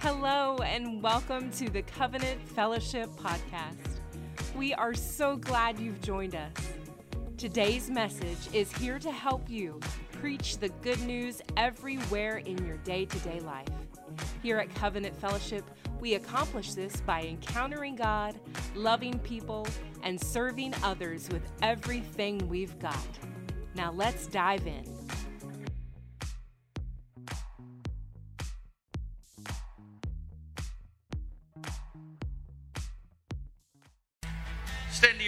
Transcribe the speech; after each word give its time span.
Hello, 0.00 0.58
and 0.58 1.02
welcome 1.02 1.50
to 1.50 1.68
the 1.68 1.82
Covenant 1.82 2.40
Fellowship 2.50 3.10
Podcast. 3.16 3.98
We 4.56 4.72
are 4.72 4.94
so 4.94 5.34
glad 5.34 5.80
you've 5.80 6.00
joined 6.00 6.36
us. 6.36 6.52
Today's 7.36 7.90
message 7.90 8.38
is 8.52 8.70
here 8.74 9.00
to 9.00 9.10
help 9.10 9.50
you 9.50 9.80
preach 10.12 10.58
the 10.58 10.68
good 10.82 11.00
news 11.00 11.42
everywhere 11.56 12.36
in 12.36 12.64
your 12.64 12.76
day 12.78 13.06
to 13.06 13.18
day 13.18 13.40
life. 13.40 13.66
Here 14.40 14.58
at 14.58 14.72
Covenant 14.76 15.16
Fellowship, 15.16 15.68
we 15.98 16.14
accomplish 16.14 16.74
this 16.74 17.00
by 17.00 17.24
encountering 17.24 17.96
God, 17.96 18.38
loving 18.76 19.18
people, 19.18 19.66
and 20.04 20.20
serving 20.20 20.74
others 20.84 21.28
with 21.28 21.42
everything 21.60 22.48
we've 22.48 22.78
got. 22.78 23.18
Now 23.74 23.90
let's 23.90 24.28
dive 24.28 24.64
in. 24.64 24.97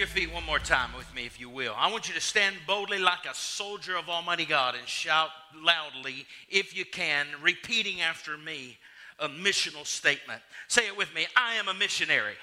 Your 0.01 0.07
feet 0.07 0.33
one 0.33 0.43
more 0.47 0.57
time 0.57 0.89
with 0.97 1.13
me, 1.13 1.27
if 1.27 1.39
you 1.39 1.47
will. 1.47 1.75
I 1.77 1.91
want 1.91 2.07
you 2.07 2.15
to 2.15 2.19
stand 2.19 2.55
boldly 2.65 2.97
like 2.97 3.23
a 3.29 3.35
soldier 3.35 3.95
of 3.95 4.09
Almighty 4.09 4.45
God 4.45 4.73
and 4.73 4.87
shout 4.87 5.29
loudly, 5.55 6.25
if 6.49 6.75
you 6.75 6.85
can, 6.85 7.27
repeating 7.39 8.01
after 8.01 8.35
me 8.35 8.79
a 9.19 9.29
missional 9.29 9.85
statement. 9.85 10.41
Say 10.67 10.87
it 10.87 10.97
with 10.97 11.13
me 11.13 11.27
I 11.35 11.53
am 11.53 11.67
a 11.67 11.75
missionary. 11.75 12.33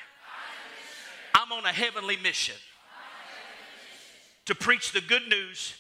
I'm 1.35 1.51
on 1.51 1.65
a 1.65 1.73
heavenly 1.73 2.17
mission 2.19 2.55
to 4.45 4.55
preach 4.55 4.93
the 4.93 5.01
good 5.01 5.27
news 5.29 5.75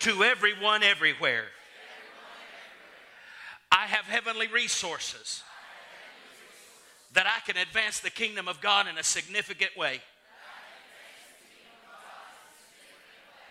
to 0.00 0.24
everyone 0.24 0.82
everywhere. 0.82 1.44
I 3.70 3.86
have 3.86 4.06
heavenly 4.06 4.48
resources 4.48 5.44
that 7.12 7.26
I 7.28 7.48
can 7.48 7.62
advance 7.62 8.00
the 8.00 8.10
kingdom 8.10 8.48
of 8.48 8.60
God 8.60 8.88
in 8.88 8.98
a 8.98 9.04
significant 9.04 9.70
way. 9.76 10.00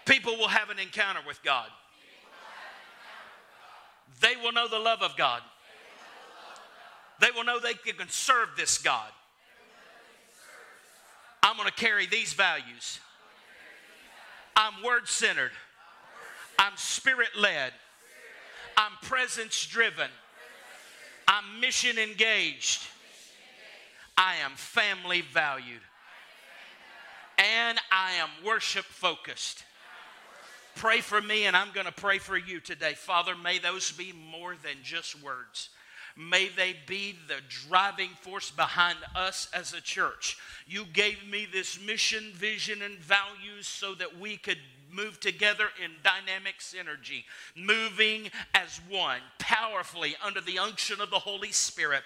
People 0.05 0.37
will 0.37 0.47
have 0.47 0.69
an 0.69 0.79
encounter 0.79 1.21
with 1.25 1.41
God. 1.43 1.67
They 4.19 4.35
will 4.41 4.51
know 4.51 4.67
the 4.67 4.79
love 4.79 5.01
of 5.01 5.15
God. 5.17 5.41
They 7.19 7.31
will 7.31 7.43
know 7.43 7.59
they 7.59 7.73
can 7.73 8.07
serve 8.09 8.49
this 8.57 8.77
God. 8.77 9.09
I'm 11.41 11.57
going 11.57 11.67
to 11.67 11.75
carry 11.75 12.05
these 12.05 12.33
values. 12.33 12.99
I'm 14.55 14.83
word 14.83 15.07
centered. 15.07 15.51
I'm 16.57 16.73
spirit 16.75 17.29
led. 17.37 17.73
I'm 18.77 18.93
presence 19.01 19.65
driven. 19.67 20.09
I'm 21.27 21.59
mission 21.59 21.97
engaged. 21.97 22.87
I 24.17 24.35
am 24.37 24.51
family 24.55 25.21
valued. 25.21 25.81
And 27.37 27.79
I 27.91 28.13
am 28.13 28.29
worship 28.45 28.85
focused. 28.85 29.63
Pray 30.75 31.01
for 31.01 31.21
me, 31.21 31.45
and 31.45 31.55
I'm 31.55 31.71
going 31.71 31.85
to 31.85 31.91
pray 31.91 32.17
for 32.17 32.37
you 32.37 32.59
today. 32.59 32.93
Father, 32.93 33.35
may 33.35 33.59
those 33.59 33.91
be 33.91 34.13
more 34.31 34.55
than 34.63 34.77
just 34.83 35.21
words. 35.23 35.69
May 36.15 36.49
they 36.49 36.75
be 36.85 37.15
the 37.27 37.39
driving 37.67 38.09
force 38.21 38.51
behind 38.51 38.97
us 39.15 39.49
as 39.53 39.73
a 39.73 39.81
church. 39.81 40.37
You 40.67 40.85
gave 40.85 41.25
me 41.27 41.47
this 41.51 41.79
mission, 41.79 42.31
vision, 42.33 42.81
and 42.81 42.99
values 42.99 43.67
so 43.67 43.95
that 43.95 44.19
we 44.19 44.37
could 44.37 44.59
move 44.93 45.19
together 45.19 45.65
in 45.83 45.91
dynamic 46.03 46.55
synergy, 46.59 47.23
moving 47.55 48.29
as 48.53 48.79
one, 48.89 49.21
powerfully 49.39 50.15
under 50.23 50.41
the 50.41 50.59
unction 50.59 51.01
of 51.01 51.09
the 51.09 51.19
Holy 51.19 51.51
Spirit 51.51 52.03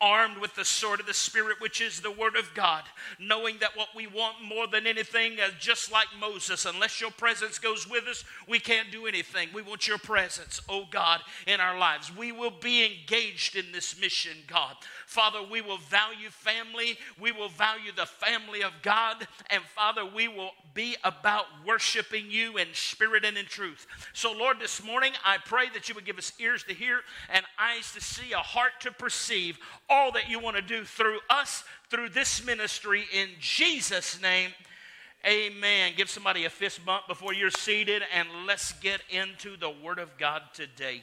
armed 0.00 0.38
with 0.38 0.54
the 0.54 0.64
sword 0.64 0.98
of 0.98 1.06
the 1.06 1.14
Spirit, 1.14 1.60
which 1.60 1.80
is 1.80 2.00
the 2.00 2.10
Word 2.10 2.34
of 2.34 2.54
God, 2.54 2.84
knowing 3.18 3.58
that 3.60 3.76
what 3.76 3.88
we 3.94 4.06
want 4.06 4.42
more 4.42 4.66
than 4.66 4.86
anything, 4.86 5.38
uh, 5.38 5.50
just 5.58 5.92
like 5.92 6.06
Moses, 6.18 6.64
unless 6.64 7.00
your 7.00 7.10
presence 7.10 7.58
goes 7.58 7.88
with 7.88 8.06
us, 8.06 8.24
we 8.48 8.58
can't 8.58 8.90
do 8.90 9.06
anything. 9.06 9.48
We 9.52 9.62
want 9.62 9.86
your 9.86 9.98
presence, 9.98 10.60
oh 10.68 10.86
God, 10.90 11.20
in 11.46 11.60
our 11.60 11.78
lives. 11.78 12.14
We 12.16 12.32
will 12.32 12.50
be 12.50 12.84
engaged 12.84 13.56
in 13.56 13.72
this 13.72 14.00
mission, 14.00 14.38
God. 14.46 14.74
Father, 15.10 15.40
we 15.42 15.60
will 15.60 15.78
value 15.78 16.30
family, 16.30 16.96
we 17.20 17.32
will 17.32 17.48
value 17.48 17.90
the 17.90 18.06
family 18.06 18.62
of 18.62 18.70
God, 18.80 19.26
and 19.50 19.60
Father, 19.74 20.06
we 20.06 20.28
will 20.28 20.52
be 20.72 20.94
about 21.02 21.46
worshiping 21.66 22.30
you 22.30 22.58
in 22.58 22.68
spirit 22.74 23.24
and 23.24 23.36
in 23.36 23.46
truth. 23.46 23.88
So, 24.12 24.30
Lord, 24.30 24.60
this 24.60 24.80
morning 24.84 25.10
I 25.24 25.38
pray 25.44 25.68
that 25.74 25.88
you 25.88 25.96
would 25.96 26.04
give 26.04 26.16
us 26.16 26.32
ears 26.38 26.62
to 26.62 26.74
hear 26.74 27.00
and 27.28 27.44
eyes 27.58 27.90
to 27.94 28.00
see, 28.00 28.30
a 28.30 28.36
heart 28.36 28.70
to 28.82 28.92
perceive 28.92 29.58
all 29.88 30.12
that 30.12 30.30
you 30.30 30.38
want 30.38 30.54
to 30.54 30.62
do 30.62 30.84
through 30.84 31.18
us, 31.28 31.64
through 31.88 32.10
this 32.10 32.46
ministry, 32.46 33.02
in 33.12 33.30
Jesus' 33.40 34.22
name. 34.22 34.50
Amen. 35.26 35.94
Give 35.96 36.08
somebody 36.08 36.44
a 36.44 36.50
fist 36.50 36.86
bump 36.86 37.08
before 37.08 37.34
you're 37.34 37.50
seated, 37.50 38.04
and 38.14 38.28
let's 38.46 38.74
get 38.74 39.00
into 39.10 39.56
the 39.56 39.70
Word 39.70 39.98
of 39.98 40.16
God 40.18 40.42
today. 40.54 41.02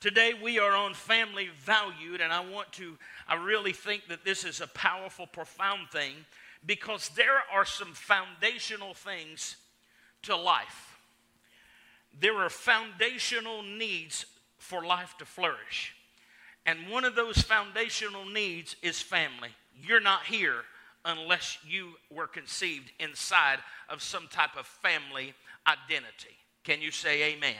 Today 0.00 0.32
we 0.32 0.58
are 0.58 0.74
on 0.74 0.94
family 0.94 1.50
valued, 1.62 2.22
and 2.22 2.32
I 2.32 2.40
want 2.40 2.72
to, 2.72 2.96
I 3.28 3.34
really 3.34 3.74
think 3.74 4.08
that 4.08 4.24
this 4.24 4.44
is 4.44 4.62
a 4.62 4.66
powerful, 4.68 5.26
profound 5.26 5.90
thing 5.90 6.14
because 6.64 7.10
there 7.10 7.42
are 7.52 7.66
some 7.66 7.92
foundational 7.92 8.94
things 8.94 9.56
to 10.22 10.34
life. 10.34 10.96
There 12.18 12.36
are 12.38 12.48
foundational 12.48 13.62
needs 13.62 14.24
for 14.56 14.84
life 14.84 15.14
to 15.18 15.26
flourish. 15.26 15.94
And 16.64 16.88
one 16.88 17.04
of 17.04 17.14
those 17.14 17.42
foundational 17.42 18.24
needs 18.24 18.76
is 18.82 19.00
family. 19.02 19.50
You're 19.82 20.00
not 20.00 20.24
here 20.24 20.62
unless 21.04 21.58
you 21.66 21.92
were 22.10 22.26
conceived 22.26 22.90
inside 23.00 23.58
of 23.90 24.02
some 24.02 24.28
type 24.28 24.56
of 24.58 24.66
family 24.66 25.34
identity. 25.66 26.36
Can 26.64 26.80
you 26.80 26.90
say 26.90 27.34
amen? 27.34 27.54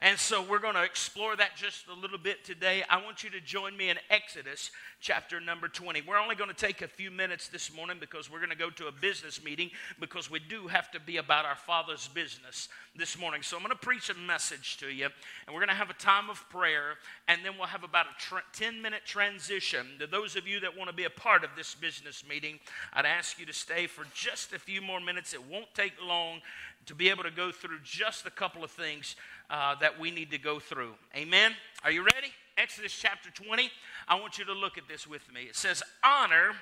And 0.00 0.16
so 0.16 0.42
we're 0.42 0.60
going 0.60 0.76
to 0.76 0.84
explore 0.84 1.34
that 1.36 1.56
just 1.56 1.88
a 1.88 1.94
little 1.94 2.18
bit 2.18 2.44
today. 2.44 2.84
I 2.88 3.02
want 3.02 3.24
you 3.24 3.30
to 3.30 3.40
join 3.40 3.76
me 3.76 3.90
in 3.90 3.98
Exodus 4.10 4.70
chapter 5.00 5.40
number 5.40 5.66
20. 5.66 6.02
We're 6.02 6.18
only 6.18 6.36
going 6.36 6.50
to 6.50 6.56
take 6.56 6.82
a 6.82 6.88
few 6.88 7.10
minutes 7.10 7.48
this 7.48 7.74
morning 7.74 7.96
because 7.98 8.30
we're 8.30 8.38
going 8.38 8.50
to 8.50 8.56
go 8.56 8.70
to 8.70 8.86
a 8.86 8.92
business 8.92 9.42
meeting 9.42 9.70
because 9.98 10.30
we 10.30 10.38
do 10.38 10.68
have 10.68 10.90
to 10.92 11.00
be 11.00 11.16
about 11.16 11.44
our 11.44 11.56
Father's 11.56 12.06
business 12.08 12.68
this 12.96 13.18
morning. 13.18 13.42
So 13.42 13.56
I'm 13.56 13.62
going 13.62 13.70
to 13.70 13.76
preach 13.76 14.08
a 14.08 14.14
message 14.14 14.76
to 14.78 14.88
you, 14.88 15.04
and 15.04 15.54
we're 15.54 15.60
going 15.60 15.68
to 15.68 15.74
have 15.74 15.90
a 15.90 15.94
time 15.94 16.30
of 16.30 16.48
prayer, 16.48 16.94
and 17.26 17.44
then 17.44 17.52
we'll 17.56 17.68
have 17.68 17.84
about 17.84 18.06
a 18.06 18.20
tra- 18.20 18.42
10 18.52 18.80
minute 18.80 19.02
transition. 19.04 19.86
To 19.98 20.06
those 20.06 20.36
of 20.36 20.46
you 20.46 20.60
that 20.60 20.76
want 20.76 20.90
to 20.90 20.96
be 20.96 21.04
a 21.04 21.10
part 21.10 21.42
of 21.42 21.50
this 21.56 21.74
business 21.74 22.24
meeting, 22.28 22.58
I'd 22.92 23.06
ask 23.06 23.38
you 23.38 23.46
to 23.46 23.52
stay 23.52 23.86
for 23.86 24.04
just 24.14 24.52
a 24.52 24.58
few 24.58 24.80
more 24.80 25.00
minutes. 25.00 25.34
It 25.34 25.44
won't 25.44 25.72
take 25.74 25.92
long 26.04 26.40
to 26.88 26.94
be 26.94 27.10
able 27.10 27.22
to 27.22 27.30
go 27.30 27.52
through 27.52 27.78
just 27.84 28.24
a 28.24 28.30
couple 28.30 28.64
of 28.64 28.70
things 28.70 29.14
uh, 29.50 29.74
that 29.74 30.00
we 30.00 30.10
need 30.10 30.30
to 30.30 30.38
go 30.38 30.58
through. 30.58 30.94
Amen? 31.14 31.52
Are 31.84 31.90
you 31.90 32.00
ready? 32.00 32.28
Exodus 32.56 32.96
chapter 32.98 33.30
20. 33.30 33.70
I 34.08 34.18
want 34.18 34.38
you 34.38 34.46
to 34.46 34.54
look 34.54 34.78
at 34.78 34.88
this 34.88 35.06
with 35.06 35.30
me. 35.32 35.42
It 35.42 35.54
says, 35.54 35.82
Honor 36.02 36.52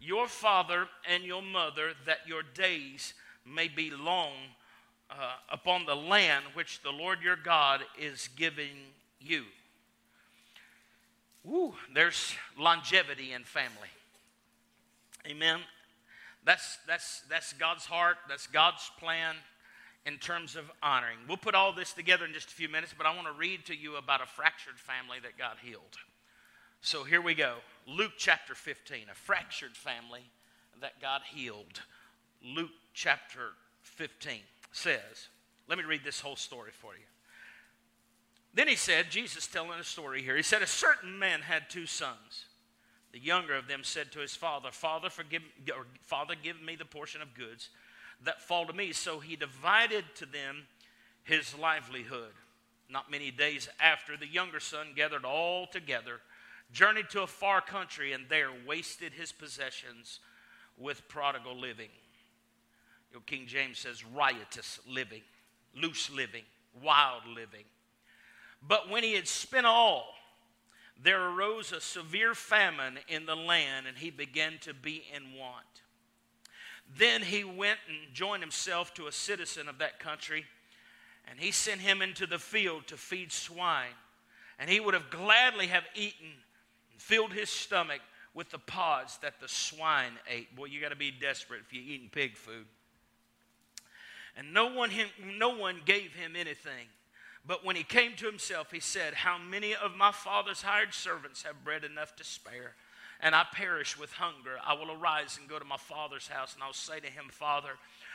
your 0.00 0.26
father 0.26 0.86
and 1.06 1.22
your 1.22 1.42
mother, 1.42 1.92
that 2.06 2.20
your 2.26 2.42
days 2.54 3.12
may 3.44 3.68
be 3.68 3.90
long 3.90 4.32
uh, 5.10 5.32
upon 5.52 5.84
the 5.84 5.94
land 5.94 6.46
which 6.54 6.82
the 6.82 6.90
Lord 6.90 7.18
your 7.22 7.36
God 7.36 7.82
is 8.00 8.30
giving 8.36 8.76
you. 9.20 9.44
Woo, 11.44 11.74
there's 11.94 12.34
longevity 12.58 13.34
in 13.34 13.44
family. 13.44 13.88
Amen. 15.26 15.60
That's, 16.46 16.78
that's, 16.86 17.22
that's 17.28 17.52
God's 17.52 17.84
heart, 17.84 18.16
that's 18.30 18.46
God's 18.46 18.90
plan 18.98 19.34
in 20.08 20.16
terms 20.16 20.56
of 20.56 20.70
honoring. 20.82 21.18
We'll 21.28 21.36
put 21.36 21.54
all 21.54 21.72
this 21.72 21.92
together 21.92 22.24
in 22.24 22.32
just 22.32 22.48
a 22.48 22.54
few 22.54 22.68
minutes, 22.68 22.94
but 22.96 23.06
I 23.06 23.14
want 23.14 23.26
to 23.26 23.32
read 23.32 23.66
to 23.66 23.76
you 23.76 23.96
about 23.96 24.22
a 24.22 24.26
fractured 24.26 24.78
family 24.78 25.18
that 25.22 25.36
God 25.36 25.58
healed. 25.62 25.98
So 26.80 27.04
here 27.04 27.20
we 27.20 27.34
go. 27.34 27.56
Luke 27.86 28.12
chapter 28.16 28.54
15, 28.54 29.02
a 29.12 29.14
fractured 29.14 29.76
family 29.76 30.22
that 30.80 31.00
God 31.00 31.20
healed. 31.26 31.82
Luke 32.42 32.70
chapter 32.94 33.50
15 33.82 34.40
says, 34.72 35.28
let 35.68 35.76
me 35.76 35.84
read 35.84 36.02
this 36.02 36.20
whole 36.20 36.36
story 36.36 36.70
for 36.72 36.94
you. 36.94 37.04
Then 38.54 38.66
he 38.66 38.76
said, 38.76 39.10
Jesus 39.10 39.46
telling 39.46 39.78
a 39.78 39.84
story 39.84 40.22
here, 40.22 40.36
he 40.36 40.42
said, 40.42 40.62
A 40.62 40.66
certain 40.66 41.18
man 41.18 41.42
had 41.42 41.68
two 41.68 41.84
sons. 41.84 42.46
The 43.12 43.18
younger 43.18 43.54
of 43.54 43.68
them 43.68 43.80
said 43.84 44.10
to 44.12 44.20
his 44.20 44.34
father, 44.34 44.70
Father, 44.72 45.10
forgive, 45.10 45.42
or, 45.76 45.86
Father, 46.02 46.34
give 46.42 46.60
me 46.62 46.74
the 46.74 46.84
portion 46.86 47.20
of 47.20 47.34
goods 47.34 47.68
that 48.24 48.42
fall 48.42 48.66
to 48.66 48.72
me. 48.72 48.92
So 48.92 49.20
he 49.20 49.36
divided 49.36 50.04
to 50.16 50.26
them 50.26 50.66
his 51.22 51.56
livelihood. 51.56 52.32
Not 52.90 53.10
many 53.10 53.30
days 53.30 53.68
after, 53.80 54.16
the 54.16 54.26
younger 54.26 54.60
son 54.60 54.88
gathered 54.96 55.24
all 55.24 55.66
together, 55.66 56.20
journeyed 56.72 57.10
to 57.10 57.22
a 57.22 57.26
far 57.26 57.60
country, 57.60 58.12
and 58.12 58.24
there 58.28 58.50
wasted 58.66 59.12
his 59.12 59.30
possessions 59.30 60.20
with 60.78 61.06
prodigal 61.08 61.58
living. 61.58 61.90
Your 63.12 63.20
King 63.22 63.46
James 63.46 63.78
says 63.78 64.04
riotous 64.04 64.80
living, 64.88 65.22
loose 65.74 66.10
living, 66.10 66.44
wild 66.82 67.26
living. 67.26 67.64
But 68.66 68.90
when 68.90 69.02
he 69.02 69.14
had 69.14 69.28
spent 69.28 69.66
all, 69.66 70.06
there 71.02 71.22
arose 71.22 71.72
a 71.72 71.80
severe 71.80 72.34
famine 72.34 72.98
in 73.08 73.26
the 73.26 73.36
land, 73.36 73.86
and 73.86 73.96
he 73.96 74.10
began 74.10 74.54
to 74.62 74.74
be 74.74 75.04
in 75.14 75.38
want. 75.38 75.82
Then 76.96 77.22
he 77.22 77.44
went 77.44 77.78
and 77.88 78.14
joined 78.14 78.42
himself 78.42 78.94
to 78.94 79.06
a 79.06 79.12
citizen 79.12 79.68
of 79.68 79.78
that 79.78 80.00
country, 80.00 80.46
and 81.28 81.38
he 81.38 81.50
sent 81.50 81.80
him 81.80 82.00
into 82.00 82.26
the 82.26 82.38
field 82.38 82.86
to 82.86 82.96
feed 82.96 83.32
swine. 83.32 83.94
And 84.58 84.68
he 84.68 84.80
would 84.80 84.94
have 84.94 85.10
gladly 85.10 85.68
have 85.68 85.84
eaten 85.94 86.30
and 86.92 87.00
filled 87.00 87.32
his 87.32 87.50
stomach 87.50 88.00
with 88.34 88.50
the 88.50 88.58
pods 88.58 89.18
that 89.18 89.40
the 89.40 89.48
swine 89.48 90.12
ate. 90.28 90.54
Boy, 90.56 90.66
you 90.66 90.80
got 90.80 90.88
to 90.88 90.96
be 90.96 91.10
desperate 91.10 91.60
if 91.66 91.72
you're 91.72 91.82
eating 91.82 92.08
pig 92.10 92.36
food. 92.36 92.66
And 94.36 94.52
no 94.52 94.72
one, 94.72 94.90
no 95.36 95.50
one 95.50 95.80
gave 95.84 96.14
him 96.14 96.34
anything. 96.36 96.86
But 97.46 97.64
when 97.64 97.76
he 97.76 97.82
came 97.82 98.14
to 98.16 98.26
himself, 98.26 98.70
he 98.70 98.80
said, 98.80 99.14
How 99.14 99.38
many 99.38 99.74
of 99.74 99.96
my 99.96 100.12
father's 100.12 100.62
hired 100.62 100.94
servants 100.94 101.42
have 101.42 101.64
bread 101.64 101.84
enough 101.84 102.14
to 102.16 102.24
spare? 102.24 102.74
And 103.20 103.34
I 103.34 103.44
perish 103.52 103.98
with 103.98 104.12
hunger. 104.12 104.58
I 104.64 104.74
will 104.74 104.92
arise 104.92 105.38
and 105.40 105.48
go 105.48 105.58
to 105.58 105.64
my 105.64 105.76
father's 105.76 106.28
house, 106.28 106.54
and 106.54 106.62
I'll 106.62 106.72
say 106.72 107.00
to 107.00 107.08
him, 107.08 107.24
Father, 107.30 107.70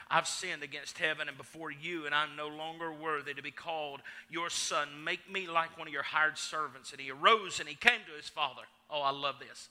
I've 0.09 0.27
sinned 0.27 0.63
against 0.63 0.97
heaven 0.97 1.27
and 1.27 1.37
before 1.37 1.71
you, 1.71 2.05
and 2.05 2.13
I'm 2.15 2.35
no 2.35 2.47
longer 2.47 2.91
worthy 2.93 3.33
to 3.33 3.41
be 3.41 3.51
called 3.51 4.01
your 4.29 4.49
son. 4.49 4.87
Make 5.03 5.31
me 5.31 5.47
like 5.47 5.77
one 5.77 5.87
of 5.87 5.93
your 5.93 6.03
hired 6.03 6.37
servants. 6.37 6.91
And 6.91 7.01
he 7.01 7.11
arose 7.11 7.59
and 7.59 7.67
he 7.67 7.75
came 7.75 8.01
to 8.07 8.15
his 8.15 8.29
father. 8.29 8.61
Oh, 8.89 9.01
I 9.01 9.11
love 9.11 9.35
this. 9.39 9.69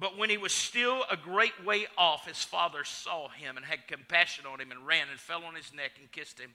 But 0.00 0.16
when 0.16 0.30
he 0.30 0.36
was 0.36 0.52
still 0.52 1.04
a 1.10 1.16
great 1.16 1.64
way 1.64 1.86
off, 1.96 2.26
his 2.26 2.42
father 2.44 2.84
saw 2.84 3.28
him 3.28 3.56
and 3.56 3.66
had 3.66 3.88
compassion 3.88 4.46
on 4.46 4.60
him 4.60 4.70
and 4.70 4.86
ran 4.86 5.08
and 5.10 5.18
fell 5.18 5.44
on 5.44 5.54
his 5.54 5.72
neck 5.74 5.92
and 5.98 6.10
kissed 6.12 6.38
him. 6.38 6.50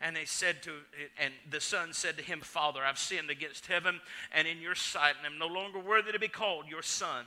And 0.00 0.14
they 0.14 0.24
said 0.24 0.62
to, 0.64 0.72
and 1.18 1.32
the 1.50 1.60
son 1.60 1.92
said 1.92 2.16
to 2.18 2.22
him, 2.22 2.40
Father, 2.40 2.80
I've 2.84 2.98
sinned 2.98 3.30
against 3.30 3.66
heaven 3.66 4.00
and 4.32 4.46
in 4.46 4.60
your 4.60 4.74
sight, 4.74 5.14
and 5.16 5.32
am 5.32 5.38
no 5.38 5.46
longer 5.46 5.78
worthy 5.78 6.12
to 6.12 6.18
be 6.18 6.28
called 6.28 6.66
your 6.68 6.82
son. 6.82 7.24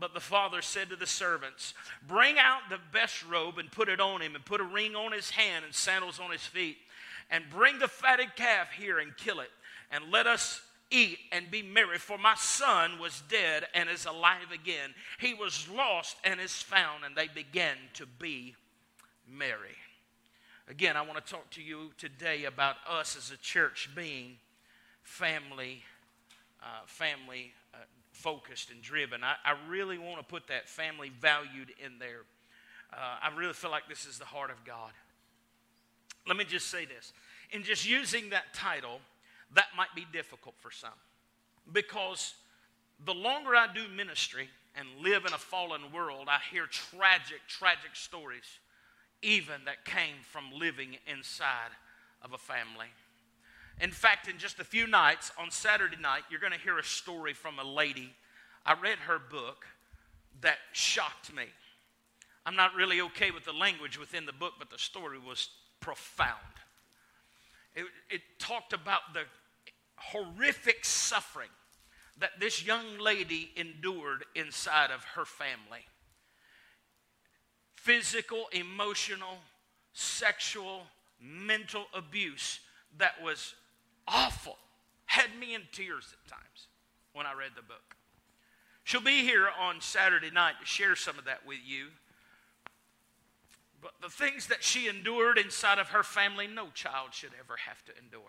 But 0.00 0.14
the 0.14 0.20
father 0.20 0.62
said 0.62 0.90
to 0.90 0.96
the 0.96 1.06
servants, 1.06 1.74
Bring 2.06 2.38
out 2.38 2.60
the 2.70 2.78
best 2.92 3.24
robe 3.26 3.58
and 3.58 3.70
put 3.70 3.88
it 3.88 4.00
on 4.00 4.22
him, 4.22 4.34
and 4.34 4.44
put 4.44 4.60
a 4.60 4.64
ring 4.64 4.94
on 4.94 5.12
his 5.12 5.30
hand 5.30 5.64
and 5.64 5.74
sandals 5.74 6.20
on 6.20 6.30
his 6.30 6.46
feet. 6.46 6.78
And 7.30 7.44
bring 7.50 7.78
the 7.78 7.88
fatted 7.88 8.36
calf 8.36 8.70
here 8.72 8.98
and 8.98 9.16
kill 9.16 9.40
it, 9.40 9.50
and 9.90 10.10
let 10.10 10.26
us 10.26 10.62
eat 10.90 11.18
and 11.32 11.50
be 11.50 11.62
merry. 11.62 11.98
For 11.98 12.16
my 12.16 12.34
son 12.36 12.98
was 12.98 13.22
dead 13.28 13.66
and 13.74 13.90
is 13.90 14.06
alive 14.06 14.50
again. 14.52 14.94
He 15.18 15.34
was 15.34 15.68
lost 15.68 16.16
and 16.24 16.40
is 16.40 16.54
found, 16.54 17.04
and 17.04 17.14
they 17.16 17.28
began 17.28 17.76
to 17.94 18.06
be 18.06 18.54
merry. 19.26 19.76
Again, 20.68 20.96
I 20.96 21.02
want 21.02 21.24
to 21.24 21.32
talk 21.32 21.50
to 21.50 21.62
you 21.62 21.90
today 21.98 22.44
about 22.44 22.76
us 22.88 23.16
as 23.16 23.30
a 23.30 23.36
church 23.38 23.90
being 23.94 24.36
family, 25.02 25.82
uh, 26.62 26.86
family 26.86 27.52
focused 28.18 28.70
and 28.70 28.82
driven. 28.82 29.22
I, 29.22 29.34
I, 29.44 29.54
really 29.68 29.96
want 29.96 30.18
to 30.18 30.24
put 30.24 30.48
that 30.48 30.68
family 30.68 31.12
valued 31.20 31.72
in 31.84 31.98
there. 32.00 32.22
Uh, 32.92 33.16
I 33.22 33.36
really 33.36 33.52
feel 33.52 33.70
like 33.70 33.88
this 33.88 34.06
is 34.06 34.18
the 34.18 34.24
heart 34.24 34.50
of 34.50 34.64
God. 34.64 34.90
Let 36.26 36.36
me 36.36 36.44
just 36.44 36.68
say 36.68 36.84
this. 36.84 37.12
In 37.52 37.62
just 37.62 37.88
using 37.88 38.30
that 38.30 38.52
title, 38.52 38.98
that 39.54 39.66
might 39.76 39.94
be 39.94 40.04
difficult 40.12 40.56
for 40.58 40.70
some 40.70 40.90
because 41.72 42.34
the 43.04 43.14
longer 43.14 43.54
I 43.54 43.68
do 43.72 43.86
ministry 43.94 44.48
and 44.74 44.88
live 45.02 45.24
in 45.24 45.32
a 45.32 45.38
fallen 45.38 45.92
world, 45.92 46.26
I 46.28 46.38
hear 46.50 46.66
tragic, 46.66 47.40
tragic 47.46 47.94
stories 47.94 48.58
even 49.22 49.64
that 49.64 49.84
came 49.84 50.16
from 50.22 50.44
living 50.52 50.96
inside 51.06 51.70
of 52.22 52.32
a 52.32 52.38
family. 52.38 52.88
In 53.80 53.90
fact, 53.92 54.28
in 54.28 54.38
just 54.38 54.58
a 54.58 54.64
few 54.64 54.86
nights, 54.86 55.30
on 55.38 55.50
Saturday 55.50 55.96
night, 56.00 56.22
you're 56.30 56.40
going 56.40 56.52
to 56.52 56.58
hear 56.58 56.78
a 56.78 56.84
story 56.84 57.32
from 57.32 57.58
a 57.58 57.64
lady. 57.64 58.12
I 58.66 58.74
read 58.74 58.98
her 58.98 59.18
book 59.18 59.66
that 60.40 60.58
shocked 60.72 61.32
me. 61.32 61.44
I'm 62.44 62.56
not 62.56 62.74
really 62.74 63.00
okay 63.02 63.30
with 63.30 63.44
the 63.44 63.52
language 63.52 63.98
within 63.98 64.26
the 64.26 64.32
book, 64.32 64.54
but 64.58 64.70
the 64.70 64.78
story 64.78 65.18
was 65.18 65.50
profound. 65.80 66.38
It, 67.74 67.84
it 68.10 68.22
talked 68.38 68.72
about 68.72 69.14
the 69.14 69.22
horrific 69.96 70.84
suffering 70.84 71.50
that 72.18 72.40
this 72.40 72.66
young 72.66 72.98
lady 72.98 73.50
endured 73.56 74.24
inside 74.34 74.90
of 74.90 75.04
her 75.14 75.24
family 75.24 75.84
physical, 77.76 78.46
emotional, 78.52 79.38
sexual, 79.92 80.82
mental 81.20 81.86
abuse 81.94 82.60
that 82.98 83.14
was 83.22 83.54
awful. 84.08 84.56
Had 85.06 85.30
me 85.38 85.54
in 85.54 85.62
tears 85.72 86.12
at 86.12 86.30
times 86.30 86.68
when 87.12 87.26
I 87.26 87.32
read 87.32 87.52
the 87.56 87.62
book. 87.62 87.96
She'll 88.84 89.00
be 89.00 89.22
here 89.22 89.48
on 89.60 89.80
Saturday 89.80 90.30
night 90.30 90.54
to 90.60 90.66
share 90.66 90.96
some 90.96 91.18
of 91.18 91.26
that 91.26 91.46
with 91.46 91.58
you. 91.64 91.88
But 93.80 93.92
the 94.02 94.08
things 94.08 94.46
that 94.48 94.64
she 94.64 94.88
endured 94.88 95.38
inside 95.38 95.78
of 95.78 95.88
her 95.88 96.02
family, 96.02 96.46
no 96.46 96.68
child 96.74 97.12
should 97.12 97.30
ever 97.38 97.56
have 97.66 97.84
to 97.84 97.92
endure. 98.02 98.20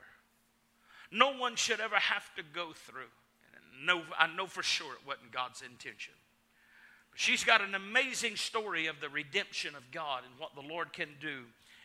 No 1.11 1.33
one 1.33 1.55
should 1.55 1.79
ever 1.79 1.95
have 1.95 2.33
to 2.35 2.43
go 2.43 2.71
through. 2.73 3.09
And 3.55 3.85
no, 3.85 4.01
I 4.17 4.27
know 4.27 4.45
for 4.45 4.61
sure 4.61 4.93
it 4.93 5.07
wasn't 5.07 5.31
God's 5.31 5.61
intention. 5.61 6.13
But 7.11 7.19
She's 7.19 7.43
got 7.43 7.61
an 7.61 7.73
amazing 7.73 8.35
story 8.35 8.87
of 8.87 9.01
the 9.01 9.09
redemption 9.09 9.75
of 9.75 9.91
God 9.91 10.23
and 10.23 10.39
what 10.39 10.55
the 10.55 10.73
Lord 10.73 10.93
can 10.93 11.09
do 11.19 11.43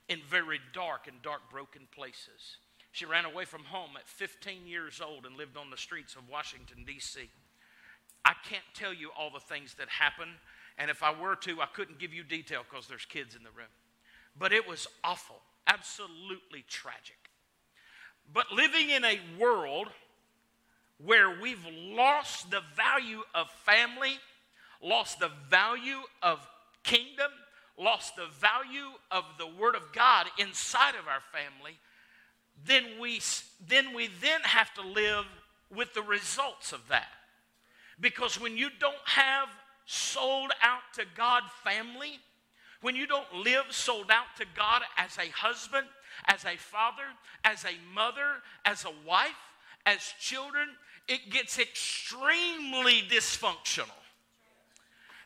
in 0.08 0.20
very 0.28 0.60
dark 0.74 1.06
and 1.06 1.22
dark, 1.22 1.40
broken 1.50 1.82
places. 1.94 2.58
She 2.94 3.06
ran 3.06 3.24
away 3.24 3.44
from 3.44 3.64
home 3.64 3.90
at 3.96 4.06
15 4.06 4.68
years 4.68 5.00
old 5.04 5.26
and 5.26 5.36
lived 5.36 5.56
on 5.56 5.68
the 5.68 5.76
streets 5.76 6.14
of 6.14 6.28
Washington, 6.30 6.84
D.C. 6.86 7.28
I 8.24 8.34
can't 8.48 8.62
tell 8.72 8.94
you 8.94 9.10
all 9.18 9.30
the 9.30 9.40
things 9.40 9.74
that 9.80 9.88
happened, 9.88 10.30
and 10.78 10.88
if 10.88 11.02
I 11.02 11.12
were 11.12 11.34
to, 11.34 11.60
I 11.60 11.66
couldn't 11.66 11.98
give 11.98 12.14
you 12.14 12.22
detail 12.22 12.62
because 12.70 12.86
there's 12.86 13.04
kids 13.04 13.34
in 13.34 13.42
the 13.42 13.50
room. 13.50 13.66
But 14.38 14.52
it 14.52 14.68
was 14.68 14.86
awful, 15.02 15.40
absolutely 15.66 16.64
tragic. 16.68 17.18
But 18.32 18.52
living 18.52 18.90
in 18.90 19.04
a 19.04 19.18
world 19.40 19.88
where 21.04 21.40
we've 21.42 21.66
lost 21.66 22.52
the 22.52 22.62
value 22.76 23.22
of 23.34 23.50
family 23.66 24.20
lost 24.80 25.18
the 25.18 25.32
value 25.50 26.02
of 26.22 26.46
kingdom, 26.84 27.32
lost 27.76 28.14
the 28.14 28.28
value 28.38 28.92
of 29.10 29.24
the 29.36 29.48
Word 29.48 29.74
of 29.74 29.92
God 29.92 30.26
inside 30.38 30.94
of 30.94 31.08
our 31.08 31.22
family, 31.32 31.80
then 32.66 32.84
we, 33.00 33.20
then 33.66 33.94
we 33.94 34.08
then 34.20 34.40
have 34.42 34.72
to 34.74 34.82
live 34.82 35.26
with 35.74 35.92
the 35.94 36.02
results 36.02 36.72
of 36.72 36.88
that. 36.88 37.08
Because 38.00 38.40
when 38.40 38.56
you 38.56 38.68
don't 38.80 38.94
have 39.04 39.48
sold 39.86 40.52
out 40.62 40.82
to 40.94 41.04
God 41.16 41.42
family, 41.62 42.18
when 42.80 42.96
you 42.96 43.06
don't 43.06 43.32
live 43.34 43.64
sold 43.70 44.10
out 44.10 44.26
to 44.38 44.44
God 44.56 44.82
as 44.96 45.16
a 45.18 45.30
husband, 45.30 45.86
as 46.26 46.44
a 46.44 46.56
father, 46.56 47.02
as 47.44 47.64
a 47.64 47.94
mother, 47.94 48.42
as 48.64 48.84
a 48.84 49.08
wife, 49.08 49.30
as 49.86 50.14
children, 50.20 50.68
it 51.08 51.30
gets 51.30 51.58
extremely 51.58 53.02
dysfunctional. 53.02 53.88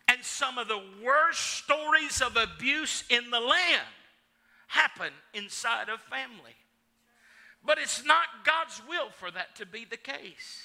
And 0.08 0.24
some 0.24 0.56
of 0.56 0.68
the 0.68 0.82
worst 1.04 1.40
stories 1.40 2.22
of 2.22 2.36
abuse 2.36 3.04
in 3.10 3.30
the 3.30 3.40
land 3.40 3.86
happen 4.68 5.12
inside 5.34 5.88
of 5.88 6.00
family. 6.02 6.56
But 7.64 7.78
it's 7.78 8.04
not 8.04 8.44
God's 8.44 8.80
will 8.88 9.10
for 9.10 9.30
that 9.30 9.56
to 9.56 9.66
be 9.66 9.84
the 9.84 9.96
case. 9.96 10.62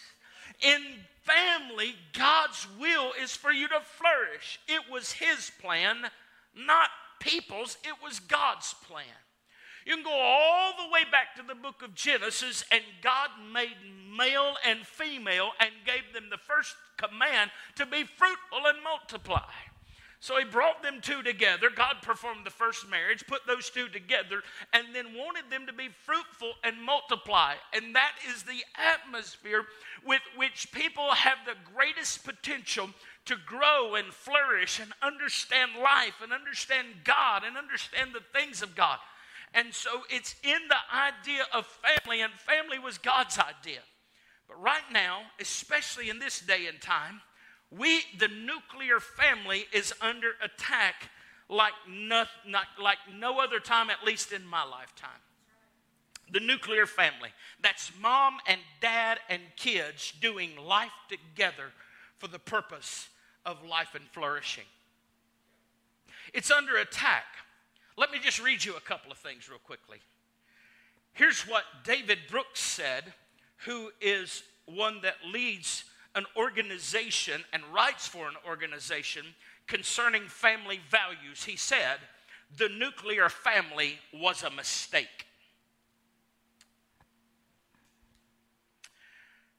In 0.61 0.81
family, 1.21 1.95
God's 2.13 2.67
will 2.79 3.11
is 3.21 3.35
for 3.35 3.51
you 3.51 3.67
to 3.69 3.79
flourish. 3.81 4.59
It 4.67 4.81
was 4.91 5.13
His 5.13 5.51
plan, 5.61 5.97
not 6.55 6.89
people's, 7.19 7.77
it 7.83 7.95
was 8.03 8.19
God's 8.19 8.73
plan. 8.87 9.05
You 9.85 9.95
can 9.95 10.03
go 10.03 10.13
all 10.13 10.73
the 10.77 10.91
way 10.93 11.03
back 11.11 11.35
to 11.35 11.43
the 11.43 11.55
book 11.55 11.81
of 11.81 11.93
Genesis, 11.93 12.63
and 12.71 12.83
God 13.01 13.29
made 13.51 13.75
male 14.15 14.55
and 14.65 14.85
female 14.85 15.51
and 15.59 15.71
gave 15.85 16.13
them 16.13 16.29
the 16.29 16.37
first 16.37 16.75
command 16.97 17.51
to 17.75 17.85
be 17.85 18.03
fruitful 18.03 18.65
and 18.65 18.77
multiply. 18.83 19.41
So 20.23 20.37
he 20.39 20.45
brought 20.45 20.81
them 20.81 21.01
two 21.01 21.21
together. 21.21 21.69
God 21.69 21.97
performed 22.01 22.45
the 22.45 22.49
first 22.49 22.89
marriage, 22.89 23.27
put 23.27 23.45
those 23.45 23.69
two 23.69 23.89
together, 23.89 24.41
and 24.71 24.95
then 24.95 25.17
wanted 25.17 25.51
them 25.51 25.65
to 25.65 25.73
be 25.73 25.89
fruitful 25.89 26.53
and 26.63 26.81
multiply. 26.81 27.55
And 27.73 27.93
that 27.93 28.13
is 28.33 28.43
the 28.43 28.63
atmosphere 28.73 29.65
with 30.05 30.21
which 30.37 30.71
people 30.71 31.11
have 31.11 31.39
the 31.45 31.57
greatest 31.75 32.23
potential 32.23 32.91
to 33.25 33.35
grow 33.45 33.95
and 33.95 34.13
flourish 34.13 34.79
and 34.79 34.93
understand 35.01 35.71
life 35.83 36.21
and 36.23 36.31
understand 36.31 36.87
God 37.03 37.43
and 37.45 37.57
understand 37.57 38.11
the 38.13 38.39
things 38.39 38.61
of 38.61 38.77
God. 38.77 38.99
And 39.53 39.73
so 39.73 40.03
it's 40.09 40.35
in 40.41 40.69
the 40.69 40.95
idea 40.95 41.43
of 41.53 41.65
family, 41.65 42.21
and 42.21 42.31
family 42.31 42.79
was 42.79 42.97
God's 42.97 43.37
idea. 43.37 43.81
But 44.47 44.61
right 44.61 44.89
now, 44.89 45.23
especially 45.41 46.09
in 46.09 46.19
this 46.19 46.39
day 46.39 46.67
and 46.67 46.79
time, 46.79 47.19
we, 47.77 48.01
the 48.19 48.27
nuclear 48.27 48.99
family, 48.99 49.65
is 49.73 49.93
under 50.01 50.31
attack 50.43 51.09
like 51.49 51.73
no, 51.89 52.25
not, 52.47 52.67
like 52.81 52.97
no 53.17 53.39
other 53.39 53.59
time, 53.59 53.89
at 53.89 54.03
least 54.03 54.31
in 54.31 54.45
my 54.45 54.63
lifetime. 54.63 55.19
the 56.31 56.39
nuclear 56.39 56.85
family. 56.85 57.29
That's 57.61 57.91
mom 58.01 58.37
and 58.47 58.59
dad 58.81 59.19
and 59.29 59.41
kids 59.55 60.13
doing 60.19 60.51
life 60.57 60.91
together 61.09 61.71
for 62.17 62.27
the 62.27 62.39
purpose 62.39 63.09
of 63.45 63.63
life 63.63 63.95
and 63.95 64.05
flourishing. 64.11 64.63
It's 66.33 66.49
under 66.49 66.77
attack. 66.77 67.25
Let 67.97 68.11
me 68.11 68.17
just 68.19 68.41
read 68.41 68.63
you 68.65 68.75
a 68.75 68.81
couple 68.81 69.11
of 69.11 69.17
things 69.19 69.49
real 69.49 69.59
quickly. 69.59 69.99
Here's 71.13 71.41
what 71.41 71.63
David 71.83 72.17
Brooks 72.29 72.61
said, 72.61 73.13
who 73.65 73.91
is 74.01 74.43
one 74.65 75.01
that 75.03 75.15
leads 75.31 75.83
an 76.15 76.25
organization 76.35 77.43
and 77.51 77.63
writes 77.73 78.07
for 78.07 78.27
an 78.27 78.35
organization 78.47 79.25
concerning 79.67 80.23
family 80.27 80.79
values. 80.89 81.43
He 81.43 81.55
said, 81.55 81.97
The 82.57 82.69
nuclear 82.69 83.29
family 83.29 83.99
was 84.13 84.43
a 84.43 84.49
mistake. 84.51 85.27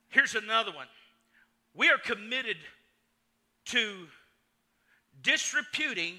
Here's 0.09 0.37
another 0.37 0.71
one. 0.71 0.87
We 1.75 1.89
are 1.91 1.99
committed 1.99 2.59
to 3.67 4.07
disreputing 5.23 6.15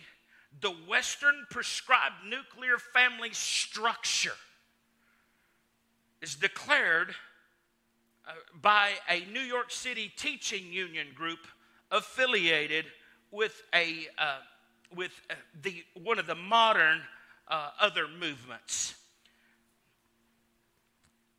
the 0.60 0.72
Western 0.72 1.46
prescribed 1.50 2.16
nuclear 2.28 2.78
family 2.78 3.30
structure 3.32 4.36
is 6.22 6.36
declared 6.36 7.14
by 8.62 8.92
a 9.10 9.26
New 9.32 9.40
York 9.42 9.72
City 9.72 10.12
teaching 10.16 10.72
union 10.72 11.08
group 11.16 11.40
affiliated 11.92 12.86
with 13.32 13.62
a 13.74 14.08
uh, 14.18 14.38
with 14.96 15.12
uh, 15.30 15.36
the 15.62 15.84
one 16.02 16.20
of 16.20 16.28
the 16.28 16.36
modern 16.36 17.02
uh, 17.48 17.70
other 17.80 18.08
movements. 18.08 18.96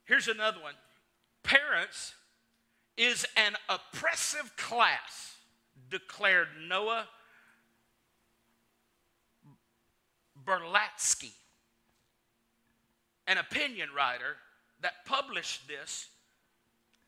Here's 0.05 0.29
another 0.29 0.61
one. 0.61 0.75
Parents 1.43 2.15
is 2.97 3.27
an 3.37 3.55
oppressive 3.69 4.57
class, 4.57 5.37
declared 5.91 6.49
Noah 6.69 7.07
Berlatsky, 10.45 11.33
an 13.27 13.39
opinion 13.39 13.89
writer 13.97 14.37
that 14.81 15.05
published 15.05 15.67
this, 15.67 16.07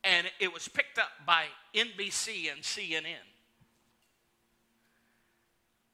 and 0.05 0.27
it 0.41 0.53
was 0.53 0.69
picked 0.69 0.99
up 0.99 1.11
by 1.27 1.45
NBC 1.75 2.51
and 2.53 2.63
CNN. 2.63 3.27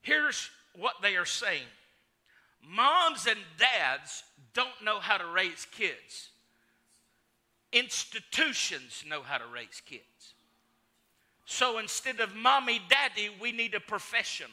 Here's 0.02 0.50
what 0.76 0.94
they 1.02 1.16
are 1.16 1.24
saying 1.24 1.66
moms 2.62 3.26
and 3.26 3.38
dads 3.58 4.24
don't 4.52 4.82
know 4.84 5.00
how 5.00 5.16
to 5.16 5.26
raise 5.26 5.66
kids, 5.70 6.30
institutions 7.72 9.04
know 9.08 9.22
how 9.22 9.38
to 9.38 9.46
raise 9.52 9.82
kids. 9.84 10.34
So 11.46 11.78
instead 11.78 12.20
of 12.20 12.34
mommy, 12.34 12.80
daddy, 12.88 13.30
we 13.40 13.52
need 13.52 13.74
a 13.74 13.80
professional. 13.80 14.50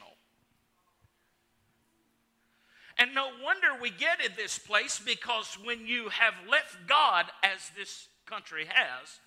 And 2.98 3.14
no 3.14 3.30
wonder 3.42 3.68
we 3.80 3.90
get 3.90 4.24
in 4.24 4.32
this 4.36 4.58
place 4.58 5.00
because 5.04 5.56
when 5.64 5.86
you 5.86 6.10
have 6.10 6.34
left 6.50 6.86
God, 6.86 7.26
as 7.42 7.70
this 7.76 8.08
country 8.26 8.66
has, 8.68 9.18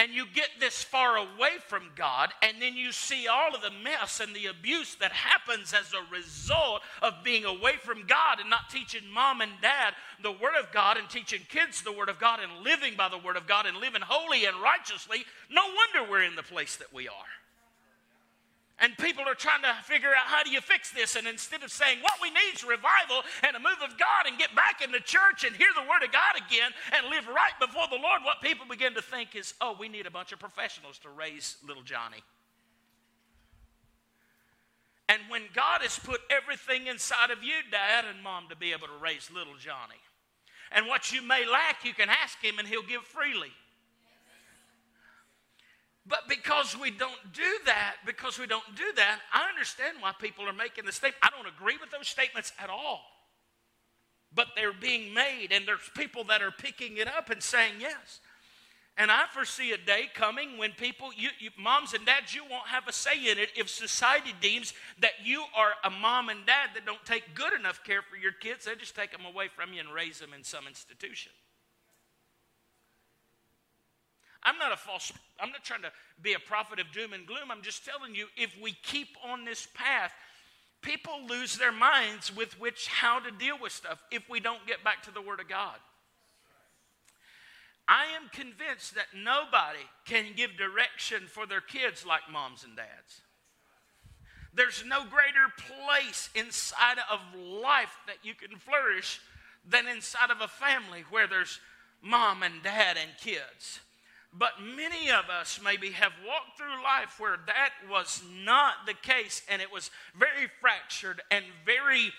and 0.00 0.14
you 0.14 0.24
get 0.34 0.48
this 0.58 0.82
far 0.82 1.18
away 1.18 1.58
from 1.68 1.90
God, 1.94 2.30
and 2.40 2.56
then 2.58 2.74
you 2.74 2.90
see 2.90 3.28
all 3.28 3.54
of 3.54 3.60
the 3.60 3.70
mess 3.84 4.18
and 4.18 4.34
the 4.34 4.46
abuse 4.46 4.94
that 4.94 5.12
happens 5.12 5.74
as 5.74 5.92
a 5.92 6.10
result 6.10 6.80
of 7.02 7.22
being 7.22 7.44
away 7.44 7.74
from 7.76 8.06
God 8.06 8.40
and 8.40 8.48
not 8.48 8.70
teaching 8.70 9.02
mom 9.12 9.42
and 9.42 9.52
dad 9.60 9.92
the 10.22 10.32
Word 10.32 10.58
of 10.58 10.72
God 10.72 10.96
and 10.96 11.06
teaching 11.10 11.42
kids 11.50 11.82
the 11.82 11.92
Word 11.92 12.08
of 12.08 12.18
God 12.18 12.40
and 12.40 12.64
living 12.64 12.94
by 12.96 13.10
the 13.10 13.18
Word 13.18 13.36
of 13.36 13.46
God 13.46 13.66
and 13.66 13.76
living 13.76 14.00
holy 14.00 14.46
and 14.46 14.56
righteously, 14.62 15.26
no 15.50 15.62
wonder 15.66 16.10
we're 16.10 16.22
in 16.22 16.34
the 16.34 16.42
place 16.42 16.76
that 16.76 16.94
we 16.94 17.06
are. 17.06 17.39
And 18.80 18.96
people 18.96 19.24
are 19.28 19.34
trying 19.34 19.60
to 19.62 19.76
figure 19.84 20.08
out 20.08 20.24
how 20.24 20.42
do 20.42 20.50
you 20.50 20.62
fix 20.62 20.90
this. 20.90 21.14
And 21.14 21.26
instead 21.26 21.62
of 21.62 21.70
saying 21.70 21.98
what 22.00 22.14
we 22.22 22.30
need 22.30 22.54
is 22.54 22.64
revival 22.64 23.22
and 23.46 23.54
a 23.54 23.60
move 23.60 23.76
of 23.84 23.98
God 23.98 24.24
and 24.26 24.38
get 24.38 24.54
back 24.56 24.80
in 24.82 24.90
the 24.90 25.00
church 25.00 25.44
and 25.44 25.54
hear 25.54 25.68
the 25.76 25.82
word 25.82 26.02
of 26.02 26.10
God 26.10 26.40
again 26.40 26.72
and 26.96 27.10
live 27.10 27.28
right 27.28 27.52
before 27.60 27.84
the 27.90 28.00
Lord, 28.00 28.24
what 28.24 28.40
people 28.40 28.64
begin 28.64 28.94
to 28.94 29.02
think 29.02 29.36
is, 29.36 29.52
oh, 29.60 29.76
we 29.78 29.88
need 29.88 30.06
a 30.06 30.10
bunch 30.10 30.32
of 30.32 30.38
professionals 30.38 30.98
to 31.00 31.10
raise 31.10 31.56
little 31.66 31.82
Johnny. 31.82 32.24
And 35.10 35.20
when 35.28 35.42
God 35.52 35.82
has 35.82 35.98
put 35.98 36.20
everything 36.30 36.86
inside 36.86 37.30
of 37.30 37.42
you, 37.42 37.60
dad 37.70 38.04
and 38.08 38.22
mom, 38.22 38.48
to 38.48 38.56
be 38.56 38.72
able 38.72 38.86
to 38.86 39.02
raise 39.02 39.28
little 39.30 39.56
Johnny, 39.58 40.00
and 40.72 40.86
what 40.86 41.12
you 41.12 41.20
may 41.20 41.44
lack, 41.44 41.84
you 41.84 41.92
can 41.92 42.08
ask 42.08 42.42
him 42.42 42.58
and 42.58 42.66
he'll 42.66 42.82
give 42.82 43.02
freely. 43.02 43.50
But 46.06 46.28
because 46.28 46.76
we 46.80 46.90
don't 46.90 47.32
do 47.32 47.58
that, 47.66 47.96
because 48.06 48.38
we 48.38 48.46
don't 48.46 48.64
do 48.74 48.92
that, 48.96 49.20
I 49.32 49.48
understand 49.48 49.98
why 50.00 50.12
people 50.18 50.48
are 50.48 50.52
making 50.52 50.86
the 50.86 50.92
statement. 50.92 51.22
I 51.22 51.28
don't 51.30 51.46
agree 51.46 51.76
with 51.80 51.90
those 51.90 52.08
statements 52.08 52.52
at 52.58 52.70
all. 52.70 53.02
But 54.34 54.48
they're 54.56 54.72
being 54.72 55.12
made, 55.12 55.48
and 55.50 55.66
there's 55.66 55.90
people 55.96 56.24
that 56.24 56.40
are 56.40 56.52
picking 56.52 56.96
it 56.96 57.08
up 57.08 57.30
and 57.30 57.42
saying 57.42 57.74
yes. 57.80 58.20
And 58.96 59.10
I 59.10 59.24
foresee 59.32 59.72
a 59.72 59.78
day 59.78 60.10
coming 60.14 60.58
when 60.58 60.72
people, 60.72 61.10
you, 61.16 61.30
you, 61.38 61.50
moms 61.58 61.94
and 61.94 62.04
dads, 62.04 62.34
you 62.34 62.42
won't 62.50 62.68
have 62.68 62.86
a 62.86 62.92
say 62.92 63.30
in 63.30 63.38
it 63.38 63.50
if 63.56 63.70
society 63.70 64.34
deems 64.40 64.74
that 65.00 65.12
you 65.24 65.44
are 65.56 65.72
a 65.84 65.90
mom 65.90 66.28
and 66.28 66.44
dad 66.44 66.70
that 66.74 66.84
don't 66.86 67.04
take 67.04 67.34
good 67.34 67.52
enough 67.52 67.82
care 67.82 68.02
for 68.02 68.16
your 68.16 68.32
kids. 68.32 68.66
They 68.66 68.74
just 68.74 68.94
take 68.94 69.12
them 69.12 69.24
away 69.24 69.48
from 69.48 69.72
you 69.72 69.80
and 69.80 69.92
raise 69.92 70.18
them 70.18 70.34
in 70.34 70.44
some 70.44 70.66
institution. 70.66 71.32
I'm 74.42 74.58
not 74.58 74.72
a 74.72 74.76
false, 74.76 75.12
I'm 75.38 75.50
not 75.50 75.64
trying 75.64 75.82
to 75.82 75.92
be 76.22 76.32
a 76.32 76.38
prophet 76.38 76.80
of 76.80 76.90
doom 76.92 77.12
and 77.12 77.26
gloom. 77.26 77.50
I'm 77.50 77.62
just 77.62 77.84
telling 77.84 78.14
you, 78.14 78.26
if 78.36 78.54
we 78.62 78.72
keep 78.82 79.08
on 79.24 79.44
this 79.44 79.68
path, 79.74 80.12
people 80.80 81.26
lose 81.28 81.58
their 81.58 81.72
minds 81.72 82.34
with 82.34 82.58
which 82.58 82.86
how 82.86 83.20
to 83.20 83.30
deal 83.30 83.58
with 83.60 83.72
stuff 83.72 84.02
if 84.10 84.28
we 84.30 84.40
don't 84.40 84.66
get 84.66 84.82
back 84.82 85.02
to 85.04 85.10
the 85.10 85.22
Word 85.22 85.40
of 85.40 85.48
God. 85.48 85.76
I 87.86 88.04
am 88.14 88.30
convinced 88.32 88.94
that 88.94 89.06
nobody 89.14 89.84
can 90.06 90.26
give 90.36 90.56
direction 90.56 91.24
for 91.26 91.44
their 91.44 91.60
kids 91.60 92.06
like 92.06 92.30
moms 92.30 92.64
and 92.64 92.76
dads. 92.76 93.22
There's 94.54 94.84
no 94.86 95.00
greater 95.04 95.48
place 95.78 96.30
inside 96.34 96.98
of 97.10 97.20
life 97.38 97.96
that 98.06 98.18
you 98.22 98.34
can 98.34 98.58
flourish 98.58 99.20
than 99.68 99.86
inside 99.86 100.30
of 100.30 100.40
a 100.40 100.48
family 100.48 101.04
where 101.10 101.26
there's 101.26 101.60
mom 102.02 102.42
and 102.42 102.62
dad 102.62 102.96
and 102.96 103.10
kids. 103.20 103.80
But 104.32 104.60
many 104.62 105.10
of 105.10 105.28
us 105.28 105.60
maybe 105.62 105.90
have 105.90 106.12
walked 106.24 106.56
through 106.56 106.82
life 106.84 107.18
where 107.18 107.36
that 107.46 107.70
was 107.90 108.22
not 108.44 108.86
the 108.86 108.94
case 108.94 109.42
and 109.48 109.60
it 109.60 109.72
was 109.72 109.90
very 110.16 110.48
fractured 110.60 111.20
and 111.30 111.44
very 111.66 112.12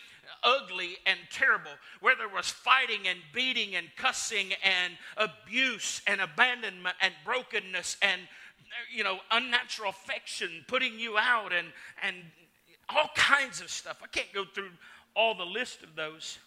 ugly 0.44 0.98
and 1.06 1.20
terrible, 1.32 1.72
where 2.02 2.16
there 2.16 2.28
was 2.28 2.50
fighting 2.50 3.08
and 3.08 3.20
beating 3.34 3.76
and 3.76 3.88
cussing 3.96 4.52
and 4.64 4.94
abuse 5.18 6.02
and 6.06 6.20
abandonment 6.20 6.96
and 7.02 7.14
brokenness 7.24 7.98
and 8.02 8.22
you 8.94 9.04
know 9.04 9.20
unnatural 9.32 9.90
affection 9.90 10.64
putting 10.68 11.00
you 11.00 11.18
out 11.18 11.52
and 11.54 11.68
and 12.04 12.16
all 12.90 13.10
kinds 13.16 13.62
of 13.62 13.70
stuff. 13.70 14.02
I 14.04 14.08
can't 14.08 14.32
go 14.34 14.44
through 14.44 14.72
all 15.16 15.34
the 15.34 15.46
list 15.46 15.84
of 15.84 15.96
those. 15.96 16.40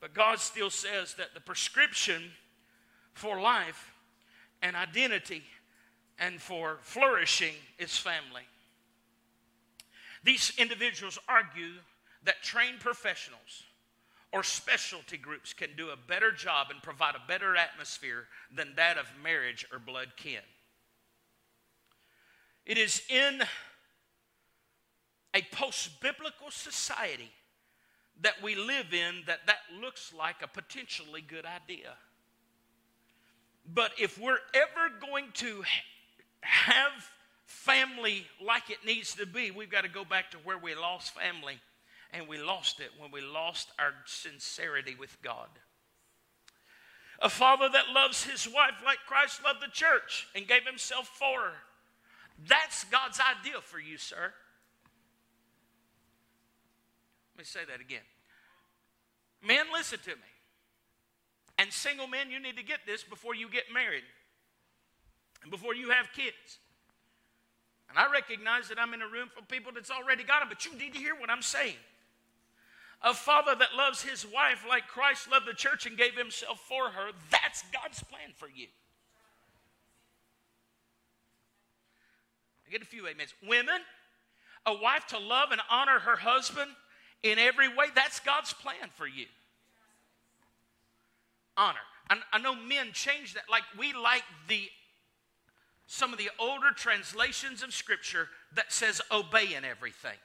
But 0.00 0.14
God 0.14 0.38
still 0.38 0.70
says 0.70 1.14
that 1.14 1.34
the 1.34 1.40
prescription 1.40 2.30
for 3.14 3.40
life 3.40 3.92
and 4.66 4.74
identity 4.74 5.44
and 6.18 6.42
for 6.42 6.78
flourishing 6.82 7.54
its 7.78 7.96
family. 7.96 8.42
These 10.24 10.52
individuals 10.58 11.20
argue 11.28 11.74
that 12.24 12.42
trained 12.42 12.80
professionals 12.80 13.62
or 14.32 14.42
specialty 14.42 15.18
groups 15.18 15.52
can 15.52 15.70
do 15.76 15.90
a 15.90 15.96
better 15.96 16.32
job 16.32 16.66
and 16.70 16.82
provide 16.82 17.14
a 17.14 17.28
better 17.28 17.54
atmosphere 17.54 18.26
than 18.52 18.74
that 18.74 18.98
of 18.98 19.06
marriage 19.22 19.64
or 19.72 19.78
blood 19.78 20.08
kin. 20.16 20.40
It 22.64 22.76
is 22.76 23.02
in 23.08 23.42
a 25.32 25.42
post 25.52 26.00
biblical 26.00 26.50
society 26.50 27.30
that 28.20 28.42
we 28.42 28.56
live 28.56 28.92
in 28.92 29.22
that 29.28 29.46
that 29.46 29.58
looks 29.80 30.12
like 30.12 30.42
a 30.42 30.48
potentially 30.48 31.20
good 31.20 31.44
idea. 31.44 31.94
But 33.72 33.92
if 33.98 34.18
we're 34.18 34.38
ever 34.54 34.94
going 35.00 35.26
to 35.34 35.62
have 36.40 36.92
family 37.46 38.26
like 38.44 38.70
it 38.70 38.78
needs 38.84 39.14
to 39.16 39.26
be, 39.26 39.50
we've 39.50 39.70
got 39.70 39.82
to 39.82 39.88
go 39.88 40.04
back 40.04 40.30
to 40.32 40.38
where 40.38 40.58
we 40.58 40.74
lost 40.74 41.14
family. 41.14 41.58
And 42.12 42.28
we 42.28 42.38
lost 42.38 42.80
it 42.80 42.90
when 42.98 43.10
we 43.10 43.20
lost 43.20 43.68
our 43.78 43.92
sincerity 44.06 44.96
with 44.98 45.20
God. 45.22 45.48
A 47.20 47.28
father 47.28 47.68
that 47.68 47.90
loves 47.92 48.24
his 48.24 48.46
wife 48.46 48.74
like 48.84 48.98
Christ 49.06 49.40
loved 49.44 49.60
the 49.60 49.72
church 49.72 50.28
and 50.34 50.46
gave 50.46 50.64
himself 50.66 51.08
for 51.08 51.40
her. 51.40 51.52
That's 52.46 52.84
God's 52.84 53.18
ideal 53.20 53.60
for 53.60 53.78
you, 53.78 53.96
sir. 53.96 54.32
Let 57.34 57.38
me 57.38 57.44
say 57.44 57.60
that 57.68 57.80
again. 57.80 58.04
Men, 59.42 59.66
listen 59.72 59.98
to 60.04 60.10
me. 60.10 60.35
And 61.58 61.72
single 61.72 62.06
men, 62.06 62.30
you 62.30 62.38
need 62.38 62.56
to 62.56 62.62
get 62.62 62.80
this 62.86 63.02
before 63.02 63.34
you 63.34 63.48
get 63.48 63.64
married 63.72 64.04
and 65.42 65.50
before 65.50 65.74
you 65.74 65.90
have 65.90 66.12
kids. 66.12 66.58
And 67.88 67.98
I 67.98 68.10
recognize 68.12 68.68
that 68.68 68.78
I'm 68.78 68.92
in 68.94 69.02
a 69.02 69.08
room 69.08 69.28
full 69.32 69.42
of 69.42 69.48
people 69.48 69.72
that's 69.72 69.90
already 69.90 70.24
got 70.24 70.40
them, 70.40 70.48
but 70.48 70.64
you 70.64 70.76
need 70.76 70.92
to 70.92 70.98
hear 70.98 71.14
what 71.14 71.30
I'm 71.30 71.42
saying. 71.42 71.76
A 73.02 73.14
father 73.14 73.54
that 73.54 73.74
loves 73.76 74.02
his 74.02 74.26
wife 74.26 74.64
like 74.68 74.88
Christ 74.88 75.30
loved 75.30 75.46
the 75.46 75.54
church 75.54 75.86
and 75.86 75.96
gave 75.96 76.16
himself 76.16 76.60
for 76.60 76.90
her, 76.90 77.10
that's 77.30 77.62
God's 77.72 78.02
plan 78.02 78.30
for 78.34 78.48
you. 78.48 78.66
I 82.66 82.72
get 82.72 82.82
a 82.82 82.86
few 82.86 83.06
amens. 83.06 83.32
Women, 83.46 83.80
a 84.64 84.74
wife 84.74 85.06
to 85.08 85.18
love 85.18 85.52
and 85.52 85.60
honor 85.70 86.00
her 86.00 86.16
husband 86.16 86.70
in 87.22 87.38
every 87.38 87.68
way, 87.68 87.86
that's 87.94 88.18
God's 88.20 88.52
plan 88.52 88.90
for 88.94 89.06
you. 89.06 89.26
Honor. 91.56 91.78
I, 92.08 92.18
I 92.32 92.38
know 92.38 92.54
men 92.54 92.88
change 92.92 93.34
that. 93.34 93.44
Like 93.50 93.64
we 93.78 93.92
like 93.92 94.24
the 94.48 94.68
some 95.86 96.12
of 96.12 96.18
the 96.18 96.30
older 96.38 96.70
translations 96.74 97.62
of 97.62 97.72
scripture 97.72 98.28
that 98.54 98.72
says 98.72 99.00
obey 99.10 99.54
in 99.54 99.64
everything. 99.64 100.16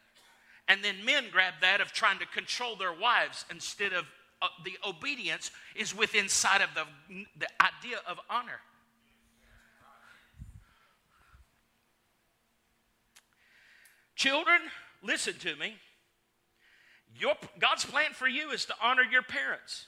And 0.68 0.84
then 0.84 1.06
men 1.06 1.26
grab 1.32 1.54
that 1.62 1.82
of 1.82 1.92
trying 1.92 2.20
to 2.20 2.26
control 2.26 2.76
their 2.76 2.94
wives 2.94 3.46
instead 3.52 3.94
of 3.94 4.06
uh, 4.42 4.48
the 4.66 4.74
obedience 4.88 5.52
is 5.76 5.96
within 5.96 6.28
sight 6.28 6.62
of 6.62 6.70
the, 6.74 6.86
the 7.38 7.48
idea 7.62 7.98
of 8.08 8.18
honor. 8.30 8.60
Children, 14.16 14.62
listen 15.04 15.34
to 15.40 15.56
me. 15.56 15.76
Your, 17.20 17.34
God's 17.60 17.86
plan 17.86 18.14
for 18.14 18.28
you 18.28 18.52
is 18.52 18.66
to 18.66 18.74
honor 18.82 19.04
your 19.04 19.22
parents. 19.22 19.86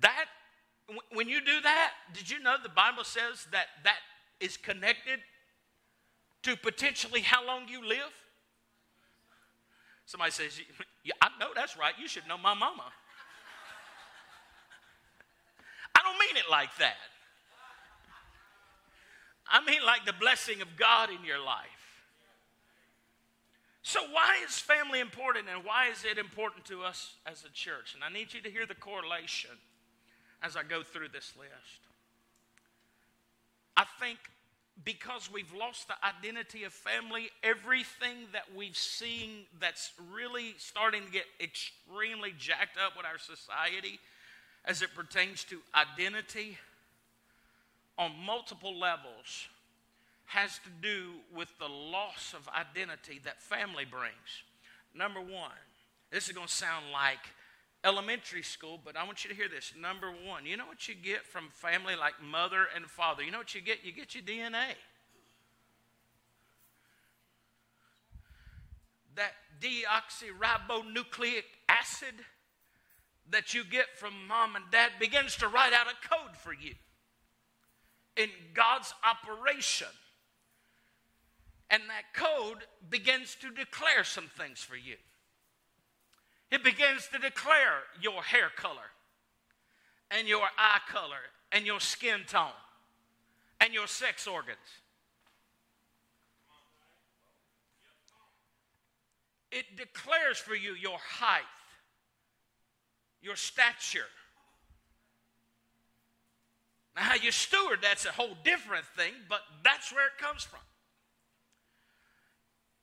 That, 0.00 0.26
when 1.12 1.28
you 1.28 1.40
do 1.40 1.60
that, 1.62 1.92
did 2.12 2.30
you 2.30 2.40
know 2.40 2.56
the 2.62 2.68
Bible 2.68 3.04
says 3.04 3.46
that 3.52 3.66
that 3.84 3.98
is 4.40 4.56
connected 4.56 5.20
to 6.42 6.56
potentially 6.56 7.20
how 7.20 7.46
long 7.46 7.68
you 7.68 7.86
live? 7.86 8.12
Somebody 10.06 10.32
says, 10.32 10.60
yeah, 11.02 11.14
I 11.22 11.28
know 11.40 11.48
that's 11.54 11.76
right. 11.76 11.94
You 11.98 12.08
should 12.08 12.26
know 12.28 12.36
my 12.36 12.54
mama. 12.54 12.92
I 15.94 16.00
don't 16.02 16.18
mean 16.18 16.36
it 16.36 16.50
like 16.50 16.76
that. 16.78 16.96
I 19.48 19.64
mean 19.64 19.80
like 19.84 20.04
the 20.04 20.12
blessing 20.12 20.60
of 20.60 20.68
God 20.76 21.10
in 21.10 21.24
your 21.24 21.42
life. 21.42 21.68
So, 23.86 24.00
why 24.10 24.38
is 24.46 24.58
family 24.58 25.00
important 25.00 25.46
and 25.54 25.62
why 25.62 25.88
is 25.88 26.06
it 26.10 26.16
important 26.16 26.64
to 26.66 26.82
us 26.82 27.16
as 27.26 27.44
a 27.44 27.50
church? 27.50 27.94
And 27.94 28.02
I 28.02 28.08
need 28.08 28.32
you 28.32 28.40
to 28.40 28.50
hear 28.50 28.64
the 28.64 28.74
correlation 28.74 29.50
as 30.44 30.56
I 30.56 30.62
go 30.62 30.82
through 30.82 31.08
this 31.08 31.32
list. 31.38 31.80
I 33.76 33.84
think 34.00 34.18
because 34.84 35.30
we've 35.32 35.52
lost 35.54 35.88
the 35.88 35.94
identity 36.04 36.64
of 36.64 36.72
family, 36.72 37.30
everything 37.42 38.26
that 38.32 38.44
we've 38.54 38.76
seen 38.76 39.46
that's 39.60 39.92
really 40.12 40.54
starting 40.58 41.04
to 41.06 41.10
get 41.10 41.24
extremely 41.40 42.34
jacked 42.38 42.76
up 42.84 42.96
with 42.96 43.06
our 43.06 43.18
society 43.18 44.00
as 44.64 44.82
it 44.82 44.90
pertains 44.94 45.44
to 45.44 45.58
identity 45.74 46.58
on 47.96 48.12
multiple 48.26 48.78
levels 48.78 49.48
has 50.26 50.58
to 50.58 50.70
do 50.82 51.10
with 51.34 51.48
the 51.58 51.68
loss 51.68 52.34
of 52.34 52.48
identity 52.48 53.20
that 53.24 53.40
family 53.40 53.84
brings. 53.84 54.42
Number 54.94 55.20
one, 55.20 55.52
this 56.10 56.26
is 56.26 56.32
going 56.32 56.48
to 56.48 56.52
sound 56.52 56.86
like 56.92 57.20
elementary 57.84 58.42
school, 58.42 58.80
but 58.82 58.96
I 58.96 59.04
want 59.04 59.24
you 59.24 59.30
to 59.30 59.36
hear 59.36 59.48
this. 59.48 59.72
Number 59.78 60.10
one, 60.10 60.46
you 60.46 60.56
know 60.56 60.66
what 60.66 60.88
you 60.88 60.94
get 60.94 61.26
from 61.26 61.50
family 61.52 61.94
like 61.94 62.14
mother 62.22 62.66
and 62.74 62.86
father? 62.86 63.22
You 63.22 63.30
know 63.30 63.38
what 63.38 63.54
you 63.54 63.60
get? 63.60 63.84
You 63.84 63.92
get 63.92 64.14
your 64.14 64.24
DNA. 64.24 64.74
That 69.16 69.32
deoxyribonucleic 69.60 71.44
acid 71.68 72.14
that 73.30 73.54
you 73.54 73.64
get 73.64 73.86
from 73.96 74.14
mom 74.26 74.56
and 74.56 74.64
dad 74.70 74.92
begins 74.98 75.36
to 75.36 75.48
write 75.48 75.72
out 75.72 75.86
a 75.86 76.08
code 76.08 76.36
for 76.36 76.52
you 76.52 76.74
in 78.16 78.28
God's 78.54 78.92
operation. 79.04 79.88
And 81.70 81.82
that 81.88 82.14
code 82.14 82.58
begins 82.88 83.36
to 83.40 83.50
declare 83.50 84.04
some 84.04 84.28
things 84.38 84.60
for 84.60 84.76
you. 84.76 84.96
It 86.50 86.62
begins 86.62 87.08
to 87.12 87.18
declare 87.18 87.82
your 88.00 88.22
hair 88.22 88.50
color 88.56 88.90
and 90.10 90.28
your 90.28 90.44
eye 90.58 90.80
color 90.88 91.30
and 91.52 91.66
your 91.66 91.80
skin 91.80 92.20
tone 92.26 92.50
and 93.60 93.72
your 93.72 93.86
sex 93.86 94.26
organs. 94.26 94.58
It 99.50 99.76
declares 99.76 100.38
for 100.38 100.54
you 100.54 100.74
your 100.74 100.98
height, 100.98 101.42
your 103.22 103.36
stature. 103.36 104.08
Now, 106.96 107.02
how 107.02 107.14
you 107.14 107.30
steward, 107.30 107.78
that's 107.80 108.04
a 108.04 108.10
whole 108.10 108.36
different 108.44 108.84
thing, 108.96 109.12
but 109.28 109.40
that's 109.62 109.92
where 109.92 110.06
it 110.06 110.18
comes 110.18 110.42
from. 110.42 110.60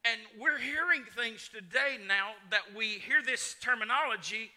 And 0.03 0.19
we're 0.39 0.57
hearing 0.57 1.03
things 1.15 1.49
today 1.53 1.97
now 2.07 2.31
that 2.49 2.75
we 2.75 2.85
hear 2.87 3.21
this 3.23 3.55
terminology 3.61 4.49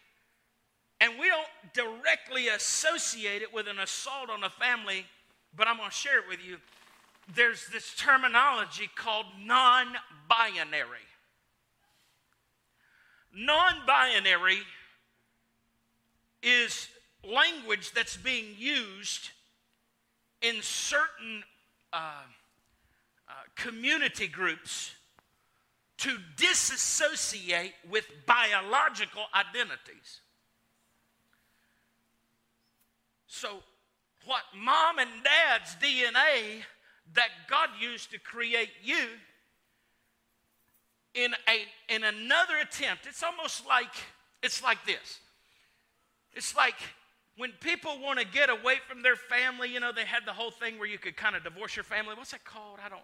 and 1.00 1.18
we 1.18 1.28
don't 1.28 1.46
directly 1.74 2.48
associate 2.48 3.42
it 3.42 3.52
with 3.52 3.68
an 3.68 3.78
assault 3.78 4.30
on 4.30 4.42
a 4.42 4.48
family, 4.48 5.04
but 5.54 5.68
I'm 5.68 5.76
going 5.76 5.90
to 5.90 5.94
share 5.94 6.18
it 6.18 6.28
with 6.28 6.38
you. 6.42 6.57
There's 7.35 7.66
this 7.66 7.94
terminology 7.94 8.88
called 8.94 9.26
non 9.38 9.88
binary. 10.28 10.98
Non 13.35 13.85
binary 13.87 14.61
is 16.42 16.88
language 17.22 17.92
that's 17.92 18.16
being 18.16 18.54
used 18.57 19.30
in 20.40 20.57
certain 20.62 21.42
uh, 21.92 22.22
uh, 23.28 23.33
community 23.57 24.26
groups 24.26 24.92
to 26.05 26.19
disassociate 26.37 27.73
with 27.90 28.05
biological 28.27 29.23
identities. 29.35 30.21
So, 33.27 33.61
what 34.27 34.43
mom 34.55 34.99
and 34.99 35.09
dad's 35.23 35.75
DNA 35.77 36.62
that 37.14 37.29
God 37.49 37.71
used 37.81 38.11
to 38.11 38.19
create 38.19 38.69
you 38.83 39.07
in 41.14 41.33
a 41.49 41.95
in 41.95 42.05
another 42.05 42.59
attempt, 42.59 43.07
it's 43.07 43.23
almost 43.23 43.67
like 43.67 43.95
it's 44.43 44.62
like 44.62 44.85
this. 44.85 45.21
It's 46.35 46.55
like 46.55 46.77
when 47.38 47.53
people 47.61 47.99
want 47.99 48.19
to 48.19 48.27
get 48.27 48.51
away 48.51 48.77
from 48.87 49.03
their 49.03 49.17
family, 49.17 49.73
you 49.73 49.81
know, 49.81 49.90
they 49.90 50.05
had 50.05 50.27
the 50.27 50.35
whole 50.35 50.51
thing 50.51 50.79
where 50.79 50.88
you 50.88 50.99
could 50.99 51.17
kind 51.17 51.35
of 51.35 51.45
divorce 51.45 51.77
your 51.77 51.85
family. 51.85 52.14
What's 52.14 52.33
that 52.33 52.45
called? 52.45 52.79
I 52.85 52.90
don't. 52.90 53.01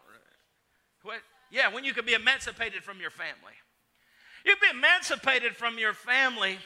What? 1.02 1.20
Yeah, 1.50 1.72
when 1.72 1.84
you 1.84 1.92
could 1.92 2.06
be 2.06 2.14
emancipated 2.14 2.82
from 2.84 3.00
your 3.00 3.10
family. 3.10 3.54
You'd 4.44 4.60
be 4.60 4.68
emancipated 4.70 5.56
from 5.56 5.78
your 5.78 5.92
family, 5.92 6.58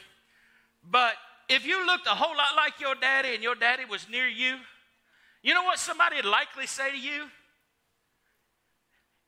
but 0.89 1.15
if 1.49 1.65
you 1.65 1.85
looked 1.85 2.07
a 2.07 2.11
whole 2.11 2.35
lot 2.35 2.55
like 2.55 2.79
your 2.79 2.95
daddy 2.95 3.33
and 3.33 3.43
your 3.43 3.55
daddy 3.55 3.85
was 3.85 4.07
near 4.09 4.27
you, 4.27 4.57
you 5.41 5.53
know 5.53 5.63
what 5.63 5.79
somebody 5.79 6.15
would 6.17 6.25
likely 6.25 6.67
say 6.67 6.91
to 6.91 6.97
you? 6.97 7.25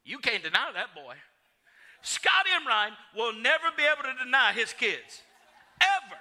You 0.06 0.20
can't 0.20 0.42
deny 0.42 0.72
that 0.74 0.96
boy. 0.96 1.16
Scott 2.02 2.46
Imrine 2.56 2.92
will 3.16 3.34
never 3.34 3.66
be 3.76 3.84
able 3.84 4.04
to 4.04 4.24
deny 4.24 4.54
his 4.54 4.72
kids. 4.74 5.22
Ever. 5.82 6.20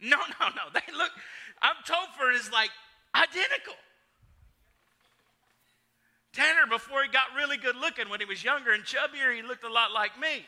No, 0.00 0.18
no, 0.40 0.48
no. 0.48 0.62
They 0.74 0.92
look, 0.92 1.10
I'm 1.62 1.76
Topher 1.86 2.34
is 2.34 2.52
like 2.52 2.70
identical. 3.14 3.74
Tanner, 6.34 6.66
before 6.68 7.02
he 7.02 7.08
got 7.08 7.26
really 7.36 7.56
good 7.56 7.76
looking, 7.76 8.08
when 8.08 8.20
he 8.20 8.26
was 8.26 8.42
younger 8.42 8.72
and 8.72 8.82
chubbier, 8.82 9.34
he 9.34 9.42
looked 9.42 9.64
a 9.64 9.72
lot 9.72 9.92
like 9.92 10.18
me. 10.18 10.44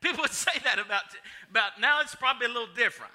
People 0.00 0.20
would 0.22 0.30
say 0.30 0.52
that 0.64 0.78
about, 0.78 1.02
about 1.50 1.80
now 1.80 2.00
it's 2.00 2.14
probably 2.14 2.46
a 2.46 2.48
little 2.48 2.74
different. 2.74 3.12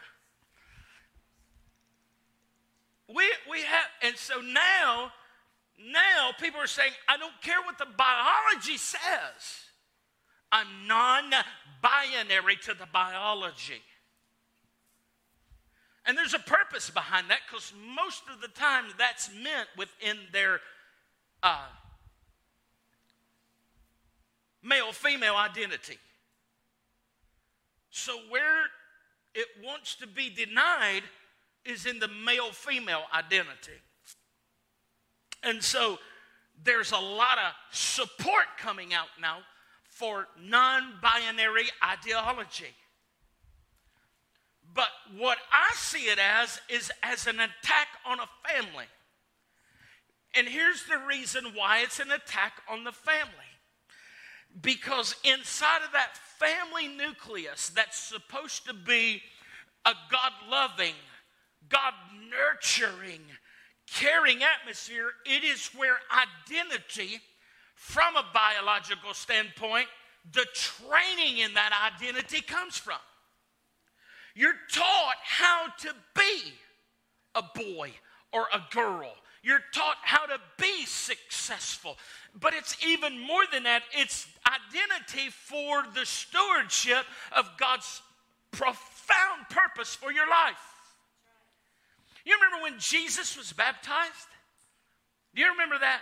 We, 3.08 3.23
we 3.49 3.62
have, 3.62 3.86
and 4.01 4.15
so 4.17 4.41
now, 4.41 5.12
now 5.80 6.32
people 6.39 6.60
are 6.60 6.67
saying, 6.67 6.91
I 7.08 7.17
don't 7.17 7.39
care 7.41 7.62
what 7.63 7.78
the 7.78 7.86
biology 7.97 8.78
says. 8.78 8.99
I'm 10.51 10.88
non 10.88 11.32
binary 11.82 12.56
to 12.63 12.73
the 12.73 12.88
biology. 12.91 13.82
And 16.06 16.17
there's 16.17 16.34
a 16.34 16.39
purpose 16.39 16.89
behind 16.89 17.30
that 17.30 17.39
because 17.47 17.73
most 17.95 18.23
of 18.34 18.41
the 18.41 18.47
time 18.47 18.86
that's 18.97 19.30
meant 19.34 19.67
within 19.78 20.17
their 20.32 20.62
uh, 21.45 21.67
male 24.63 24.91
female 24.91 25.36
identity. 25.36 25.97
So, 27.91 28.17
where 28.29 28.63
it 29.36 29.47
wants 29.63 29.95
to 29.95 30.08
be 30.08 30.29
denied 30.29 31.03
is 31.63 31.86
in 31.86 31.99
the 31.99 32.08
male 32.08 32.51
female 32.51 33.03
identity. 33.13 33.79
And 35.43 35.63
so 35.63 35.99
there's 36.63 36.91
a 36.91 36.97
lot 36.97 37.38
of 37.38 37.53
support 37.71 38.45
coming 38.58 38.93
out 38.93 39.08
now 39.21 39.39
for 39.84 40.27
non 40.41 40.93
binary 41.01 41.65
ideology. 41.84 42.73
But 44.73 44.89
what 45.17 45.38
I 45.51 45.73
see 45.75 46.05
it 46.05 46.19
as 46.19 46.60
is 46.69 46.91
as 47.03 47.27
an 47.27 47.36
attack 47.36 47.88
on 48.05 48.19
a 48.19 48.27
family. 48.49 48.86
And 50.36 50.48
here's 50.48 50.84
the 50.84 50.98
reason 51.08 51.45
why 51.54 51.80
it's 51.80 52.00
an 52.00 52.12
attack 52.12 52.62
on 52.69 52.84
the 52.84 52.91
family. 52.91 53.32
Because 54.62 55.15
inside 55.24 55.84
of 55.86 55.91
that 55.93 56.17
family 56.38 56.88
nucleus 56.88 57.69
that's 57.69 57.98
supposed 57.98 58.65
to 58.67 58.74
be 58.74 59.21
a 59.86 59.93
God 60.12 60.32
loving, 60.50 60.93
God 61.69 61.93
nurturing, 62.30 63.21
caring 63.91 64.39
atmosphere, 64.43 65.12
it 65.26 65.43
is 65.43 65.69
where 65.76 65.98
identity, 66.50 67.19
from 67.76 68.15
a 68.15 68.26
biological 68.34 69.13
standpoint, 69.13 69.88
the 70.34 70.45
training 70.54 71.39
in 71.39 71.54
that 71.54 71.93
identity 71.95 72.41
comes 72.41 72.78
from. 72.78 73.00
You're 74.34 74.56
taught 74.71 75.15
how 75.24 75.67
to 75.80 75.93
be 76.15 76.54
a 77.36 77.43
boy 77.54 77.91
or 78.34 78.48
a 78.54 78.62
girl. 78.71 79.13
You're 79.45 79.63
taught 79.71 79.97
how 80.01 80.25
to 80.25 80.39
be 80.58 80.86
successful. 80.88 81.99
But 82.41 82.55
it's 82.55 82.75
even 82.84 83.19
more 83.19 83.43
than 83.53 83.62
that, 83.63 83.84
it's 83.95 84.25
identity 84.43 85.29
for 85.29 85.84
the 85.93 86.03
stewardship 86.03 87.05
of 87.31 87.47
God's 87.60 88.01
profound 88.49 89.47
purpose 89.51 89.93
for 89.93 90.12
your 90.12 90.27
life. 90.27 90.58
You 92.25 92.36
remember 92.41 92.63
when 92.63 92.79
Jesus 92.79 93.38
was 93.38 93.53
baptized? 93.53 94.34
Do 95.36 95.43
you 95.43 95.51
remember 95.51 95.77
that? 95.79 96.01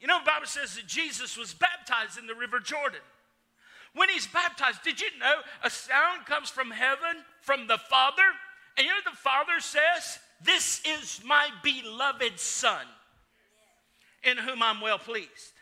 You 0.00 0.08
know, 0.08 0.18
the 0.18 0.26
Bible 0.26 0.48
says 0.48 0.74
that 0.74 0.88
Jesus 0.88 1.36
was 1.36 1.54
baptized 1.54 2.18
in 2.18 2.26
the 2.26 2.34
River 2.34 2.58
Jordan. 2.58 3.00
When 3.94 4.08
he's 4.08 4.26
baptized, 4.26 4.82
did 4.82 5.00
you 5.00 5.06
know 5.20 5.36
a 5.62 5.70
sound 5.70 6.26
comes 6.26 6.50
from 6.50 6.72
heaven, 6.72 7.22
from 7.40 7.68
the 7.68 7.78
Father? 7.78 8.26
And 8.76 8.84
you 8.84 8.90
know 8.90 8.98
what 9.04 9.12
the 9.12 9.16
Father 9.16 9.60
says? 9.60 10.18
This 10.42 10.80
is 10.86 11.20
my 11.24 11.48
beloved 11.62 12.38
Son, 12.38 12.86
in 14.22 14.38
whom 14.38 14.62
I'm 14.62 14.80
well 14.80 14.98
pleased. 14.98 15.52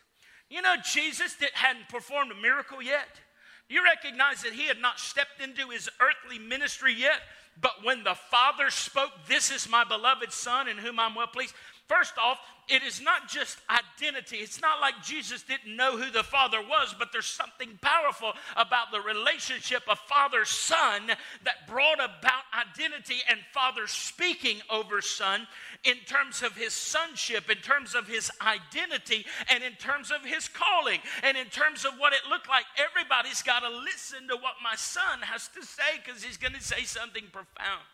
You 0.50 0.62
know, 0.62 0.76
Jesus 0.84 1.34
that 1.36 1.50
hadn't 1.54 1.88
performed 1.88 2.32
a 2.32 2.34
miracle 2.34 2.80
yet. 2.80 3.20
You 3.68 3.84
recognize 3.84 4.42
that 4.42 4.52
he 4.52 4.66
had 4.66 4.80
not 4.80 4.98
stepped 4.98 5.42
into 5.42 5.68
his 5.68 5.90
earthly 6.00 6.38
ministry 6.38 6.94
yet, 6.94 7.20
but 7.60 7.84
when 7.84 8.02
the 8.02 8.14
Father 8.14 8.70
spoke, 8.70 9.10
This 9.26 9.50
is 9.50 9.68
my 9.68 9.84
beloved 9.84 10.32
Son 10.32 10.68
in 10.68 10.78
whom 10.78 10.98
I'm 10.98 11.14
well 11.14 11.26
pleased. 11.26 11.54
First 11.88 12.18
off, 12.18 12.38
it 12.68 12.82
is 12.82 13.00
not 13.00 13.28
just 13.28 13.58
identity. 13.70 14.36
It's 14.36 14.60
not 14.60 14.78
like 14.80 15.02
Jesus 15.02 15.42
didn't 15.42 15.74
know 15.74 15.96
who 15.96 16.10
the 16.10 16.22
Father 16.22 16.60
was, 16.60 16.94
but 16.98 17.12
there's 17.12 17.24
something 17.24 17.78
powerful 17.80 18.34
about 18.56 18.92
the 18.92 19.00
relationship 19.00 19.82
of 19.88 19.98
Father 20.00 20.44
Son 20.44 21.06
that 21.44 21.66
brought 21.66 21.98
about 21.98 22.44
identity 22.52 23.16
and 23.30 23.40
Father 23.54 23.86
speaking 23.86 24.58
over 24.68 25.00
Son 25.00 25.46
in 25.84 25.96
terms 26.06 26.42
of 26.42 26.54
his 26.56 26.74
sonship, 26.74 27.48
in 27.48 27.56
terms 27.58 27.94
of 27.94 28.06
his 28.06 28.30
identity, 28.42 29.24
and 29.50 29.64
in 29.64 29.72
terms 29.74 30.10
of 30.10 30.22
his 30.22 30.46
calling, 30.46 31.00
and 31.22 31.38
in 31.38 31.46
terms 31.46 31.86
of 31.86 31.94
what 31.96 32.12
it 32.12 32.28
looked 32.28 32.50
like. 32.50 32.64
Everybody's 32.76 33.42
got 33.42 33.60
to 33.60 33.70
listen 33.70 34.28
to 34.28 34.36
what 34.36 34.54
my 34.62 34.76
son 34.76 35.20
has 35.22 35.48
to 35.48 35.64
say 35.64 36.02
because 36.04 36.22
he's 36.22 36.36
going 36.36 36.54
to 36.54 36.62
say 36.62 36.82
something 36.82 37.24
profound. 37.32 37.84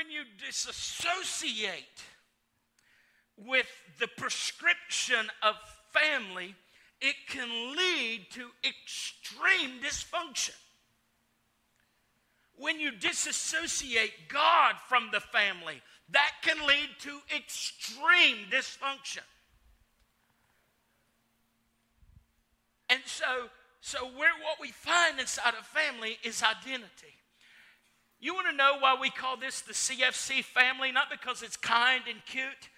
When 0.00 0.10
you 0.10 0.22
disassociate 0.42 1.84
with 3.36 3.66
the 3.98 4.08
prescription 4.16 5.26
of 5.42 5.56
family, 5.92 6.54
it 7.02 7.16
can 7.28 7.76
lead 7.76 8.26
to 8.30 8.46
extreme 8.66 9.78
dysfunction. 9.82 10.56
When 12.56 12.80
you 12.80 12.92
disassociate 12.92 14.30
God 14.30 14.76
from 14.88 15.10
the 15.12 15.20
family, 15.20 15.82
that 16.12 16.32
can 16.40 16.66
lead 16.66 16.88
to 17.00 17.18
extreme 17.36 18.46
dysfunction. 18.50 19.26
And 22.88 23.00
so, 23.04 23.48
so 23.82 24.06
where 24.06 24.32
what 24.42 24.60
we 24.62 24.68
find 24.68 25.20
inside 25.20 25.52
a 25.60 25.62
family 25.62 26.16
is 26.24 26.42
identity. 26.42 27.19
You 28.20 28.34
want 28.34 28.48
to 28.48 28.56
know 28.56 28.76
why 28.80 28.96
we 29.00 29.10
call 29.10 29.36
this 29.36 29.62
the 29.62 29.72
CFC 29.72 30.44
family? 30.44 30.92
Not 30.92 31.10
because 31.10 31.42
it's 31.42 31.56
kind 31.56 32.02
and 32.08 32.18
cute, 32.26 32.68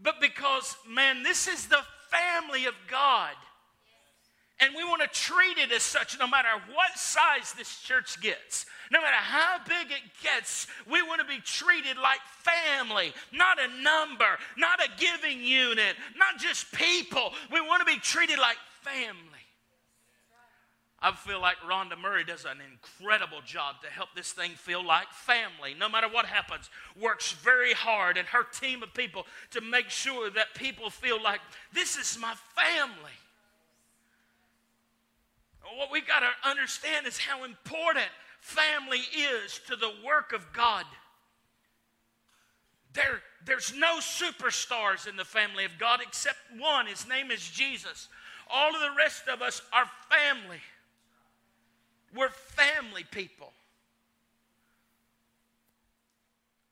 but 0.00 0.20
because, 0.20 0.76
man, 0.88 1.22
this 1.22 1.46
is 1.46 1.66
the 1.66 1.82
family 2.10 2.64
of 2.64 2.74
God. 2.90 3.34
And 4.58 4.74
we 4.74 4.84
want 4.84 5.02
to 5.02 5.08
treat 5.08 5.58
it 5.58 5.70
as 5.70 5.82
such 5.82 6.18
no 6.18 6.26
matter 6.26 6.48
what 6.72 6.96
size 6.96 7.52
this 7.58 7.80
church 7.80 8.20
gets. 8.22 8.64
No 8.90 9.02
matter 9.02 9.16
how 9.16 9.58
big 9.66 9.90
it 9.90 10.02
gets, 10.22 10.66
we 10.90 11.02
want 11.02 11.20
to 11.20 11.26
be 11.26 11.40
treated 11.40 11.98
like 11.98 12.20
family, 12.42 13.12
not 13.32 13.58
a 13.60 13.68
number, 13.82 14.38
not 14.56 14.80
a 14.80 14.88
giving 14.96 15.42
unit, 15.42 15.96
not 16.16 16.40
just 16.40 16.72
people. 16.72 17.34
We 17.52 17.60
want 17.60 17.86
to 17.86 17.92
be 17.92 17.98
treated 17.98 18.38
like 18.38 18.56
family. 18.82 19.35
I 21.00 21.12
feel 21.12 21.40
like 21.40 21.56
Rhonda 21.58 21.98
Murray 22.00 22.24
does 22.24 22.44
an 22.44 22.58
incredible 22.72 23.40
job 23.44 23.82
to 23.82 23.88
help 23.88 24.08
this 24.16 24.32
thing 24.32 24.52
feel 24.52 24.84
like 24.84 25.08
family. 25.12 25.74
No 25.78 25.88
matter 25.88 26.08
what 26.08 26.24
happens, 26.24 26.70
works 26.98 27.32
very 27.32 27.74
hard 27.74 28.16
and 28.16 28.26
her 28.28 28.44
team 28.44 28.82
of 28.82 28.94
people 28.94 29.26
to 29.50 29.60
make 29.60 29.90
sure 29.90 30.30
that 30.30 30.54
people 30.54 30.88
feel 30.88 31.22
like 31.22 31.40
this 31.72 31.96
is 31.96 32.18
my 32.18 32.34
family. 32.54 33.12
What 35.76 35.92
we 35.92 36.00
got 36.00 36.20
to 36.20 36.48
understand 36.48 37.06
is 37.06 37.18
how 37.18 37.44
important 37.44 38.06
family 38.40 39.00
is 39.14 39.60
to 39.66 39.76
the 39.76 39.92
work 40.04 40.32
of 40.32 40.50
God. 40.54 40.84
There, 42.94 43.20
there's 43.44 43.74
no 43.76 43.98
superstars 43.98 45.06
in 45.06 45.16
the 45.16 45.24
family 45.24 45.66
of 45.66 45.72
God 45.78 46.00
except 46.00 46.38
one. 46.56 46.86
His 46.86 47.06
name 47.06 47.30
is 47.30 47.46
Jesus. 47.46 48.08
All 48.50 48.74
of 48.74 48.80
the 48.80 48.96
rest 48.96 49.28
of 49.28 49.42
us 49.42 49.60
are 49.72 49.90
family. 50.08 50.60
We're 52.14 52.30
family 52.30 53.04
people. 53.10 53.52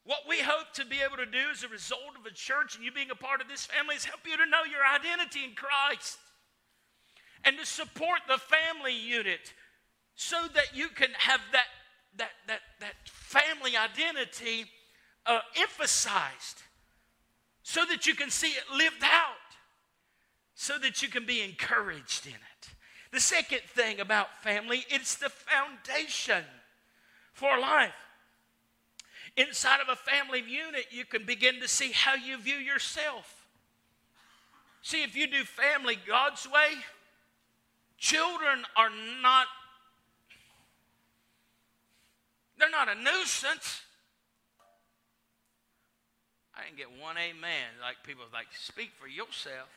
What 0.04 0.20
we 0.28 0.40
hope 0.40 0.72
to 0.74 0.84
be 0.84 1.00
able 1.00 1.16
to 1.16 1.26
do 1.26 1.50
as 1.50 1.62
a 1.62 1.68
result 1.68 2.16
of 2.18 2.26
a 2.26 2.34
church 2.34 2.76
and 2.76 2.84
you 2.84 2.92
being 2.92 3.10
a 3.10 3.14
part 3.14 3.40
of 3.40 3.48
this 3.48 3.64
family 3.64 3.94
is 3.94 4.04
help 4.04 4.20
you 4.26 4.36
to 4.36 4.44
know 4.44 4.64
your 4.70 4.84
identity 4.84 5.44
in 5.44 5.54
Christ 5.54 6.18
and 7.44 7.58
to 7.58 7.64
support 7.64 8.20
the 8.28 8.38
family 8.38 8.94
unit 8.94 9.52
so 10.14 10.46
that 10.54 10.74
you 10.76 10.88
can 10.88 11.08
have 11.16 11.40
that, 11.52 11.66
that, 12.18 12.30
that, 12.46 12.60
that 12.80 12.94
family 13.06 13.76
identity 13.76 14.66
uh, 15.26 15.40
emphasized, 15.56 16.62
so 17.62 17.84
that 17.86 18.06
you 18.06 18.14
can 18.14 18.30
see 18.30 18.48
it 18.48 18.64
lived 18.74 19.02
out, 19.02 19.34
so 20.54 20.78
that 20.78 21.02
you 21.02 21.08
can 21.08 21.24
be 21.24 21.42
encouraged 21.42 22.26
in 22.26 22.34
it. 22.34 22.68
The 23.14 23.20
second 23.20 23.60
thing 23.60 24.00
about 24.00 24.42
family, 24.42 24.84
it's 24.90 25.14
the 25.14 25.28
foundation 25.28 26.42
for 27.32 27.60
life. 27.60 27.94
Inside 29.36 29.80
of 29.80 29.88
a 29.88 29.94
family 29.94 30.40
unit, 30.40 30.86
you 30.90 31.04
can 31.04 31.24
begin 31.24 31.60
to 31.60 31.68
see 31.68 31.92
how 31.92 32.16
you 32.16 32.36
view 32.38 32.56
yourself. 32.56 33.46
See, 34.82 35.04
if 35.04 35.14
you 35.14 35.28
do 35.28 35.44
family 35.44 35.96
God's 36.08 36.44
way, 36.44 36.74
children 37.98 38.64
are 38.76 38.90
not 39.22 39.46
they're 42.58 42.68
not 42.68 42.88
a 42.88 42.96
nuisance. 42.96 43.82
I 46.56 46.64
didn't 46.64 46.78
get 46.78 47.00
one 47.00 47.16
amen. 47.16 47.78
Like 47.80 47.96
people 48.04 48.24
like, 48.32 48.46
speak 48.58 48.90
for 48.98 49.06
yourself. 49.06 49.68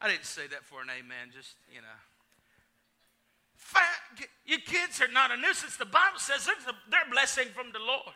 I 0.00 0.08
didn't 0.08 0.24
say 0.26 0.46
that 0.46 0.64
for 0.64 0.80
an 0.80 0.88
amen, 0.90 1.30
just, 1.34 1.56
you 1.72 1.80
know. 1.80 1.98
Fact, 3.56 4.28
your 4.46 4.60
kids 4.60 5.00
are 5.02 5.12
not 5.12 5.30
a 5.30 5.36
nuisance. 5.36 5.76
The 5.76 5.84
Bible 5.84 6.18
says 6.18 6.46
they're, 6.46 6.74
they're 6.90 7.10
blessing 7.10 7.48
from 7.54 7.72
the 7.72 7.80
Lord. 7.80 8.14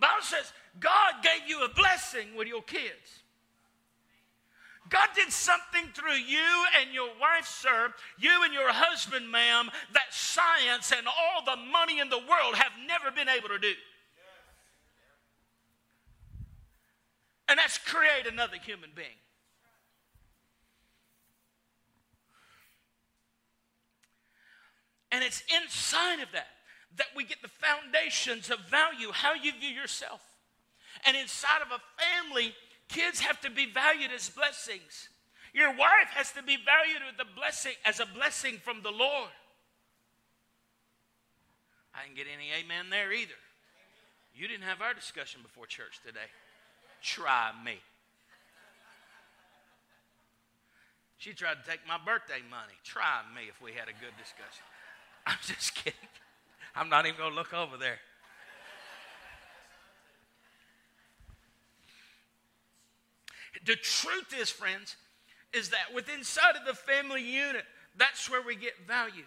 Bible 0.00 0.22
says 0.22 0.52
God 0.80 1.22
gave 1.22 1.48
you 1.48 1.64
a 1.64 1.68
blessing 1.68 2.34
with 2.36 2.48
your 2.48 2.62
kids. 2.62 3.22
God 4.88 5.08
did 5.14 5.30
something 5.30 5.88
through 5.94 6.18
you 6.18 6.66
and 6.80 6.92
your 6.92 7.08
wife, 7.20 7.46
sir, 7.46 7.94
you 8.18 8.42
and 8.42 8.52
your 8.52 8.72
husband, 8.72 9.30
ma'am, 9.30 9.70
that 9.94 10.10
science 10.10 10.92
and 10.96 11.06
all 11.06 11.44
the 11.44 11.56
money 11.70 12.00
in 12.00 12.10
the 12.10 12.18
world 12.18 12.56
have 12.56 12.72
never 12.86 13.14
been 13.14 13.28
able 13.28 13.48
to 13.48 13.58
do. 13.58 13.72
And 17.48 17.58
that's 17.58 17.78
create 17.78 18.26
another 18.26 18.56
human 18.56 18.90
being. 18.94 19.20
And 25.22 25.28
it's 25.28 25.44
inside 25.54 26.18
of 26.18 26.32
that 26.32 26.48
that 26.96 27.06
we 27.14 27.22
get 27.22 27.40
the 27.42 27.48
foundations 27.48 28.50
of 28.50 28.58
value, 28.68 29.12
how 29.12 29.34
you 29.34 29.52
view 29.52 29.70
yourself. 29.70 30.20
And 31.06 31.16
inside 31.16 31.62
of 31.62 31.68
a 31.70 31.78
family, 32.02 32.52
kids 32.88 33.20
have 33.20 33.40
to 33.42 33.50
be 33.50 33.66
valued 33.66 34.10
as 34.12 34.28
blessings. 34.30 35.08
Your 35.54 35.70
wife 35.70 36.10
has 36.14 36.32
to 36.32 36.42
be 36.42 36.58
valued 36.58 37.02
with 37.06 37.24
a 37.24 37.36
blessing 37.38 37.74
as 37.84 38.00
a 38.00 38.06
blessing 38.06 38.58
from 38.64 38.82
the 38.82 38.90
Lord. 38.90 39.30
I 41.94 42.02
didn't 42.02 42.16
get 42.16 42.26
any 42.26 42.50
amen 42.58 42.90
there 42.90 43.12
either. 43.12 43.38
You 44.34 44.48
didn't 44.48 44.64
have 44.64 44.82
our 44.82 44.92
discussion 44.92 45.40
before 45.40 45.66
church 45.66 46.00
today. 46.04 46.26
Try 47.00 47.52
me. 47.64 47.78
She 51.18 51.32
tried 51.32 51.62
to 51.62 51.70
take 51.70 51.86
my 51.86 51.98
birthday 52.04 52.42
money. 52.50 52.74
Try 52.82 53.22
me 53.36 53.42
if 53.48 53.62
we 53.62 53.70
had 53.70 53.86
a 53.86 53.94
good 54.02 54.18
discussion. 54.18 54.66
I'm 55.26 55.38
just 55.46 55.74
kidding. 55.74 55.98
I'm 56.74 56.88
not 56.88 57.06
even 57.06 57.18
going 57.18 57.30
to 57.30 57.36
look 57.36 57.52
over 57.52 57.76
there. 57.76 57.98
The 63.64 63.76
truth 63.76 64.34
is, 64.36 64.50
friends, 64.50 64.96
is 65.52 65.68
that 65.68 65.94
within 65.94 66.20
inside 66.20 66.56
of 66.56 66.66
the 66.66 66.74
family 66.74 67.22
unit, 67.22 67.64
that's 67.96 68.28
where 68.30 68.42
we 68.42 68.56
get 68.56 68.72
value. 68.86 69.24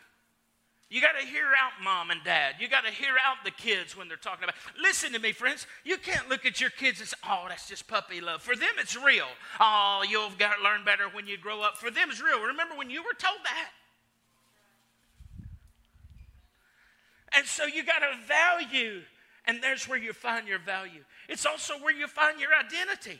You 0.90 1.02
got 1.02 1.14
to 1.20 1.26
hear 1.26 1.46
out 1.46 1.84
mom 1.84 2.12
and 2.12 2.24
dad. 2.24 2.56
You 2.60 2.68
got 2.68 2.86
to 2.86 2.92
hear 2.92 3.16
out 3.26 3.38
the 3.44 3.52
kids 3.52 3.98
when 3.98 4.08
they're 4.08 4.18
talking 4.18 4.44
about. 4.44 4.56
Listen 4.80 5.14
to 5.14 5.20
me, 5.20 5.32
friends. 5.32 5.66
You 5.84 5.98
can't 5.98 6.30
look 6.30 6.46
at 6.46 6.62
your 6.62 6.70
kids 6.70 7.00
and 7.00 7.10
say, 7.10 7.18
"Oh, 7.28 7.46
that's 7.50 7.68
just 7.68 7.88
puppy 7.88 8.22
love." 8.22 8.44
For 8.44 8.56
them, 8.56 8.70
it's 8.78 8.96
real. 8.96 9.26
Oh, 9.60 10.04
you'll 10.08 10.32
learn 10.64 10.86
better 10.86 11.10
when 11.12 11.26
you 11.26 11.38
grow 11.38 11.62
up. 11.62 11.78
For 11.78 11.90
them, 11.90 12.10
it's 12.12 12.22
real. 12.22 12.40
Remember 12.40 12.76
when 12.76 12.92
you 12.92 13.02
were 13.02 13.16
told 13.18 13.40
that? 13.46 13.72
And 17.36 17.46
so 17.46 17.66
you 17.66 17.84
got 17.84 18.02
a 18.02 18.16
value, 18.26 19.02
and 19.46 19.62
there's 19.62 19.88
where 19.88 20.00
you 20.00 20.14
find 20.14 20.48
your 20.48 20.60
value. 20.60 21.04
It's 21.28 21.46
also 21.46 21.74
where 21.80 21.94
you 21.94 22.08
find 22.08 22.40
your 22.40 22.52
identity. 22.54 23.20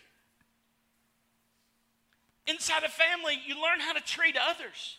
Inside 2.48 2.84
a 2.84 2.90
family, 2.90 3.38
you 3.46 3.56
learn 3.56 3.80
how 3.80 3.94
to 3.94 4.02
treat 4.02 4.36
others. 4.38 4.98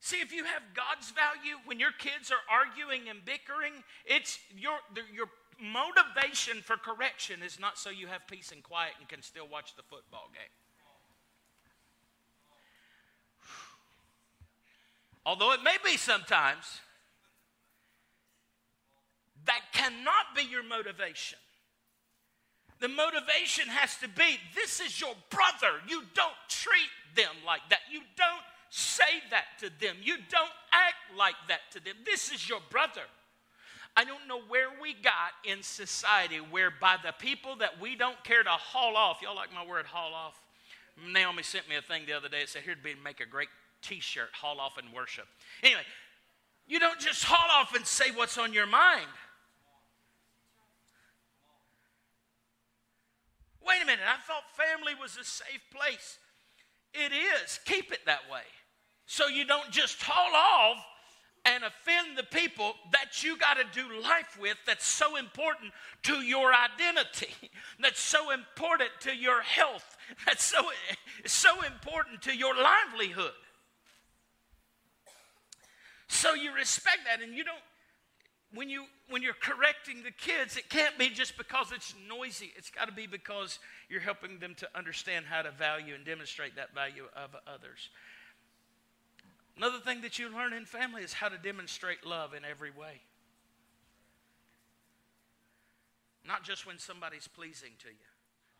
See, 0.00 0.20
if 0.20 0.32
you 0.32 0.44
have 0.44 0.62
God's 0.74 1.10
value 1.10 1.56
when 1.64 1.80
your 1.80 1.90
kids 1.90 2.30
are 2.30 2.42
arguing 2.50 3.08
and 3.08 3.24
bickering, 3.24 3.72
it's 4.04 4.38
your, 4.56 4.78
your 5.12 5.26
motivation 5.60 6.62
for 6.62 6.76
correction 6.76 7.42
is 7.42 7.58
not 7.58 7.78
so 7.78 7.90
you 7.90 8.06
have 8.06 8.26
peace 8.28 8.52
and 8.52 8.62
quiet 8.62 8.92
and 9.00 9.08
can 9.08 9.22
still 9.22 9.48
watch 9.48 9.74
the 9.76 9.82
football 9.82 10.30
game. 10.32 10.65
Although 15.26 15.52
it 15.52 15.60
may 15.64 15.76
be 15.84 15.96
sometimes, 15.96 16.80
that 19.44 19.60
cannot 19.72 20.36
be 20.36 20.42
your 20.42 20.62
motivation. 20.62 21.38
The 22.78 22.88
motivation 22.88 23.66
has 23.66 23.96
to 23.96 24.08
be 24.08 24.38
this 24.54 24.78
is 24.78 25.00
your 25.00 25.14
brother. 25.30 25.80
You 25.88 26.02
don't 26.14 26.36
treat 26.48 26.90
them 27.16 27.34
like 27.44 27.62
that. 27.70 27.80
You 27.90 28.02
don't 28.16 28.44
say 28.70 29.20
that 29.30 29.44
to 29.58 29.70
them. 29.80 29.96
You 30.00 30.16
don't 30.30 30.50
act 30.72 31.18
like 31.18 31.34
that 31.48 31.72
to 31.72 31.84
them. 31.84 31.96
This 32.04 32.30
is 32.30 32.48
your 32.48 32.60
brother. 32.70 33.02
I 33.96 34.04
don't 34.04 34.28
know 34.28 34.40
where 34.46 34.68
we 34.80 34.94
got 34.94 35.32
in 35.44 35.62
society 35.62 36.36
whereby 36.36 36.98
the 37.02 37.12
people 37.12 37.56
that 37.56 37.80
we 37.80 37.96
don't 37.96 38.22
care 38.22 38.44
to 38.44 38.50
haul 38.50 38.96
off, 38.96 39.22
y'all 39.22 39.34
like 39.34 39.52
my 39.52 39.66
word 39.66 39.86
haul 39.86 40.14
off? 40.14 40.40
Naomi 41.12 41.42
sent 41.42 41.68
me 41.68 41.76
a 41.76 41.82
thing 41.82 42.02
the 42.06 42.12
other 42.12 42.28
day. 42.28 42.42
It 42.42 42.48
said, 42.48 42.62
Here'd 42.62 42.82
be 42.82 42.94
make 43.02 43.20
a 43.20 43.26
great 43.26 43.48
t 43.82 44.00
shirt, 44.00 44.30
haul 44.32 44.60
off 44.60 44.78
and 44.78 44.92
worship. 44.92 45.26
Anyway, 45.62 45.82
you 46.66 46.78
don't 46.78 46.98
just 46.98 47.24
haul 47.24 47.50
off 47.50 47.74
and 47.74 47.86
say 47.86 48.10
what's 48.14 48.38
on 48.38 48.52
your 48.52 48.66
mind. 48.66 49.06
Wait 53.66 53.82
a 53.82 53.86
minute, 53.86 54.04
I 54.06 54.20
thought 54.26 54.44
family 54.56 54.92
was 55.00 55.16
a 55.16 55.24
safe 55.24 55.62
place. 55.74 56.18
It 56.94 57.12
is. 57.12 57.58
Keep 57.64 57.92
it 57.92 58.00
that 58.06 58.30
way. 58.30 58.42
So 59.06 59.26
you 59.26 59.44
don't 59.44 59.70
just 59.70 60.00
haul 60.02 60.34
off 60.34 60.84
and 61.44 61.62
offend 61.62 62.16
the 62.16 62.24
people 62.24 62.74
that 62.92 63.22
you 63.22 63.38
got 63.38 63.54
to 63.54 63.64
do 63.72 64.00
life 64.02 64.36
with 64.40 64.56
that's 64.66 64.86
so 64.86 65.16
important 65.16 65.72
to 66.02 66.14
your 66.14 66.52
identity, 66.52 67.34
that's 67.80 68.00
so 68.00 68.32
important 68.32 68.90
to 69.00 69.14
your 69.14 69.42
health, 69.42 69.96
that's 70.26 70.42
so, 70.42 70.58
so 71.24 71.62
important 71.62 72.22
to 72.22 72.36
your 72.36 72.54
livelihood. 72.54 73.32
So 76.08 76.34
you 76.34 76.54
respect 76.54 77.00
that 77.06 77.22
and 77.22 77.34
you 77.34 77.44
don't 77.44 77.58
when 78.54 78.70
you 78.70 78.84
when 79.08 79.22
you're 79.22 79.34
correcting 79.34 80.02
the 80.02 80.10
kids, 80.10 80.56
it 80.56 80.68
can't 80.68 80.96
be 80.98 81.10
just 81.10 81.36
because 81.36 81.72
it's 81.72 81.94
noisy. 82.08 82.52
It's 82.56 82.70
got 82.70 82.86
to 82.88 82.92
be 82.92 83.06
because 83.06 83.58
you're 83.88 84.00
helping 84.00 84.38
them 84.38 84.54
to 84.58 84.68
understand 84.74 85.26
how 85.28 85.42
to 85.42 85.50
value 85.50 85.94
and 85.94 86.04
demonstrate 86.04 86.56
that 86.56 86.74
value 86.74 87.04
of 87.14 87.36
others. 87.46 87.90
Another 89.56 89.78
thing 89.78 90.02
that 90.02 90.18
you 90.18 90.28
learn 90.28 90.52
in 90.52 90.64
family 90.64 91.02
is 91.02 91.12
how 91.12 91.28
to 91.28 91.38
demonstrate 91.38 92.04
love 92.04 92.34
in 92.34 92.44
every 92.44 92.70
way. 92.70 93.00
Not 96.26 96.44
just 96.44 96.66
when 96.66 96.78
somebody's 96.78 97.28
pleasing 97.28 97.70
to 97.80 97.88
you. 97.88 98.10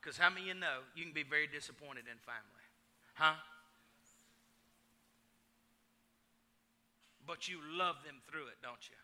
Because 0.01 0.17
how 0.17 0.31
many 0.31 0.43
of 0.43 0.47
you 0.49 0.55
know 0.55 0.79
you 0.95 1.03
can 1.05 1.13
be 1.13 1.25
very 1.25 1.49
disappointed 1.49 2.05
in 2.11 2.17
family? 2.19 2.67
Huh? 3.15 3.35
But 7.27 7.49
you 7.49 7.59
love 7.77 7.97
them 8.05 8.17
through 8.31 8.47
it, 8.47 8.57
don't 8.62 8.89
you? 8.89 8.97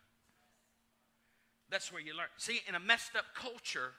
That's 1.69 1.91
where 1.91 2.01
you 2.01 2.15
learn. 2.15 2.27
See, 2.37 2.61
in 2.67 2.75
a 2.75 2.79
messed 2.79 3.15
up 3.15 3.25
culture, 3.35 3.91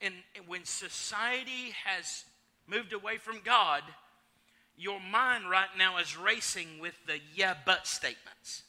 and 0.00 0.14
when 0.46 0.64
society 0.64 1.72
has 1.84 2.24
moved 2.66 2.92
away 2.92 3.16
from 3.18 3.40
God, 3.44 3.82
your 4.76 4.98
mind 5.00 5.48
right 5.48 5.68
now 5.76 5.98
is 5.98 6.16
racing 6.16 6.78
with 6.80 6.94
the 7.06 7.20
yeah, 7.34 7.54
but 7.64 7.86
statements. 7.86 8.62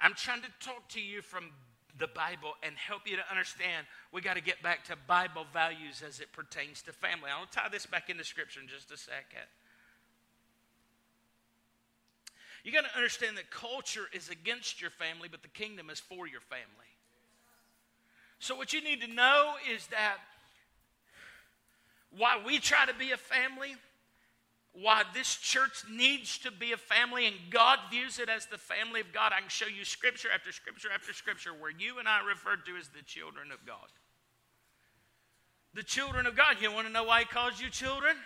I'm 0.00 0.14
trying 0.14 0.40
to 0.42 0.48
talk 0.60 0.88
to 0.90 1.00
you 1.00 1.20
from 1.20 1.50
the 1.98 2.08
Bible 2.08 2.54
and 2.62 2.74
help 2.76 3.02
you 3.06 3.16
to 3.16 3.30
understand 3.30 3.86
we 4.12 4.22
got 4.22 4.36
to 4.36 4.42
get 4.42 4.62
back 4.62 4.84
to 4.86 4.96
Bible 5.06 5.44
values 5.52 6.02
as 6.06 6.20
it 6.20 6.32
pertains 6.32 6.80
to 6.82 6.92
family. 6.92 7.28
I'll 7.30 7.46
tie 7.46 7.68
this 7.68 7.84
back 7.84 8.08
into 8.08 8.24
Scripture 8.24 8.60
in 8.60 8.68
just 8.68 8.90
a 8.90 8.96
second. 8.96 9.46
You 12.64 12.72
got 12.72 12.84
to 12.84 12.96
understand 12.96 13.36
that 13.38 13.50
culture 13.50 14.06
is 14.12 14.28
against 14.28 14.80
your 14.80 14.90
family, 14.90 15.28
but 15.30 15.42
the 15.42 15.48
kingdom 15.48 15.88
is 15.90 15.98
for 15.98 16.26
your 16.26 16.40
family. 16.40 16.66
So, 18.38 18.56
what 18.56 18.72
you 18.72 18.82
need 18.82 19.00
to 19.02 19.06
know 19.06 19.54
is 19.74 19.86
that 19.88 20.16
while 22.16 22.44
we 22.44 22.58
try 22.58 22.86
to 22.86 22.94
be 22.94 23.12
a 23.12 23.16
family, 23.16 23.76
why 24.72 25.02
this 25.14 25.36
church 25.36 25.84
needs 25.90 26.38
to 26.38 26.50
be 26.50 26.72
a 26.72 26.76
family 26.76 27.26
and 27.26 27.36
God 27.50 27.78
views 27.90 28.18
it 28.18 28.28
as 28.28 28.46
the 28.46 28.58
family 28.58 29.00
of 29.00 29.12
God, 29.12 29.32
I 29.34 29.40
can 29.40 29.48
show 29.48 29.66
you 29.66 29.84
scripture 29.84 30.28
after 30.32 30.52
scripture 30.52 30.88
after 30.94 31.12
scripture 31.12 31.50
where 31.50 31.70
you 31.70 31.98
and 31.98 32.08
I 32.08 32.20
referred 32.26 32.64
to 32.66 32.76
as 32.76 32.88
the 32.88 33.02
children 33.02 33.50
of 33.52 33.66
God. 33.66 33.88
The 35.74 35.82
children 35.82 36.26
of 36.26 36.36
God. 36.36 36.56
You 36.60 36.72
want 36.72 36.86
to 36.86 36.92
know 36.92 37.04
why 37.04 37.20
He 37.20 37.26
calls 37.26 37.60
you 37.60 37.70
children? 37.70 38.16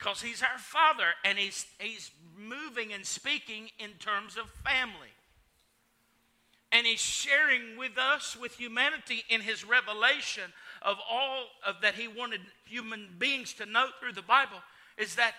Because 0.00 0.22
He's 0.22 0.42
our 0.42 0.58
Father 0.58 1.04
and 1.24 1.38
He's, 1.38 1.66
he's 1.78 2.10
moving 2.36 2.92
and 2.92 3.06
speaking 3.06 3.70
in 3.78 3.90
terms 3.98 4.36
of 4.36 4.50
family. 4.64 5.12
And 6.72 6.86
he's 6.86 7.00
sharing 7.00 7.76
with 7.76 7.98
us, 7.98 8.36
with 8.40 8.54
humanity, 8.54 9.24
in 9.28 9.40
his 9.40 9.64
revelation 9.64 10.52
of 10.82 10.98
all 11.10 11.46
of 11.66 11.80
that 11.82 11.96
he 11.96 12.06
wanted 12.06 12.40
human 12.64 13.08
beings 13.18 13.52
to 13.54 13.66
know 13.66 13.88
through 13.98 14.12
the 14.12 14.22
Bible, 14.22 14.58
is 14.96 15.16
that 15.16 15.34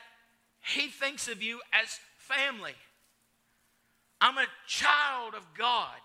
he 0.62 0.88
thinks 0.88 1.30
of 1.30 1.42
you 1.42 1.62
as 1.72 2.00
family. 2.18 2.76
I'm 4.20 4.38
a 4.38 4.46
child 4.68 5.34
of 5.36 5.46
God. 5.58 5.98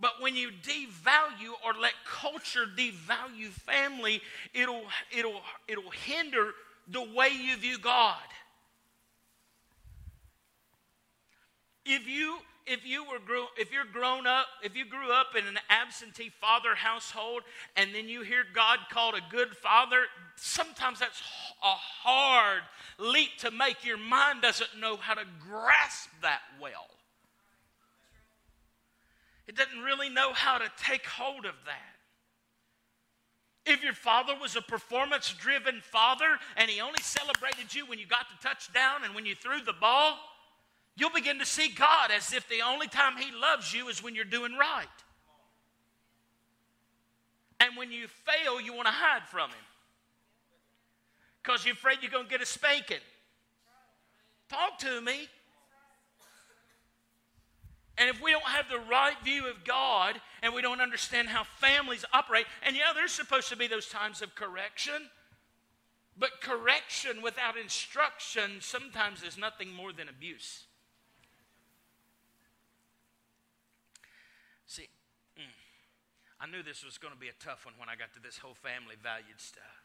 But 0.00 0.12
when 0.20 0.34
you 0.34 0.50
devalue 0.50 1.52
or 1.64 1.78
let 1.78 1.92
culture 2.06 2.64
devalue 2.64 3.50
family, 3.50 4.22
it'll, 4.54 4.84
it'll, 5.14 5.42
it'll 5.68 5.90
hinder 5.90 6.52
the 6.88 7.02
way 7.02 7.28
you 7.28 7.56
view 7.56 7.78
God. 7.78 8.16
If 11.84 12.06
you 12.06 12.38
if 12.66 12.86
you 12.86 13.02
were 13.02 13.18
grew, 13.18 13.46
if 13.58 13.72
you're 13.72 13.84
grown 13.84 14.28
up, 14.28 14.46
if 14.62 14.76
you 14.76 14.84
grew 14.84 15.10
up 15.12 15.34
in 15.36 15.44
an 15.44 15.58
absentee 15.68 16.30
father 16.40 16.76
household 16.76 17.42
and 17.76 17.92
then 17.92 18.08
you 18.08 18.22
hear 18.22 18.44
God 18.54 18.78
called 18.90 19.14
a 19.14 19.34
good 19.34 19.56
father, 19.56 20.04
sometimes 20.36 21.00
that's 21.00 21.20
a 21.64 21.74
hard 21.74 22.62
leap 22.98 23.30
to 23.38 23.50
make. 23.50 23.84
Your 23.84 23.96
mind 23.96 24.42
doesn't 24.42 24.78
know 24.78 24.96
how 24.96 25.14
to 25.14 25.24
grasp 25.40 26.10
that 26.22 26.42
well. 26.60 26.86
It 29.48 29.56
doesn't 29.56 29.80
really 29.80 30.08
know 30.08 30.32
how 30.32 30.58
to 30.58 30.70
take 30.80 31.04
hold 31.06 31.44
of 31.44 31.54
that. 31.66 31.89
If 33.70 33.82
your 33.82 33.92
father 33.92 34.34
was 34.40 34.56
a 34.56 34.62
performance 34.62 35.32
driven 35.38 35.80
father 35.80 36.38
and 36.56 36.68
he 36.68 36.80
only 36.80 37.00
celebrated 37.00 37.74
you 37.74 37.86
when 37.86 37.98
you 37.98 38.06
got 38.06 38.26
the 38.28 38.48
touchdown 38.48 39.04
and 39.04 39.14
when 39.14 39.24
you 39.24 39.34
threw 39.34 39.60
the 39.60 39.72
ball, 39.72 40.18
You'll 41.00 41.10
begin 41.10 41.38
to 41.38 41.46
see 41.46 41.68
God 41.68 42.10
as 42.14 42.34
if 42.34 42.46
the 42.48 42.60
only 42.60 42.86
time 42.86 43.16
He 43.16 43.32
loves 43.32 43.72
you 43.72 43.88
is 43.88 44.02
when 44.02 44.14
you're 44.14 44.24
doing 44.24 44.54
right. 44.56 44.86
And 47.58 47.74
when 47.74 47.90
you 47.90 48.06
fail, 48.06 48.60
you 48.60 48.74
want 48.74 48.86
to 48.86 48.92
hide 48.92 49.26
from 49.26 49.48
Him 49.48 49.64
because 51.42 51.64
you're 51.64 51.72
afraid 51.72 51.98
you're 52.02 52.10
going 52.10 52.24
to 52.24 52.30
get 52.30 52.42
a 52.42 52.46
spanking. 52.46 52.98
Talk 54.50 54.78
to 54.80 55.00
me. 55.00 55.28
And 58.00 58.08
if 58.08 58.22
we 58.22 58.30
don't 58.30 58.42
have 58.44 58.64
the 58.70 58.78
right 58.78 59.22
view 59.22 59.46
of 59.46 59.62
God 59.62 60.18
and 60.42 60.54
we 60.54 60.62
don't 60.62 60.80
understand 60.80 61.28
how 61.28 61.44
families 61.44 62.02
operate, 62.14 62.46
and 62.62 62.74
yeah, 62.74 62.92
there's 62.94 63.12
supposed 63.12 63.50
to 63.50 63.56
be 63.56 63.66
those 63.66 63.88
times 63.88 64.22
of 64.22 64.34
correction, 64.34 65.10
but 66.16 66.40
correction 66.40 67.20
without 67.20 67.58
instruction 67.58 68.52
sometimes 68.60 69.22
is 69.22 69.36
nothing 69.36 69.70
more 69.74 69.92
than 69.92 70.08
abuse. 70.08 70.64
See, 74.66 74.88
mm, 75.38 75.42
I 76.40 76.46
knew 76.46 76.62
this 76.62 76.82
was 76.82 76.96
going 76.96 77.12
to 77.12 77.20
be 77.20 77.28
a 77.28 77.44
tough 77.44 77.66
one 77.66 77.74
when 77.76 77.90
I 77.90 77.96
got 77.96 78.14
to 78.14 78.20
this 78.20 78.38
whole 78.38 78.54
family 78.54 78.94
valued 79.02 79.38
stuff. 79.38 79.84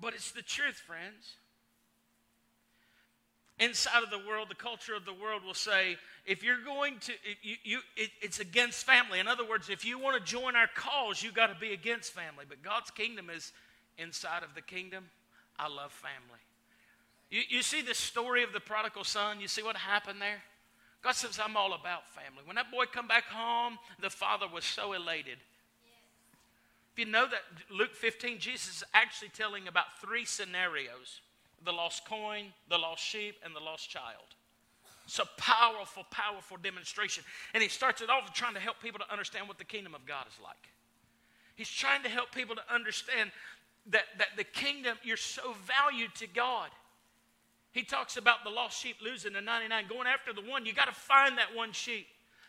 But 0.00 0.14
it's 0.14 0.32
the 0.32 0.42
truth, 0.42 0.82
friends. 0.84 1.36
Inside 3.60 4.02
of 4.02 4.10
the 4.10 4.18
world, 4.26 4.48
the 4.48 4.56
culture 4.56 4.94
of 4.94 5.04
the 5.04 5.12
world 5.12 5.44
will 5.44 5.54
say, 5.54 5.96
if 6.26 6.42
you're 6.42 6.62
going 6.64 6.98
to, 7.00 7.12
you, 7.40 7.56
you, 7.62 7.78
it, 7.96 8.10
it's 8.20 8.40
against 8.40 8.84
family. 8.84 9.20
In 9.20 9.28
other 9.28 9.46
words, 9.46 9.68
if 9.68 9.84
you 9.84 9.98
want 9.98 10.16
to 10.16 10.32
join 10.32 10.56
our 10.56 10.68
cause, 10.74 11.22
you 11.22 11.30
got 11.30 11.48
to 11.48 11.60
be 11.60 11.72
against 11.72 12.12
family. 12.12 12.44
But 12.48 12.62
God's 12.62 12.90
kingdom 12.90 13.30
is 13.30 13.52
inside 13.96 14.42
of 14.42 14.56
the 14.56 14.60
kingdom. 14.60 15.04
I 15.56 15.68
love 15.68 15.92
family. 15.92 16.40
You, 17.30 17.42
you 17.48 17.62
see 17.62 17.80
the 17.80 17.94
story 17.94 18.42
of 18.42 18.52
the 18.52 18.58
prodigal 18.58 19.04
son? 19.04 19.40
You 19.40 19.46
see 19.46 19.62
what 19.62 19.76
happened 19.76 20.20
there? 20.20 20.42
God 21.04 21.14
says, 21.14 21.38
I'm 21.42 21.56
all 21.56 21.74
about 21.74 22.08
family. 22.08 22.42
When 22.44 22.56
that 22.56 22.72
boy 22.72 22.86
come 22.86 23.06
back 23.06 23.24
home, 23.24 23.78
the 24.00 24.10
father 24.10 24.46
was 24.52 24.64
so 24.64 24.94
elated. 24.94 25.38
If 26.92 26.98
you 26.98 27.10
know 27.10 27.26
that 27.26 27.42
Luke 27.70 27.94
15, 27.94 28.38
Jesus 28.38 28.76
is 28.76 28.84
actually 28.94 29.28
telling 29.28 29.68
about 29.68 30.00
three 30.00 30.24
scenarios 30.24 31.20
the 31.64 31.72
lost 31.72 32.04
coin, 32.04 32.46
the 32.68 32.78
lost 32.78 33.02
sheep, 33.02 33.36
and 33.44 33.54
the 33.54 33.60
lost 33.60 33.88
child. 33.90 34.34
It's 35.06 35.18
a 35.18 35.26
powerful, 35.36 36.04
powerful 36.10 36.56
demonstration. 36.56 37.24
And 37.52 37.62
he 37.62 37.68
starts 37.68 38.00
it 38.00 38.08
off 38.08 38.32
trying 38.32 38.54
to 38.54 38.60
help 38.60 38.80
people 38.80 39.00
to 39.00 39.12
understand 39.12 39.48
what 39.48 39.58
the 39.58 39.64
kingdom 39.64 39.94
of 39.94 40.06
God 40.06 40.26
is 40.26 40.40
like. 40.42 40.68
He's 41.56 41.68
trying 41.68 42.02
to 42.02 42.08
help 42.08 42.32
people 42.32 42.56
to 42.56 42.62
understand 42.72 43.30
that, 43.90 44.04
that 44.18 44.28
the 44.36 44.44
kingdom, 44.44 44.96
you're 45.02 45.16
so 45.16 45.54
valued 45.66 46.14
to 46.16 46.26
God. 46.26 46.70
He 47.72 47.82
talks 47.82 48.16
about 48.16 48.44
the 48.44 48.50
lost 48.50 48.80
sheep 48.80 48.96
losing 49.02 49.34
the 49.34 49.40
99, 49.40 49.86
going 49.88 50.06
after 50.06 50.32
the 50.32 50.40
one. 50.40 50.64
You 50.64 50.72
got 50.72 50.88
to 50.88 50.94
find 50.94 51.36
that 51.38 51.54
one 51.54 51.72
sheep. 51.72 52.06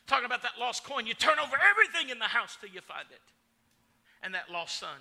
Talking 0.07 0.25
about 0.25 0.43
that 0.43 0.53
lost 0.59 0.83
coin. 0.83 1.07
You 1.07 1.15
turn 1.15 1.39
over 1.39 1.57
everything 1.57 2.09
in 2.09 2.19
the 2.19 2.25
house 2.25 2.57
till 2.61 2.69
you 2.69 2.81
find 2.81 3.07
it. 3.09 3.21
And 4.21 4.33
that 4.33 4.51
lost 4.51 4.79
son, 4.79 4.97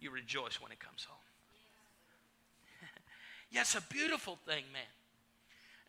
you 0.00 0.10
rejoice 0.10 0.60
when 0.60 0.72
it 0.72 0.80
comes 0.80 1.04
home. 1.04 1.20
It's 3.52 3.74
a 3.74 3.82
beautiful 3.82 4.38
thing, 4.46 4.64
man. 4.72 4.82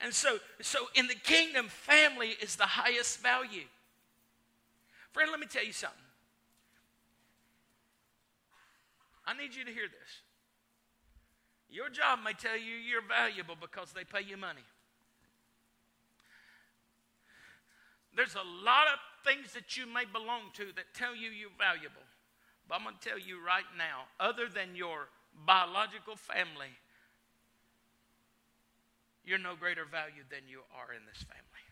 And 0.01 0.13
so, 0.13 0.37
so 0.61 0.87
in 0.95 1.07
the 1.07 1.15
kingdom, 1.15 1.67
family 1.67 2.29
is 2.41 2.55
the 2.55 2.65
highest 2.65 3.21
value. 3.21 3.65
Friend, 5.11 5.29
let 5.29 5.39
me 5.39 5.45
tell 5.45 5.63
you 5.63 5.73
something. 5.73 5.99
I 9.25 9.33
need 9.33 9.55
you 9.55 9.63
to 9.63 9.71
hear 9.71 9.87
this. 9.87 10.21
Your 11.69 11.89
job 11.89 12.19
may 12.23 12.33
tell 12.33 12.57
you 12.57 12.75
you're 12.75 13.05
valuable 13.07 13.55
because 13.59 13.93
they 13.93 14.03
pay 14.03 14.27
you 14.27 14.37
money. 14.37 14.65
There's 18.15 18.35
a 18.35 18.65
lot 18.65 18.87
of 18.91 18.99
things 19.23 19.53
that 19.53 19.77
you 19.77 19.85
may 19.85 20.03
belong 20.03 20.51
to 20.55 20.65
that 20.75 20.93
tell 20.93 21.15
you 21.15 21.29
you're 21.29 21.49
valuable. 21.57 22.03
But 22.67 22.75
I'm 22.75 22.83
going 22.83 22.95
to 22.99 23.09
tell 23.09 23.19
you 23.19 23.37
right 23.45 23.67
now, 23.77 24.11
other 24.19 24.47
than 24.49 24.75
your 24.75 25.07
biological 25.45 26.15
family, 26.15 26.75
you're 29.25 29.39
no 29.39 29.55
greater 29.55 29.85
value 29.85 30.23
than 30.29 30.47
you 30.47 30.61
are 30.73 30.93
in 30.93 31.05
this 31.05 31.23
family. 31.23 31.65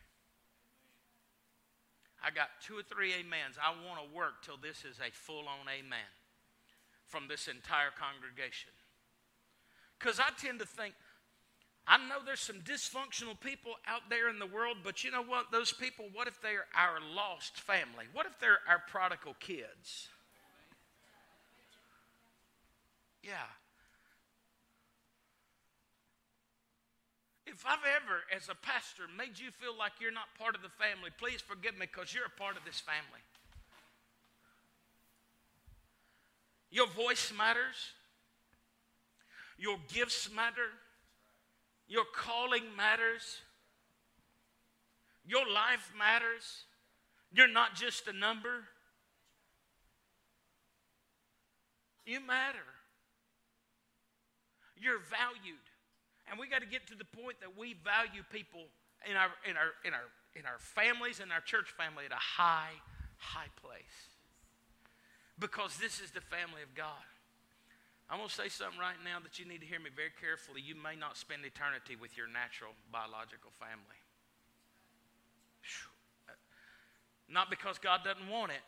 I 2.22 2.30
got 2.30 2.48
two 2.64 2.76
or 2.76 2.82
three 2.82 3.14
amens. 3.14 3.56
I 3.56 3.72
want 3.86 3.98
to 3.98 4.14
work 4.14 4.44
till 4.44 4.56
this 4.56 4.84
is 4.84 5.00
a 5.00 5.10
full 5.10 5.48
on 5.48 5.66
amen 5.66 6.12
from 7.08 7.28
this 7.28 7.48
entire 7.48 7.90
congregation. 7.96 8.70
Because 9.98 10.20
I 10.20 10.28
tend 10.38 10.60
to 10.60 10.66
think, 10.66 10.94
I 11.86 11.96
know 11.96 12.18
there's 12.24 12.40
some 12.40 12.60
dysfunctional 12.60 13.40
people 13.40 13.72
out 13.86 14.02
there 14.10 14.28
in 14.28 14.38
the 14.38 14.46
world, 14.46 14.78
but 14.84 15.02
you 15.02 15.10
know 15.10 15.22
what? 15.22 15.50
Those 15.50 15.72
people, 15.72 16.06
what 16.12 16.28
if 16.28 16.40
they're 16.40 16.66
our 16.76 17.00
lost 17.14 17.58
family? 17.60 18.04
What 18.12 18.26
if 18.26 18.38
they're 18.38 18.60
our 18.68 18.82
prodigal 18.86 19.34
kids? 19.40 20.08
Yeah. 23.22 23.48
If 27.50 27.66
I've 27.66 27.78
ever, 27.96 28.22
as 28.34 28.48
a 28.48 28.54
pastor, 28.54 29.04
made 29.18 29.38
you 29.38 29.50
feel 29.50 29.76
like 29.76 29.92
you're 30.00 30.12
not 30.12 30.28
part 30.38 30.54
of 30.54 30.62
the 30.62 30.68
family, 30.68 31.10
please 31.18 31.40
forgive 31.40 31.74
me 31.76 31.86
because 31.90 32.14
you're 32.14 32.26
a 32.26 32.40
part 32.40 32.56
of 32.56 32.64
this 32.64 32.78
family. 32.78 33.20
Your 36.70 36.86
voice 36.86 37.32
matters. 37.36 37.74
Your 39.58 39.78
gifts 39.92 40.30
matter. 40.34 40.70
Your 41.88 42.04
calling 42.14 42.62
matters. 42.76 43.38
Your 45.26 45.50
life 45.50 45.92
matters. 45.98 46.64
You're 47.32 47.48
not 47.48 47.74
just 47.74 48.06
a 48.06 48.12
number. 48.12 48.64
You 52.06 52.20
matter. 52.20 52.58
You're 54.76 55.00
valued. 55.00 55.69
And 56.30 56.38
we 56.38 56.46
got 56.46 56.62
to 56.62 56.70
get 56.70 56.86
to 56.86 56.94
the 56.94 57.04
point 57.04 57.42
that 57.42 57.58
we 57.58 57.74
value 57.82 58.22
people 58.30 58.62
in 59.02 59.18
our, 59.18 59.34
in, 59.42 59.58
our, 59.58 59.74
in, 59.82 59.92
our, 59.92 60.06
in 60.38 60.46
our 60.46 60.62
families 60.62 61.18
and 61.18 61.32
our 61.34 61.42
church 61.42 61.74
family 61.74 62.06
at 62.06 62.12
a 62.12 62.22
high, 62.38 62.78
high 63.18 63.50
place. 63.58 64.14
Because 65.38 65.76
this 65.82 65.98
is 65.98 66.14
the 66.14 66.22
family 66.22 66.62
of 66.62 66.70
God. 66.78 67.02
I'm 68.06 68.18
going 68.18 68.28
to 68.28 68.34
say 68.34 68.46
something 68.46 68.78
right 68.78 68.98
now 69.02 69.18
that 69.22 69.38
you 69.38 69.46
need 69.46 69.58
to 69.62 69.66
hear 69.66 69.78
me 69.78 69.90
very 69.90 70.14
carefully. 70.14 70.62
You 70.62 70.74
may 70.74 70.94
not 70.94 71.18
spend 71.18 71.42
eternity 71.42 71.98
with 71.98 72.14
your 72.14 72.26
natural 72.26 72.78
biological 72.94 73.50
family. 73.58 73.98
Not 77.30 77.50
because 77.50 77.78
God 77.78 78.02
doesn't 78.02 78.26
want 78.26 78.50
it, 78.50 78.62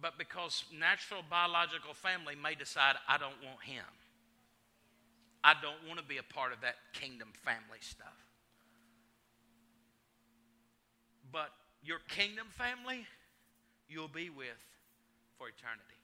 but 0.00 0.18
because 0.18 0.64
natural 0.70 1.22
biological 1.28 1.94
family 1.94 2.38
may 2.38 2.54
decide, 2.54 2.94
I 3.08 3.18
don't 3.18 3.34
want 3.42 3.62
him. 3.66 3.82
I 5.42 5.54
don't 5.60 5.88
want 5.88 5.98
to 5.98 6.04
be 6.04 6.18
a 6.18 6.22
part 6.22 6.52
of 6.52 6.60
that 6.60 6.76
kingdom 6.92 7.28
family 7.44 7.80
stuff. 7.80 8.18
But 11.32 11.50
your 11.82 11.98
kingdom 12.08 12.48
family, 12.50 13.06
you'll 13.88 14.08
be 14.08 14.28
with 14.28 14.60
for 15.38 15.48
eternity. 15.48 15.96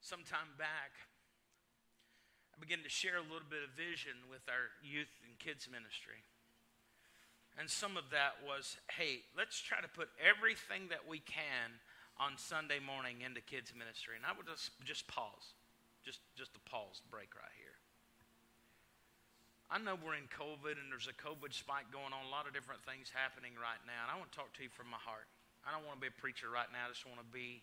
Sometime 0.00 0.58
back, 0.58 0.90
I 2.50 2.60
began 2.60 2.82
to 2.82 2.90
share 2.90 3.16
a 3.16 3.22
little 3.22 3.46
bit 3.48 3.62
of 3.62 3.70
vision 3.78 4.12
with 4.28 4.42
our 4.48 4.74
youth 4.82 5.08
and 5.24 5.38
kids 5.38 5.68
ministry. 5.70 6.18
And 7.60 7.68
some 7.68 8.00
of 8.00 8.08
that 8.08 8.40
was, 8.40 8.80
hey, 8.96 9.20
let's 9.36 9.60
try 9.60 9.84
to 9.84 9.90
put 9.92 10.08
everything 10.16 10.88
that 10.88 11.04
we 11.04 11.20
can 11.20 11.76
on 12.16 12.40
Sunday 12.40 12.80
morning 12.80 13.20
into 13.20 13.44
kids 13.44 13.76
ministry. 13.76 14.16
And 14.16 14.24
I 14.24 14.32
would 14.32 14.48
just 14.48 14.72
just 14.80 15.04
pause. 15.12 15.52
Just 16.00 16.24
just 16.40 16.56
a 16.56 16.62
pause 16.64 17.04
break 17.12 17.36
right 17.36 17.52
here. 17.60 17.76
I 19.68 19.76
know 19.76 20.00
we're 20.00 20.16
in 20.16 20.24
COVID 20.32 20.80
and 20.80 20.88
there's 20.88 21.06
a 21.06 21.14
COVID 21.20 21.52
spike 21.52 21.92
going 21.92 22.16
on, 22.16 22.24
a 22.24 22.32
lot 22.32 22.48
of 22.48 22.56
different 22.56 22.80
things 22.88 23.12
happening 23.12 23.52
right 23.60 23.78
now. 23.84 24.08
And 24.08 24.10
I 24.10 24.16
want 24.16 24.32
to 24.32 24.36
talk 24.40 24.56
to 24.56 24.64
you 24.64 24.72
from 24.72 24.88
my 24.88 24.98
heart. 24.98 25.28
I 25.62 25.70
don't 25.70 25.84
want 25.84 26.00
to 26.00 26.04
be 26.08 26.10
a 26.10 26.16
preacher 26.16 26.48
right 26.48 26.66
now. 26.72 26.88
I 26.88 26.90
just 26.90 27.04
want 27.04 27.20
to 27.20 27.28
be 27.28 27.60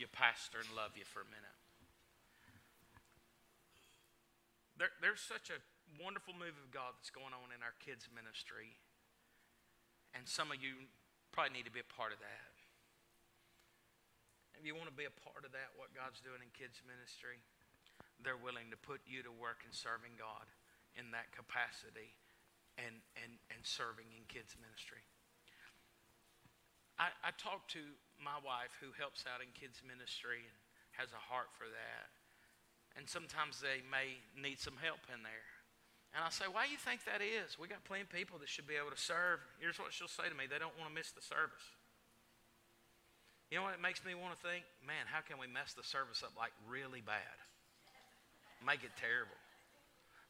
your 0.00 0.08
pastor 0.16 0.64
and 0.64 0.72
love 0.72 0.96
you 0.96 1.04
for 1.04 1.20
a 1.20 1.28
minute. 1.28 1.56
There, 4.80 4.90
there's 5.04 5.20
such 5.20 5.52
a 5.52 5.60
wonderful 6.00 6.32
move 6.32 6.56
of 6.56 6.72
God 6.72 6.96
that's 6.96 7.12
going 7.12 7.36
on 7.36 7.52
in 7.52 7.60
our 7.60 7.76
kids' 7.84 8.08
ministry. 8.08 8.80
And 10.14 10.26
some 10.26 10.50
of 10.50 10.58
you 10.58 10.90
probably 11.30 11.54
need 11.54 11.68
to 11.70 11.74
be 11.74 11.82
a 11.82 11.92
part 11.94 12.10
of 12.10 12.20
that. 12.20 12.52
If 14.58 14.68
you 14.68 14.76
want 14.76 14.92
to 14.92 14.98
be 14.98 15.08
a 15.08 15.16
part 15.24 15.48
of 15.48 15.56
that, 15.56 15.72
what 15.80 15.96
God's 15.96 16.20
doing 16.20 16.44
in 16.44 16.52
kids' 16.52 16.84
ministry, 16.84 17.40
they're 18.20 18.36
willing 18.36 18.68
to 18.68 18.78
put 18.78 19.00
you 19.08 19.24
to 19.24 19.32
work 19.32 19.64
in 19.64 19.72
serving 19.72 20.20
God 20.20 20.44
in 20.98 21.08
that 21.16 21.32
capacity 21.32 22.12
and, 22.76 23.00
and, 23.16 23.40
and 23.48 23.60
serving 23.64 24.12
in 24.12 24.28
kids' 24.28 24.58
ministry. 24.60 25.00
I, 27.00 27.08
I 27.24 27.32
talked 27.40 27.72
to 27.72 27.84
my 28.20 28.36
wife 28.44 28.76
who 28.84 28.92
helps 28.92 29.24
out 29.24 29.40
in 29.40 29.48
kids' 29.56 29.80
ministry 29.80 30.44
and 30.44 30.56
has 31.00 31.08
a 31.16 31.22
heart 31.22 31.48
for 31.56 31.64
that. 31.64 32.12
And 32.98 33.08
sometimes 33.08 33.62
they 33.64 33.80
may 33.88 34.20
need 34.36 34.60
some 34.60 34.76
help 34.76 35.00
in 35.08 35.24
there. 35.24 35.59
And 36.10 36.26
I 36.26 36.30
say, 36.30 36.50
why 36.50 36.66
do 36.66 36.74
you 36.74 36.80
think 36.80 37.06
that 37.06 37.22
is? 37.22 37.54
We 37.54 37.70
got 37.70 37.86
plenty 37.86 38.02
of 38.02 38.10
people 38.10 38.42
that 38.42 38.50
should 38.50 38.66
be 38.66 38.74
able 38.74 38.90
to 38.90 38.98
serve. 38.98 39.38
Here's 39.62 39.78
what 39.78 39.94
she'll 39.94 40.10
say 40.10 40.26
to 40.26 40.34
me 40.34 40.50
they 40.50 40.58
don't 40.58 40.74
want 40.74 40.90
to 40.90 40.94
miss 40.94 41.14
the 41.14 41.22
service. 41.22 41.62
You 43.50 43.58
know 43.58 43.66
what 43.66 43.74
it 43.74 43.82
makes 43.82 44.02
me 44.06 44.14
want 44.14 44.34
to 44.34 44.40
think? 44.42 44.62
Man, 44.82 45.06
how 45.10 45.22
can 45.22 45.38
we 45.38 45.50
mess 45.50 45.74
the 45.74 45.82
service 45.82 46.22
up 46.22 46.34
like 46.38 46.54
really 46.70 47.02
bad? 47.02 47.34
Make 48.62 48.82
it 48.86 48.94
terrible. 48.98 49.38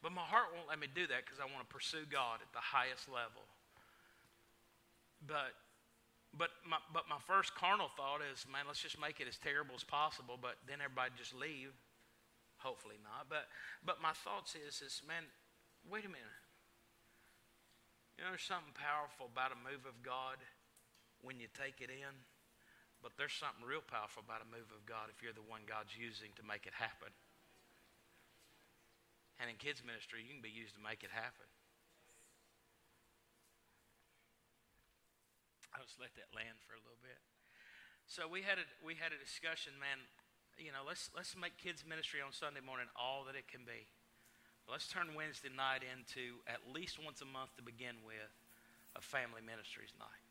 But 0.01 0.13
my 0.13 0.25
heart 0.25 0.49
won't 0.53 0.65
let 0.65 0.81
me 0.81 0.89
do 0.89 1.05
that 1.05 1.21
because 1.25 1.37
I 1.37 1.45
want 1.45 1.61
to 1.61 1.69
pursue 1.69 2.09
God 2.09 2.41
at 2.41 2.49
the 2.53 2.61
highest 2.61 3.05
level. 3.05 3.45
But 5.25 5.53
but 6.31 6.49
my, 6.63 6.79
but 6.95 7.11
my 7.11 7.19
first 7.27 7.53
carnal 7.59 7.91
thought 7.99 8.23
is, 8.23 8.47
man, 8.47 8.63
let's 8.63 8.79
just 8.79 8.95
make 8.95 9.19
it 9.19 9.27
as 9.27 9.35
terrible 9.35 9.75
as 9.75 9.83
possible, 9.83 10.39
but 10.39 10.55
then 10.63 10.79
everybody 10.79 11.11
just 11.19 11.35
leave. 11.35 11.75
Hopefully 12.57 12.97
not. 13.03 13.29
But 13.29 13.45
but 13.85 14.01
my 14.01 14.13
thoughts 14.13 14.57
is 14.57 14.81
is 14.81 15.01
man, 15.05 15.29
wait 15.89 16.05
a 16.05 16.11
minute. 16.11 16.41
You 18.17 18.25
know, 18.25 18.35
there's 18.35 18.45
something 18.45 18.75
powerful 18.77 19.31
about 19.31 19.49
a 19.49 19.59
move 19.59 19.89
of 19.89 19.97
God 20.05 20.37
when 21.25 21.41
you 21.41 21.49
take 21.57 21.81
it 21.81 21.89
in. 21.89 22.13
But 23.01 23.17
there's 23.17 23.33
something 23.33 23.65
real 23.65 23.81
powerful 23.81 24.21
about 24.21 24.45
a 24.45 24.49
move 24.49 24.69
of 24.69 24.85
God 24.85 25.09
if 25.09 25.25
you're 25.25 25.33
the 25.33 25.41
one 25.41 25.65
God's 25.65 25.97
using 25.97 26.29
to 26.37 26.45
make 26.45 26.69
it 26.69 26.77
happen. 26.77 27.09
And 29.41 29.49
in 29.49 29.57
kids' 29.57 29.81
ministry, 29.81 30.21
you 30.21 30.37
can 30.37 30.45
be 30.45 30.53
used 30.53 30.77
to 30.77 30.83
make 30.85 31.01
it 31.01 31.09
happen. 31.09 31.49
I'll 35.73 35.81
just 35.81 35.97
let 35.97 36.13
that 36.13 36.29
land 36.29 36.61
for 36.61 36.77
a 36.77 36.81
little 36.85 37.01
bit. 37.01 37.17
So 38.05 38.29
we 38.29 38.45
had 38.45 38.61
a, 38.61 38.67
we 38.85 38.93
had 38.93 39.17
a 39.17 39.17
discussion, 39.17 39.73
man. 39.81 39.97
You 40.61 40.69
know, 40.69 40.85
let's, 40.85 41.09
let's 41.17 41.33
make 41.33 41.57
kids' 41.57 41.81
ministry 41.81 42.21
on 42.21 42.29
Sunday 42.29 42.61
morning 42.61 42.85
all 42.93 43.25
that 43.25 43.33
it 43.33 43.49
can 43.49 43.65
be. 43.65 43.89
Let's 44.69 44.87
turn 44.87 45.15
Wednesday 45.15 45.49
night 45.55 45.83
into 45.83 46.39
at 46.47 46.59
least 46.73 46.97
once 47.03 47.21
a 47.21 47.25
month 47.25 47.55
to 47.57 47.63
begin 47.63 47.95
with 48.05 48.31
a 48.95 49.01
family 49.01 49.41
ministries 49.45 49.93
night. 49.99 50.25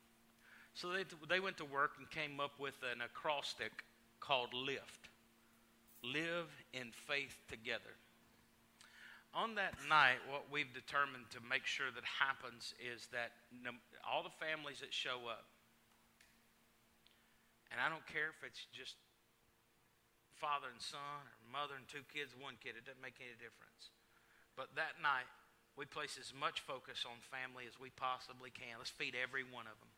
So 0.73 0.89
they, 0.89 1.03
they 1.29 1.39
went 1.39 1.57
to 1.57 1.65
work 1.65 1.91
and 1.99 2.09
came 2.09 2.39
up 2.39 2.59
with 2.59 2.75
an 2.83 3.01
acrostic 3.01 3.71
called 4.19 4.53
LIFT 4.53 5.09
Live 6.03 6.49
in 6.73 6.91
Faith 7.07 7.37
Together. 7.49 7.93
On 9.33 9.55
that 9.55 9.75
night, 9.87 10.19
what 10.27 10.51
we've 10.51 10.73
determined 10.73 11.29
to 11.31 11.39
make 11.47 11.63
sure 11.63 11.87
that 11.93 12.03
happens 12.03 12.73
is 12.81 13.07
that 13.15 13.31
all 14.03 14.23
the 14.23 14.33
families 14.43 14.83
that 14.83 14.91
show 14.91 15.23
up, 15.29 15.47
and 17.71 17.79
I 17.79 17.87
don't 17.87 18.03
care 18.07 18.35
if 18.35 18.43
it's 18.43 18.67
just 18.75 18.99
father 20.35 20.67
and 20.67 20.81
son 20.81 21.23
or 21.23 21.47
mother 21.47 21.79
and 21.79 21.87
two 21.87 22.03
kids, 22.11 22.35
one 22.35 22.59
kid, 22.59 22.75
it 22.75 22.83
doesn't 22.83 22.99
make 22.99 23.21
any 23.23 23.37
difference. 23.39 23.93
But 24.55 24.75
that 24.75 25.01
night, 25.01 25.29
we 25.77 25.85
place 25.85 26.19
as 26.19 26.33
much 26.35 26.59
focus 26.61 27.05
on 27.07 27.17
family 27.31 27.63
as 27.67 27.79
we 27.79 27.89
possibly 27.95 28.51
can. 28.51 28.77
Let's 28.77 28.91
feed 28.91 29.15
every 29.15 29.43
one 29.43 29.65
of 29.65 29.79
them. 29.79 29.91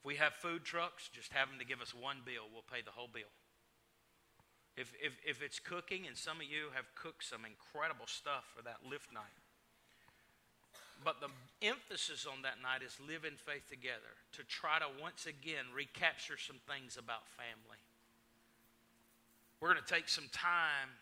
If 0.00 0.04
we 0.04 0.16
have 0.16 0.34
food 0.34 0.64
trucks, 0.64 1.08
just 1.08 1.32
have 1.32 1.48
them 1.48 1.58
to 1.58 1.66
give 1.66 1.80
us 1.80 1.94
one 1.94 2.26
bill. 2.26 2.50
We'll 2.52 2.66
pay 2.66 2.82
the 2.82 2.94
whole 2.94 3.08
bill. 3.08 3.30
If, 4.76 4.92
if, 5.00 5.16
if 5.24 5.40
it's 5.40 5.58
cooking, 5.58 6.06
and 6.06 6.16
some 6.16 6.36
of 6.36 6.46
you 6.46 6.68
have 6.74 6.84
cooked 6.94 7.24
some 7.24 7.48
incredible 7.48 8.06
stuff 8.06 8.44
for 8.54 8.62
that 8.62 8.84
lift 8.84 9.08
night. 9.08 9.32
But 11.04 11.20
the 11.20 11.32
emphasis 11.64 12.26
on 12.26 12.42
that 12.42 12.60
night 12.60 12.82
is 12.84 12.96
live 13.00 13.24
in 13.24 13.36
faith 13.36 13.68
together 13.68 14.16
to 14.32 14.44
try 14.44 14.78
to 14.78 14.86
once 15.00 15.24
again 15.24 15.64
recapture 15.74 16.36
some 16.36 16.60
things 16.68 16.96
about 16.96 17.28
family. 17.36 17.80
We're 19.60 19.72
going 19.72 19.84
to 19.84 19.94
take 19.94 20.08
some 20.08 20.28
time 20.32 20.92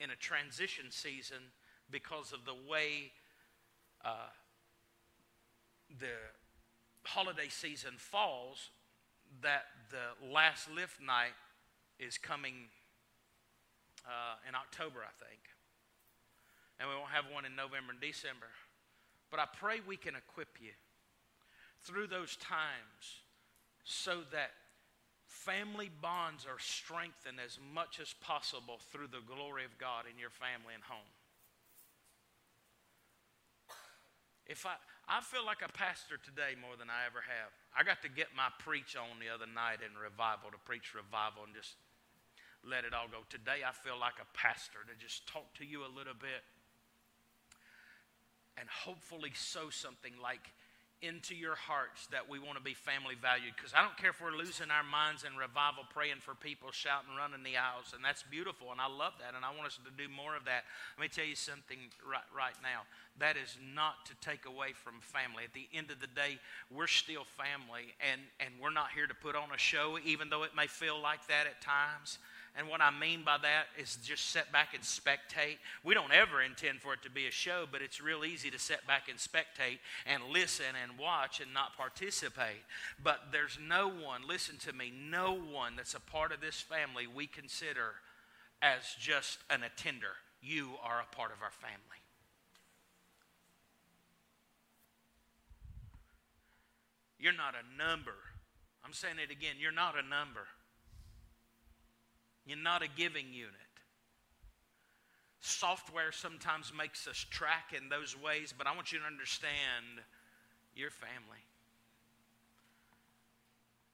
in 0.00 0.10
a 0.10 0.16
transition 0.16 0.86
season 0.90 1.38
because 1.90 2.32
of 2.32 2.44
the 2.44 2.54
way 2.68 3.12
uh, 4.04 4.30
the 5.98 6.16
holiday 7.04 7.48
season 7.48 7.94
falls, 7.96 8.70
that 9.42 9.64
the 9.90 10.26
last 10.32 10.70
lift 10.70 11.00
night 11.00 11.34
is 11.98 12.18
coming 12.18 12.68
uh, 14.06 14.36
in 14.48 14.54
October, 14.54 15.00
I 15.02 15.24
think. 15.24 15.40
And 16.78 16.88
we 16.88 16.94
won't 16.94 17.10
have 17.10 17.24
one 17.32 17.44
in 17.44 17.56
November 17.56 17.92
and 17.92 18.00
December. 18.00 18.46
But 19.30 19.40
I 19.40 19.46
pray 19.58 19.80
we 19.86 19.96
can 19.96 20.14
equip 20.14 20.60
you 20.60 20.72
through 21.82 22.08
those 22.08 22.36
times 22.36 23.24
so 23.84 24.20
that 24.32 24.50
family 25.36 25.92
bonds 26.00 26.48
are 26.48 26.58
strengthened 26.58 27.36
as 27.36 27.60
much 27.60 28.00
as 28.00 28.16
possible 28.24 28.80
through 28.88 29.12
the 29.12 29.20
glory 29.28 29.68
of 29.68 29.76
God 29.76 30.08
in 30.08 30.16
your 30.16 30.32
family 30.32 30.72
and 30.72 30.82
home. 30.82 31.12
If 34.48 34.64
I, 34.64 34.80
I 35.04 35.20
feel 35.20 35.44
like 35.44 35.60
a 35.60 35.70
pastor 35.70 36.16
today 36.16 36.56
more 36.56 36.78
than 36.78 36.88
I 36.88 37.04
ever 37.04 37.20
have. 37.20 37.52
I 37.76 37.84
got 37.84 38.00
to 38.02 38.10
get 38.10 38.32
my 38.32 38.48
preach 38.62 38.96
on 38.96 39.20
the 39.20 39.28
other 39.28 39.46
night 39.46 39.84
in 39.84 39.92
revival 39.98 40.48
to 40.54 40.60
preach 40.64 40.96
revival 40.96 41.44
and 41.44 41.52
just 41.52 41.76
let 42.64 42.88
it 42.88 42.94
all 42.94 43.10
go. 43.10 43.22
Today, 43.28 43.62
I 43.66 43.74
feel 43.74 43.98
like 43.98 44.18
a 44.18 44.28
pastor 44.32 44.82
to 44.86 44.94
just 44.96 45.26
talk 45.28 45.46
to 45.60 45.66
you 45.66 45.84
a 45.84 45.90
little 45.90 46.16
bit 46.16 46.42
and 48.56 48.66
hopefully 48.66 49.30
sow 49.34 49.68
something 49.68 50.14
like 50.16 50.50
into 51.02 51.34
your 51.34 51.54
hearts 51.54 52.06
that 52.08 52.28
we 52.28 52.38
want 52.38 52.56
to 52.56 52.64
be 52.64 52.72
family 52.72 53.14
valued. 53.20 53.52
Because 53.56 53.72
I 53.76 53.82
don't 53.82 53.96
care 53.96 54.10
if 54.10 54.20
we're 54.20 54.36
losing 54.36 54.70
our 54.70 54.82
minds 54.82 55.24
in 55.24 55.36
revival, 55.36 55.84
praying 55.92 56.24
for 56.24 56.34
people, 56.34 56.72
shouting, 56.72 57.12
running 57.16 57.44
the 57.44 57.56
aisles, 57.60 57.92
and 57.94 58.04
that's 58.04 58.24
beautiful, 58.24 58.72
and 58.72 58.80
I 58.80 58.88
love 58.88 59.12
that, 59.20 59.36
and 59.36 59.44
I 59.44 59.52
want 59.52 59.68
us 59.68 59.78
to 59.84 59.92
do 59.92 60.08
more 60.08 60.36
of 60.36 60.44
that. 60.46 60.64
Let 60.96 61.02
me 61.02 61.08
tell 61.12 61.28
you 61.28 61.36
something 61.36 61.78
right, 62.00 62.26
right 62.32 62.56
now. 62.62 62.88
That 63.18 63.36
is 63.36 63.56
not 63.74 64.04
to 64.08 64.14
take 64.20 64.44
away 64.44 64.72
from 64.72 65.00
family. 65.00 65.44
At 65.44 65.52
the 65.52 65.68
end 65.72 65.90
of 65.90 66.00
the 66.00 66.08
day, 66.08 66.40
we're 66.72 66.88
still 66.88 67.24
family, 67.24 67.92
and, 68.00 68.20
and 68.40 68.56
we're 68.60 68.72
not 68.72 68.92
here 68.92 69.06
to 69.06 69.14
put 69.14 69.36
on 69.36 69.52
a 69.54 69.58
show, 69.58 69.98
even 70.04 70.28
though 70.28 70.44
it 70.44 70.56
may 70.56 70.66
feel 70.66 71.00
like 71.00 71.26
that 71.28 71.46
at 71.46 71.60
times. 71.60 72.18
And 72.58 72.68
what 72.68 72.80
I 72.80 72.90
mean 72.90 73.22
by 73.22 73.36
that 73.42 73.66
is 73.78 73.98
just 74.02 74.30
sit 74.30 74.50
back 74.50 74.72
and 74.72 74.82
spectate. 74.82 75.58
We 75.84 75.92
don't 75.92 76.12
ever 76.12 76.40
intend 76.40 76.80
for 76.80 76.94
it 76.94 77.02
to 77.02 77.10
be 77.10 77.26
a 77.26 77.30
show, 77.30 77.66
but 77.70 77.82
it's 77.82 78.00
real 78.00 78.24
easy 78.24 78.50
to 78.50 78.58
sit 78.58 78.86
back 78.86 79.10
and 79.10 79.18
spectate 79.18 79.78
and 80.06 80.22
listen 80.32 80.64
and 80.82 80.98
watch 80.98 81.40
and 81.40 81.52
not 81.52 81.76
participate. 81.76 82.64
But 83.02 83.20
there's 83.30 83.58
no 83.62 83.88
one, 83.88 84.26
listen 84.26 84.56
to 84.58 84.72
me, 84.72 84.90
no 84.90 85.34
one 85.34 85.76
that's 85.76 85.94
a 85.94 86.00
part 86.00 86.32
of 86.32 86.40
this 86.40 86.58
family 86.58 87.06
we 87.06 87.26
consider 87.26 87.96
as 88.62 88.82
just 88.98 89.38
an 89.50 89.62
attender. 89.62 90.16
You 90.40 90.70
are 90.82 91.00
a 91.00 91.14
part 91.14 91.32
of 91.32 91.42
our 91.42 91.50
family. 91.50 92.00
You're 97.18 97.34
not 97.34 97.54
a 97.54 97.76
number. 97.76 98.14
I'm 98.82 98.94
saying 98.94 99.16
it 99.22 99.30
again. 99.30 99.56
You're 99.58 99.72
not 99.72 99.94
a 99.94 100.08
number. 100.08 100.46
You're 102.46 102.58
not 102.58 102.82
a 102.82 102.88
giving 102.88 103.32
unit. 103.32 103.52
Software 105.40 106.12
sometimes 106.12 106.72
makes 106.76 107.06
us 107.06 107.16
track 107.30 107.74
in 107.76 107.88
those 107.88 108.16
ways, 108.18 108.54
but 108.56 108.66
I 108.66 108.74
want 108.74 108.92
you 108.92 109.00
to 109.00 109.04
understand 109.04 110.00
your 110.74 110.90
family. 110.90 111.42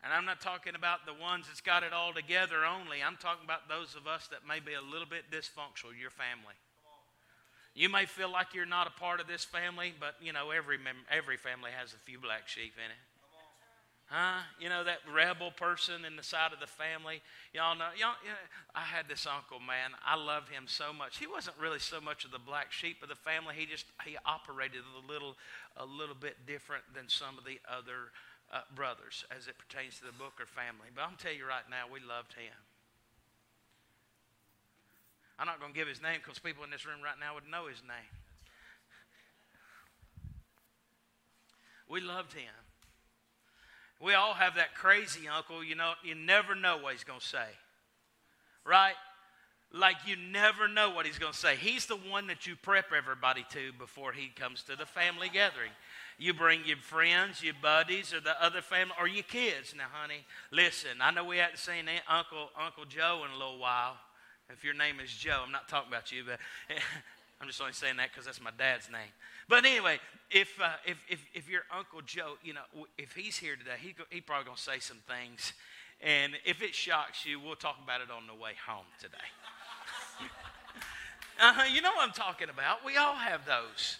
And 0.04 0.12
I'm 0.12 0.24
not 0.24 0.40
talking 0.40 0.74
about 0.74 1.06
the 1.06 1.14
ones 1.14 1.46
that's 1.46 1.60
got 1.60 1.82
it 1.82 1.92
all 1.92 2.12
together 2.12 2.64
only. 2.64 3.02
I'm 3.02 3.16
talking 3.16 3.44
about 3.44 3.68
those 3.68 3.94
of 3.94 4.06
us 4.06 4.28
that 4.28 4.46
may 4.46 4.58
be 4.58 4.74
a 4.74 4.82
little 4.82 5.06
bit 5.06 5.30
dysfunctional, 5.30 5.98
your 5.98 6.10
family. 6.10 6.58
You 7.74 7.88
may 7.88 8.04
feel 8.04 8.30
like 8.30 8.52
you're 8.52 8.66
not 8.66 8.86
a 8.86 8.90
part 8.90 9.20
of 9.20 9.26
this 9.26 9.44
family, 9.44 9.94
but 9.98 10.16
you 10.20 10.32
know 10.32 10.50
every 10.50 10.76
mem- 10.76 11.06
every 11.10 11.38
family 11.38 11.70
has 11.70 11.94
a 11.94 11.98
few 11.98 12.18
black 12.18 12.48
sheep 12.48 12.74
in 12.76 12.90
it. 12.90 13.11
Huh? 14.12 14.44
You 14.60 14.68
know, 14.68 14.84
that 14.84 15.00
rebel 15.08 15.56
person 15.56 16.04
in 16.04 16.20
the 16.20 16.22
side 16.22 16.52
of 16.52 16.60
the 16.60 16.68
family. 16.68 17.24
Y'all 17.56 17.72
know, 17.72 17.96
y'all, 17.96 18.20
you 18.20 18.28
know, 18.28 18.44
I 18.76 18.84
had 18.84 19.08
this 19.08 19.24
uncle, 19.24 19.56
man. 19.56 19.96
I 20.04 20.20
loved 20.20 20.52
him 20.52 20.68
so 20.68 20.92
much. 20.92 21.16
He 21.16 21.26
wasn't 21.26 21.56
really 21.56 21.78
so 21.80 21.96
much 21.98 22.26
of 22.26 22.30
the 22.30 22.38
black 22.38 22.72
sheep 22.76 23.02
of 23.02 23.08
the 23.08 23.16
family. 23.16 23.54
He 23.56 23.64
just, 23.64 23.86
he 24.04 24.20
operated 24.28 24.84
a 24.84 25.00
little, 25.10 25.40
a 25.80 25.86
little 25.88 26.14
bit 26.14 26.44
different 26.44 26.84
than 26.92 27.08
some 27.08 27.40
of 27.40 27.48
the 27.48 27.56
other 27.64 28.12
uh, 28.52 28.68
brothers 28.76 29.24
as 29.32 29.48
it 29.48 29.56
pertains 29.56 29.96
to 30.00 30.04
the 30.04 30.12
Booker 30.12 30.44
family. 30.44 30.92
But 30.92 31.08
I'm 31.08 31.16
tell 31.16 31.32
you 31.32 31.48
right 31.48 31.64
now, 31.72 31.88
we 31.88 32.04
loved 32.04 32.36
him. 32.36 32.52
I'm 35.40 35.48
not 35.48 35.56
going 35.56 35.72
to 35.72 35.78
give 35.78 35.88
his 35.88 36.04
name 36.04 36.20
because 36.20 36.36
people 36.36 36.68
in 36.68 36.70
this 36.70 36.84
room 36.84 37.00
right 37.00 37.16
now 37.16 37.32
would 37.32 37.48
know 37.48 37.64
his 37.64 37.80
name. 37.80 38.12
We 41.88 42.04
loved 42.04 42.36
him. 42.36 42.61
We 44.02 44.14
all 44.14 44.34
have 44.34 44.56
that 44.56 44.74
crazy 44.74 45.28
uncle, 45.28 45.62
you 45.62 45.76
know, 45.76 45.92
you 46.02 46.16
never 46.16 46.56
know 46.56 46.76
what 46.78 46.92
he's 46.92 47.04
going 47.04 47.20
to 47.20 47.26
say. 47.26 47.46
Right? 48.64 48.94
Like 49.72 49.96
you 50.06 50.16
never 50.16 50.66
know 50.66 50.90
what 50.90 51.06
he's 51.06 51.18
going 51.18 51.32
to 51.32 51.38
say. 51.38 51.56
He's 51.56 51.86
the 51.86 51.96
one 51.96 52.26
that 52.26 52.46
you 52.46 52.56
prep 52.56 52.86
everybody 52.96 53.46
to 53.50 53.72
before 53.78 54.12
he 54.12 54.28
comes 54.28 54.62
to 54.64 54.76
the 54.76 54.86
family 54.86 55.30
gathering. 55.32 55.70
You 56.18 56.34
bring 56.34 56.64
your 56.66 56.76
friends, 56.76 57.42
your 57.42 57.54
buddies, 57.62 58.12
or 58.12 58.20
the 58.20 58.40
other 58.42 58.60
family, 58.60 58.94
or 59.00 59.08
your 59.08 59.22
kids. 59.22 59.74
Now, 59.76 59.86
honey, 59.90 60.26
listen. 60.50 61.00
I 61.00 61.10
know 61.10 61.24
we 61.24 61.38
haven't 61.38 61.58
seen 61.58 61.86
Uncle 62.08 62.50
Uncle 62.60 62.84
Joe 62.84 63.22
in 63.24 63.30
a 63.34 63.38
little 63.38 63.58
while. 63.58 63.96
If 64.50 64.62
your 64.62 64.74
name 64.74 65.00
is 65.00 65.10
Joe, 65.10 65.42
I'm 65.44 65.52
not 65.52 65.68
talking 65.68 65.90
about 65.90 66.12
you, 66.12 66.24
but 66.26 66.38
I'm 67.42 67.48
just 67.48 67.60
only 67.60 67.72
saying 67.72 67.96
that 67.96 68.10
because 68.12 68.24
that's 68.24 68.40
my 68.40 68.52
dad's 68.56 68.88
name. 68.88 69.10
But 69.48 69.64
anyway, 69.64 69.98
if, 70.30 70.60
uh, 70.62 70.74
if, 70.86 70.96
if, 71.08 71.26
if 71.34 71.50
your 71.50 71.62
Uncle 71.76 72.00
Joe, 72.00 72.34
you 72.44 72.54
know, 72.54 72.60
if 72.96 73.14
he's 73.14 73.36
here 73.36 73.56
today, 73.56 73.74
he, 73.80 73.96
he 74.10 74.20
probably 74.20 74.44
going 74.44 74.56
to 74.56 74.62
say 74.62 74.78
some 74.78 74.98
things. 75.08 75.52
And 76.00 76.34
if 76.44 76.62
it 76.62 76.72
shocks 76.72 77.26
you, 77.26 77.40
we'll 77.40 77.56
talk 77.56 77.78
about 77.82 78.00
it 78.00 78.12
on 78.12 78.28
the 78.28 78.34
way 78.40 78.52
home 78.64 78.86
today. 79.00 79.16
uh-huh, 81.40 81.64
you 81.68 81.82
know 81.82 81.90
what 81.90 82.06
I'm 82.06 82.14
talking 82.14 82.48
about. 82.48 82.84
We 82.86 82.96
all 82.96 83.16
have 83.16 83.44
those. 83.44 83.96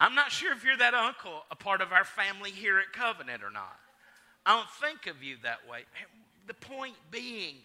I'm 0.00 0.14
not 0.14 0.32
sure 0.32 0.54
if 0.54 0.64
you're 0.64 0.78
that 0.78 0.94
uncle, 0.94 1.44
a 1.50 1.56
part 1.56 1.82
of 1.82 1.92
our 1.92 2.04
family 2.04 2.50
here 2.50 2.78
at 2.78 2.94
Covenant 2.94 3.42
or 3.42 3.50
not. 3.50 3.76
I 4.46 4.56
don't 4.56 4.70
think 4.80 5.06
of 5.06 5.22
you 5.22 5.36
that 5.42 5.68
way. 5.68 5.80
The 6.46 6.54
point 6.54 6.94
being 7.10 7.56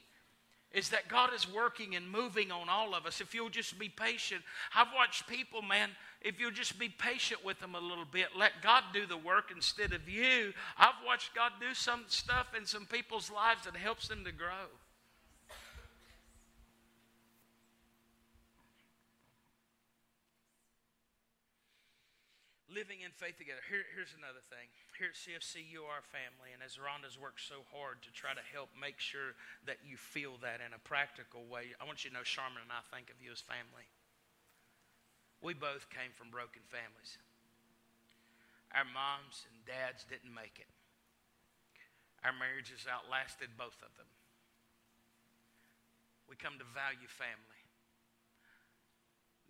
is 0.75 0.89
that 0.89 1.07
God 1.07 1.33
is 1.33 1.51
working 1.51 1.95
and 1.95 2.11
moving 2.11 2.51
on 2.51 2.67
all 2.67 2.93
of 2.93 3.05
us. 3.05 3.21
If 3.21 3.33
you'll 3.33 3.49
just 3.49 3.79
be 3.79 3.87
patient, 3.87 4.41
I've 4.75 4.93
watched 4.93 5.25
people, 5.25 5.61
man, 5.61 5.89
if 6.21 6.37
you'll 6.39 6.51
just 6.51 6.77
be 6.77 6.89
patient 6.89 7.43
with 7.45 7.59
them 7.61 7.75
a 7.75 7.79
little 7.79 8.05
bit, 8.05 8.27
let 8.37 8.61
God 8.61 8.83
do 8.93 9.05
the 9.05 9.17
work 9.17 9.51
instead 9.55 9.93
of 9.93 10.09
you. 10.09 10.53
I've 10.77 10.99
watched 11.05 11.33
God 11.33 11.53
do 11.61 11.73
some 11.73 12.03
stuff 12.07 12.47
in 12.57 12.65
some 12.65 12.85
people's 12.85 13.31
lives 13.31 13.63
that 13.63 13.77
helps 13.77 14.09
them 14.09 14.25
to 14.25 14.31
grow. 14.31 14.67
living 22.75 23.07
in 23.07 23.11
faith 23.15 23.39
together. 23.39 23.63
Here, 23.71 23.87
here's 23.95 24.11
another 24.19 24.43
thing. 24.51 24.67
Here 24.95 25.11
at 25.11 25.19
CFC, 25.19 25.59
you 25.59 25.83
are 25.91 25.99
family, 26.07 26.55
and 26.55 26.63
as 26.63 26.79
Rhonda's 26.79 27.19
worked 27.19 27.43
so 27.43 27.67
hard 27.75 27.99
to 28.07 28.15
try 28.15 28.31
to 28.31 28.39
help 28.55 28.71
make 28.79 28.95
sure 28.95 29.35
that 29.67 29.83
you 29.83 29.99
feel 29.99 30.39
that 30.39 30.63
in 30.63 30.71
a 30.71 30.79
practical 30.87 31.43
way, 31.51 31.75
I 31.75 31.83
want 31.83 32.07
you 32.07 32.11
to 32.11 32.15
know 32.15 32.23
Charmin 32.23 32.63
and 32.63 32.71
I 32.71 32.79
think 32.95 33.11
of 33.11 33.19
you 33.19 33.35
as 33.35 33.43
family. 33.43 33.83
We 35.43 35.51
both 35.51 35.91
came 35.91 36.15
from 36.15 36.31
broken 36.31 36.63
families. 36.71 37.19
Our 38.71 38.87
moms 38.87 39.43
and 39.51 39.59
dads 39.67 40.07
didn't 40.07 40.31
make 40.31 40.63
it. 40.63 40.71
Our 42.23 42.31
marriages 42.31 42.87
outlasted 42.87 43.51
both 43.59 43.77
of 43.83 43.91
them. 43.99 44.07
We 46.31 46.39
come 46.39 46.55
to 46.57 46.67
value 46.71 47.11
family. 47.11 47.61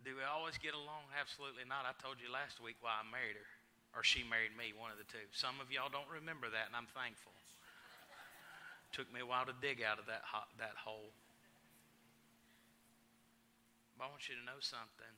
Do 0.02 0.18
we 0.18 0.26
always 0.26 0.58
get 0.58 0.74
along? 0.74 1.08
Absolutely 1.14 1.64
not. 1.64 1.86
I 1.88 1.94
told 2.02 2.18
you 2.18 2.28
last 2.28 2.58
week 2.58 2.76
why 2.82 2.98
I 2.98 3.06
married 3.06 3.38
her, 3.38 3.50
or 3.96 4.04
she 4.04 4.20
married 4.28 4.52
me, 4.52 4.76
one 4.76 4.92
of 4.92 5.00
the 5.00 5.08
two. 5.08 5.24
Some 5.32 5.56
of 5.56 5.72
y'all 5.72 5.88
don't 5.88 6.08
remember 6.12 6.52
that, 6.52 6.68
and 6.68 6.76
I'm 6.76 6.86
thankful. 6.92 7.32
Took 8.92 9.08
me 9.08 9.24
a 9.24 9.28
while 9.28 9.48
to 9.48 9.56
dig 9.56 9.80
out 9.80 9.96
of 9.96 10.04
that, 10.06 10.20
that 10.60 10.76
hole. 10.76 11.10
But 13.96 14.06
I 14.06 14.12
want 14.12 14.28
you 14.28 14.36
to 14.36 14.44
know 14.44 14.60
something. 14.60 15.10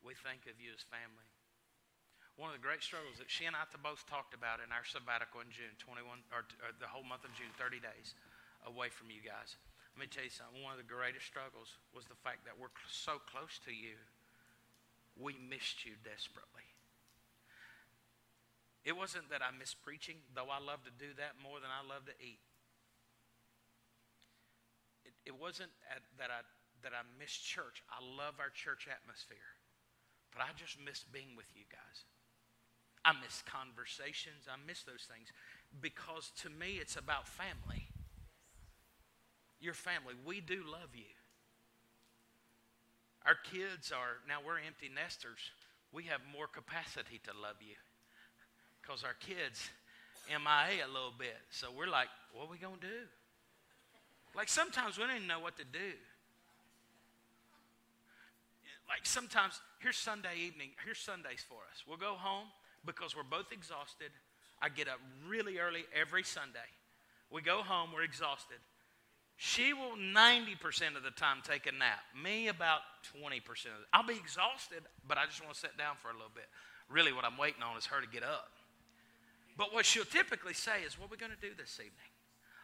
We 0.00 0.16
think 0.16 0.48
of 0.48 0.56
you 0.56 0.72
as 0.72 0.80
family. 0.88 1.28
One 2.40 2.50
of 2.50 2.56
the 2.56 2.64
great 2.64 2.82
struggles 2.82 3.20
that 3.22 3.30
she 3.30 3.46
and 3.46 3.54
I 3.54 3.68
both 3.78 4.02
talked 4.10 4.34
about 4.34 4.58
in 4.58 4.72
our 4.74 4.82
sabbatical 4.82 5.44
in 5.44 5.52
June, 5.52 5.76
21, 5.78 6.24
or, 6.34 6.48
or 6.64 6.72
the 6.80 6.90
whole 6.90 7.06
month 7.06 7.22
of 7.22 7.30
June, 7.36 7.52
30 7.60 7.78
days 7.78 8.16
away 8.66 8.90
from 8.90 9.12
you 9.12 9.22
guys. 9.22 9.54
Let 9.94 10.00
me 10.02 10.08
tell 10.10 10.26
you 10.26 10.34
something. 10.34 10.58
One 10.58 10.74
of 10.74 10.82
the 10.82 10.88
greatest 10.88 11.28
struggles 11.28 11.78
was 11.94 12.08
the 12.10 12.18
fact 12.26 12.42
that 12.48 12.58
we're 12.58 12.74
so 12.90 13.22
close 13.30 13.62
to 13.68 13.70
you 13.70 13.94
we 15.14 15.38
missed 15.46 15.86
you 15.86 15.94
desperately. 16.02 16.66
It 18.84 18.92
wasn't 18.92 19.32
that 19.32 19.40
I 19.40 19.48
missed 19.56 19.80
preaching, 19.80 20.20
though 20.36 20.52
I 20.52 20.60
love 20.60 20.84
to 20.84 20.92
do 20.92 21.16
that 21.16 21.40
more 21.40 21.56
than 21.56 21.72
I 21.72 21.80
love 21.80 22.04
to 22.04 22.16
eat. 22.20 22.44
It, 25.08 25.32
it 25.32 25.34
wasn't 25.40 25.72
that 26.20 26.28
I, 26.28 26.44
that 26.84 26.92
I 26.92 27.00
missed 27.16 27.40
church. 27.40 27.80
I 27.88 28.04
love 28.04 28.36
our 28.36 28.52
church 28.52 28.84
atmosphere. 28.84 29.56
But 30.36 30.44
I 30.44 30.52
just 30.52 30.76
miss 30.76 31.00
being 31.00 31.32
with 31.32 31.48
you 31.56 31.64
guys. 31.72 32.04
I 33.08 33.16
miss 33.16 33.40
conversations. 33.48 34.52
I 34.52 34.60
miss 34.60 34.84
those 34.84 35.08
things 35.08 35.32
because 35.80 36.28
to 36.44 36.52
me 36.52 36.76
it's 36.76 36.96
about 37.00 37.24
family. 37.24 37.88
Your 39.60 39.74
family. 39.74 40.12
We 40.28 40.44
do 40.44 40.60
love 40.60 40.92
you. 40.92 41.08
Our 43.24 43.36
kids 43.48 43.92
are, 43.92 44.20
now 44.28 44.44
we're 44.44 44.60
empty 44.60 44.92
nesters. 44.92 45.40
We 45.88 46.04
have 46.12 46.20
more 46.28 46.48
capacity 46.48 47.16
to 47.24 47.32
love 47.32 47.56
you 47.64 47.80
because 48.84 49.04
our 49.04 49.14
kids 49.14 49.70
MIA 50.28 50.84
a 50.84 50.90
little 50.92 51.12
bit. 51.16 51.36
So 51.50 51.68
we're 51.76 51.88
like, 51.88 52.08
what 52.32 52.46
are 52.46 52.50
we 52.50 52.58
going 52.58 52.80
to 52.80 52.86
do? 52.86 53.02
Like 54.34 54.48
sometimes 54.48 54.98
we 54.98 55.04
don't 55.04 55.16
even 55.16 55.28
know 55.28 55.40
what 55.40 55.56
to 55.58 55.64
do. 55.64 55.94
Like 58.88 59.06
sometimes, 59.06 59.60
here's 59.80 59.96
Sunday 59.96 60.36
evening, 60.46 60.70
here's 60.84 60.98
Sundays 60.98 61.44
for 61.48 61.60
us. 61.72 61.84
We'll 61.88 61.96
go 61.96 62.14
home 62.14 62.48
because 62.84 63.16
we're 63.16 63.22
both 63.22 63.50
exhausted. 63.52 64.10
I 64.60 64.68
get 64.68 64.88
up 64.88 65.00
really 65.26 65.58
early 65.58 65.84
every 65.94 66.22
Sunday. 66.22 66.68
We 67.30 67.40
go 67.40 67.62
home, 67.62 67.90
we're 67.94 68.02
exhausted. 68.02 68.58
She 69.36 69.72
will 69.72 69.96
90% 69.96 70.96
of 70.96 71.02
the 71.02 71.10
time 71.10 71.38
take 71.42 71.66
a 71.66 71.72
nap. 71.72 72.00
Me, 72.22 72.48
about 72.48 72.80
20% 73.18 73.40
of 73.40 73.82
it. 73.82 73.88
I'll 73.92 74.06
be 74.06 74.14
exhausted, 74.14 74.82
but 75.08 75.18
I 75.18 75.26
just 75.26 75.42
want 75.42 75.54
to 75.54 75.58
sit 75.58 75.76
down 75.76 75.96
for 76.00 76.10
a 76.10 76.12
little 76.12 76.30
bit. 76.32 76.46
Really, 76.88 77.12
what 77.12 77.24
I'm 77.24 77.36
waiting 77.36 77.62
on 77.62 77.76
is 77.76 77.86
her 77.86 78.00
to 78.00 78.06
get 78.06 78.22
up. 78.22 78.53
But 79.56 79.72
what 79.72 79.86
she'll 79.86 80.04
typically 80.04 80.54
say 80.54 80.82
is, 80.86 80.98
What 80.98 81.06
are 81.06 81.12
we 81.12 81.16
going 81.16 81.32
to 81.32 81.40
do 81.40 81.54
this 81.56 81.78
evening? 81.78 82.12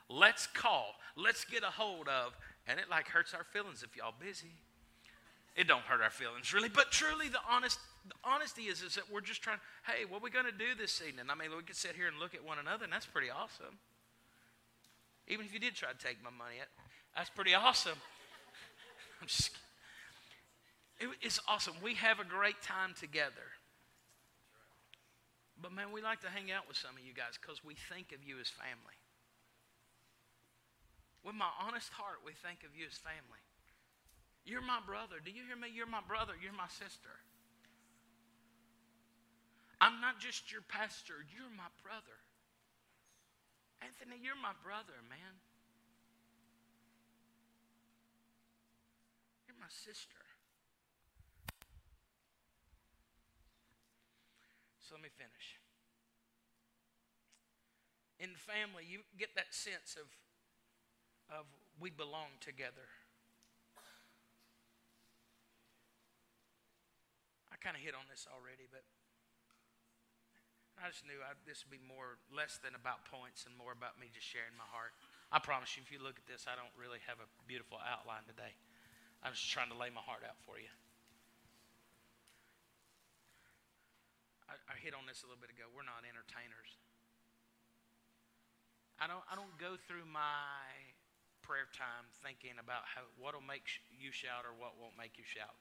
Let's 0.09 0.47
call. 0.47 0.95
Let's 1.17 1.45
get 1.45 1.63
a 1.63 1.67
hold 1.67 2.09
of. 2.09 2.37
And 2.67 2.81
it 2.81 2.87
like 2.91 3.09
hurts 3.09 3.33
our 3.33 3.45
feelings 3.45 3.83
if 3.83 3.97
y'all 3.97 4.15
busy. 4.19 4.55
It 5.57 5.67
don't 5.69 5.83
hurt 5.83 6.01
our 6.01 6.11
feelings 6.11 6.55
really, 6.55 6.69
but 6.69 6.91
truly 6.91 7.29
the 7.29 7.41
honest 7.49 7.79
the 8.09 8.15
honesty 8.25 8.63
is, 8.63 8.83
is 8.83 8.95
that 8.95 9.05
we're 9.13 9.21
just 9.21 9.43
trying, 9.43 9.59
hey, 9.85 10.05
what 10.09 10.23
are 10.23 10.25
we 10.25 10.31
going 10.31 10.47
to 10.47 10.53
do 10.53 10.75
this 10.79 11.03
evening? 11.07 11.27
I 11.29 11.35
mean, 11.35 11.51
we 11.55 11.63
could 11.63 11.77
sit 11.77 11.95
here 11.97 12.09
and 12.09 12.19
look 12.19 12.35
at 12.35 12.43
one 12.43 12.59
another, 12.59 12.85
and 12.85 12.93
that's 12.93 13.07
pretty 13.07 13.29
awesome. 13.31 13.77
Even 15.29 15.45
if 15.45 15.53
you 15.53 15.61
did 15.61 15.75
try 15.75 15.93
to 15.93 15.99
take 15.99 16.23
my 16.25 16.31
money, 16.31 16.57
that's 17.15 17.31
pretty 17.31 17.55
awesome. 17.55 17.99
Just, 19.27 19.51
it, 20.99 21.09
it's 21.21 21.39
awesome. 21.47 21.75
We 21.83 21.95
have 21.95 22.21
a 22.21 22.25
great 22.25 22.61
time 22.63 22.95
together. 22.99 23.53
But 25.61 25.73
man, 25.73 25.93
we 25.93 26.01
like 26.01 26.21
to 26.25 26.33
hang 26.33 26.51
out 26.51 26.67
with 26.67 26.77
some 26.77 26.97
of 26.97 27.05
you 27.05 27.13
guys 27.13 27.37
because 27.37 27.61
we 27.65 27.77
think 27.93 28.13
of 28.17 28.25
you 28.25 28.41
as 28.41 28.49
family. 28.49 28.97
With 31.21 31.37
my 31.37 31.53
honest 31.61 31.93
heart, 31.93 32.25
we 32.25 32.33
think 32.33 32.65
of 32.65 32.73
you 32.73 32.89
as 32.89 32.97
family. 32.97 33.45
You're 34.49 34.65
my 34.65 34.81
brother. 34.81 35.21
Do 35.21 35.31
you 35.31 35.45
hear 35.45 35.57
me? 35.57 35.69
You're 35.69 35.91
my 35.91 36.01
brother. 36.01 36.33
You're 36.41 36.57
my 36.57 36.69
sister. 36.73 37.13
I'm 39.81 40.01
not 40.01 40.21
just 40.21 40.53
your 40.53 40.61
pastor, 40.61 41.25
you're 41.33 41.49
my 41.57 41.73
brother. 41.81 42.21
Anthony, 43.81 44.21
you're 44.21 44.37
my 44.37 44.53
brother, 44.61 44.93
man. 45.09 45.35
You're 49.49 49.57
my 49.57 49.73
sister. 49.73 50.20
So 54.91 54.99
let 54.99 55.07
me 55.07 55.15
finish. 55.15 55.55
In 58.19 58.35
family, 58.35 58.83
you 58.83 59.07
get 59.15 59.39
that 59.39 59.55
sense 59.55 59.95
of, 59.95 60.11
of 61.31 61.47
we 61.79 61.95
belong 61.95 62.43
together. 62.43 62.91
I 67.55 67.57
kind 67.63 67.79
of 67.79 67.87
hit 67.87 67.95
on 67.95 68.03
this 68.11 68.27
already, 68.27 68.67
but 68.67 68.83
I 70.75 70.91
just 70.91 71.07
knew 71.07 71.23
I'd, 71.23 71.39
this 71.47 71.63
would 71.63 71.71
be 71.71 71.79
more, 71.87 72.19
less 72.35 72.59
than 72.59 72.75
about 72.75 73.07
points 73.07 73.47
and 73.47 73.55
more 73.55 73.71
about 73.71 73.95
me 73.95 74.11
just 74.11 74.27
sharing 74.27 74.59
my 74.59 74.67
heart. 74.75 74.91
I 75.31 75.39
promise 75.39 75.79
you, 75.79 75.87
if 75.87 75.95
you 75.95 76.03
look 76.03 76.19
at 76.19 76.27
this, 76.27 76.51
I 76.51 76.59
don't 76.59 76.75
really 76.75 76.99
have 77.07 77.23
a 77.23 77.31
beautiful 77.47 77.79
outline 77.79 78.27
today. 78.27 78.59
I'm 79.23 79.39
just 79.39 79.55
trying 79.55 79.71
to 79.71 79.79
lay 79.79 79.95
my 79.95 80.03
heart 80.03 80.27
out 80.27 80.43
for 80.43 80.59
you. 80.59 80.67
I, 84.51 84.59
I 84.67 84.75
hit 84.83 84.99
on 84.99 85.07
this 85.07 85.23
a 85.23 85.31
little 85.31 85.39
bit 85.39 85.55
ago. 85.55 85.71
We're 85.71 85.87
not 85.87 86.03
entertainers. 86.03 86.75
I 88.99 89.07
don't, 89.07 89.23
I 89.31 89.39
don't 89.39 89.55
go 89.57 89.79
through 89.79 90.05
my 90.11 90.67
prayer 91.41 91.71
time 91.73 92.11
thinking 92.21 92.61
about 92.61 92.85
how, 92.85 93.07
what'll 93.17 93.43
make 93.43 93.65
you 93.89 94.13
shout 94.13 94.45
or 94.45 94.53
what 94.53 94.77
won't 94.77 94.99
make 94.99 95.17
you 95.17 95.25
shout. 95.25 95.57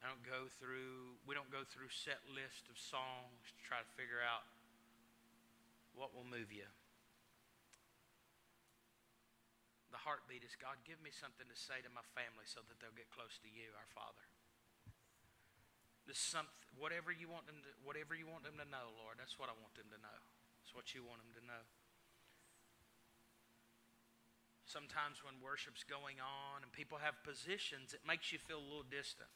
I 0.00 0.08
don't 0.08 0.24
go 0.24 0.48
through, 0.56 1.20
we 1.28 1.36
don't 1.36 1.50
go 1.52 1.66
through 1.66 1.92
set 1.92 2.24
list 2.30 2.72
of 2.72 2.80
songs 2.80 3.52
to 3.52 3.60
try 3.60 3.82
to 3.82 3.90
figure 3.98 4.22
out 4.22 4.48
what 5.92 6.16
will 6.16 6.24
move 6.24 6.48
you. 6.54 6.64
The 9.92 10.00
heartbeat 10.00 10.46
is 10.46 10.54
God, 10.56 10.80
give 10.86 11.02
me 11.02 11.10
something 11.12 11.44
to 11.44 11.58
say 11.58 11.82
to 11.82 11.90
my 11.92 12.06
family 12.14 12.46
so 12.46 12.62
that 12.64 12.78
they'll 12.78 12.96
get 12.96 13.10
close 13.12 13.36
to 13.42 13.50
you, 13.50 13.74
our 13.76 13.90
Father. 13.92 14.24
Just 16.10 16.34
some, 16.34 16.50
whatever 16.74 17.14
you 17.14 17.30
want 17.30 17.46
them 17.46 17.62
to, 17.62 17.70
whatever 17.86 18.18
you 18.18 18.26
want 18.26 18.42
them 18.42 18.58
to 18.58 18.66
know, 18.66 18.90
Lord. 18.98 19.14
That's 19.14 19.38
what 19.38 19.46
I 19.46 19.54
want 19.62 19.78
them 19.78 19.86
to 19.94 20.00
know. 20.02 20.18
That's 20.58 20.74
what 20.74 20.90
you 20.90 21.06
want 21.06 21.22
them 21.22 21.30
to 21.38 21.42
know. 21.46 21.62
Sometimes 24.66 25.22
when 25.22 25.38
worship's 25.38 25.86
going 25.86 26.18
on 26.18 26.66
and 26.66 26.70
people 26.74 26.98
have 26.98 27.14
positions, 27.22 27.94
it 27.94 28.02
makes 28.02 28.34
you 28.34 28.42
feel 28.42 28.58
a 28.58 28.66
little 28.66 28.90
distant. 28.90 29.30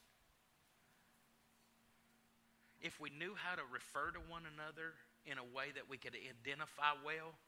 If 2.83 2.99
we 2.99 3.07
knew 3.07 3.39
how 3.39 3.55
to 3.55 3.63
refer 3.71 4.11
to 4.11 4.19
one 4.27 4.43
another 4.43 4.99
in 5.23 5.39
a 5.39 5.47
way 5.47 5.71
that 5.79 5.87
we 5.87 5.95
could 5.95 6.11
identify 6.11 6.91
well, 7.07 7.39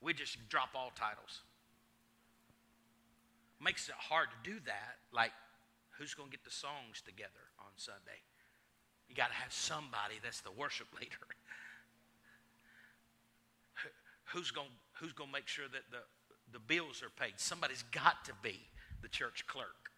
we 0.00 0.16
just 0.16 0.40
drop 0.48 0.72
all 0.72 0.88
titles. 0.96 1.44
Makes 3.60 3.92
it 3.92 4.00
hard 4.00 4.32
to 4.32 4.40
do 4.40 4.56
that. 4.64 5.04
Like, 5.12 5.36
who's 6.00 6.16
going 6.16 6.32
to 6.32 6.36
get 6.36 6.48
the 6.48 6.50
songs 6.50 7.04
together 7.04 7.52
on 7.60 7.76
Sunday? 7.76 8.24
You 9.10 9.16
got 9.16 9.28
to 9.28 9.34
have 9.34 9.52
somebody 9.52 10.14
that's 10.22 10.40
the 10.40 10.52
worship 10.52 10.86
leader. 11.00 11.26
who's 14.32 14.50
going 14.50 14.68
who's 14.94 15.12
going 15.12 15.28
to 15.28 15.32
make 15.32 15.48
sure 15.48 15.66
that 15.72 15.82
the 15.90 15.98
the 16.52 16.60
bills 16.60 17.02
are 17.02 17.10
paid. 17.10 17.34
Somebody's 17.36 17.84
got 17.90 18.24
to 18.24 18.32
be 18.42 18.58
the 19.02 19.08
church 19.08 19.46
clerk. 19.46 19.90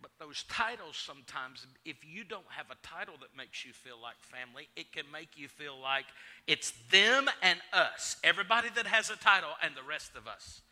But 0.00 0.10
those 0.18 0.42
titles 0.48 0.96
sometimes, 0.96 1.64
if 1.84 2.04
you 2.04 2.24
don't 2.24 2.50
have 2.50 2.66
a 2.70 2.86
title 2.86 3.14
that 3.20 3.36
makes 3.36 3.64
you 3.64 3.72
feel 3.72 4.00
like 4.02 4.16
family, 4.18 4.68
it 4.74 4.92
can 4.92 5.04
make 5.12 5.36
you 5.36 5.46
feel 5.46 5.78
like 5.80 6.06
it's 6.48 6.72
them 6.90 7.30
and 7.40 7.60
us. 7.72 8.16
Everybody 8.24 8.68
that 8.74 8.86
has 8.88 9.10
a 9.10 9.16
title 9.16 9.50
and 9.62 9.76
the 9.76 9.88
rest 9.88 10.16
of 10.16 10.26
us. 10.26 10.62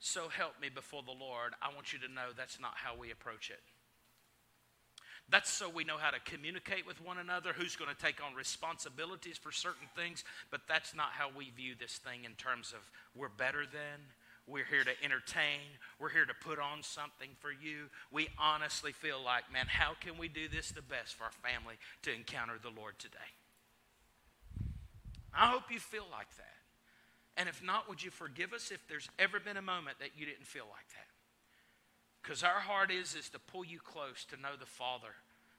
So 0.00 0.28
help 0.28 0.60
me 0.60 0.68
before 0.68 1.02
the 1.04 1.12
Lord. 1.12 1.52
I 1.62 1.72
want 1.72 1.92
you 1.92 2.00
to 2.00 2.08
know 2.08 2.30
that's 2.36 2.58
not 2.58 2.72
how 2.74 2.96
we 2.98 3.12
approach 3.12 3.50
it. 3.50 3.60
That's 5.30 5.48
so 5.48 5.68
we 5.68 5.84
know 5.84 5.96
how 5.96 6.10
to 6.10 6.18
communicate 6.20 6.86
with 6.86 7.04
one 7.04 7.18
another, 7.18 7.52
who's 7.52 7.76
going 7.76 7.94
to 7.94 8.02
take 8.02 8.20
on 8.24 8.34
responsibilities 8.34 9.38
for 9.38 9.52
certain 9.52 9.86
things, 9.94 10.24
but 10.50 10.62
that's 10.68 10.94
not 10.94 11.10
how 11.12 11.30
we 11.36 11.50
view 11.50 11.74
this 11.78 11.98
thing 11.98 12.24
in 12.24 12.32
terms 12.32 12.72
of 12.72 12.90
we're 13.14 13.28
better 13.28 13.64
than, 13.64 14.00
we're 14.48 14.64
here 14.64 14.82
to 14.82 15.04
entertain, 15.04 15.60
we're 16.00 16.08
here 16.08 16.24
to 16.24 16.34
put 16.42 16.58
on 16.58 16.82
something 16.82 17.30
for 17.38 17.52
you. 17.52 17.86
We 18.10 18.28
honestly 18.38 18.90
feel 18.90 19.22
like, 19.24 19.44
man, 19.52 19.66
how 19.68 19.92
can 20.00 20.18
we 20.18 20.26
do 20.26 20.48
this 20.48 20.72
the 20.72 20.82
best 20.82 21.14
for 21.14 21.24
our 21.24 21.30
family 21.30 21.76
to 22.02 22.12
encounter 22.12 22.54
the 22.60 22.70
Lord 22.70 22.98
today? 22.98 23.18
I 25.32 25.46
hope 25.46 25.70
you 25.70 25.78
feel 25.78 26.06
like 26.10 26.34
that. 26.38 26.46
And 27.36 27.48
if 27.48 27.62
not, 27.62 27.88
would 27.88 28.02
you 28.02 28.10
forgive 28.10 28.52
us 28.52 28.72
if 28.72 28.86
there's 28.88 29.08
ever 29.18 29.38
been 29.38 29.56
a 29.56 29.62
moment 29.62 30.00
that 30.00 30.10
you 30.16 30.26
didn't 30.26 30.46
feel 30.46 30.66
like 30.68 30.88
that? 30.88 31.09
Because 32.22 32.42
our 32.42 32.60
heart 32.60 32.90
is 32.90 33.14
is 33.14 33.28
to 33.30 33.38
pull 33.38 33.64
you 33.64 33.78
close 33.78 34.24
to 34.26 34.40
know 34.40 34.56
the 34.58 34.66
Father 34.66 35.14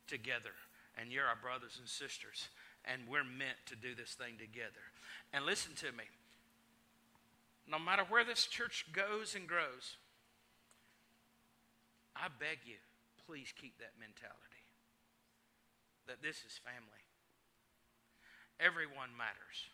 together. 0.07 0.53
And 0.97 1.11
you're 1.11 1.25
our 1.25 1.39
brothers 1.41 1.77
and 1.79 1.87
sisters. 1.87 2.49
And 2.85 3.03
we're 3.09 3.23
meant 3.23 3.57
to 3.67 3.75
do 3.75 3.95
this 3.95 4.13
thing 4.13 4.37
together. 4.37 4.85
And 5.33 5.45
listen 5.45 5.73
to 5.75 5.91
me. 5.91 6.05
No 7.67 7.79
matter 7.79 8.03
where 8.09 8.25
this 8.25 8.45
church 8.45 8.85
goes 8.91 9.35
and 9.35 9.47
grows, 9.47 9.97
I 12.15 12.27
beg 12.39 12.59
you, 12.65 12.81
please 13.25 13.53
keep 13.55 13.77
that 13.79 13.93
mentality 13.99 14.51
that 16.11 16.21
this 16.21 16.43
is 16.43 16.59
family. 16.59 17.05
Everyone 18.59 19.15
matters. 19.15 19.71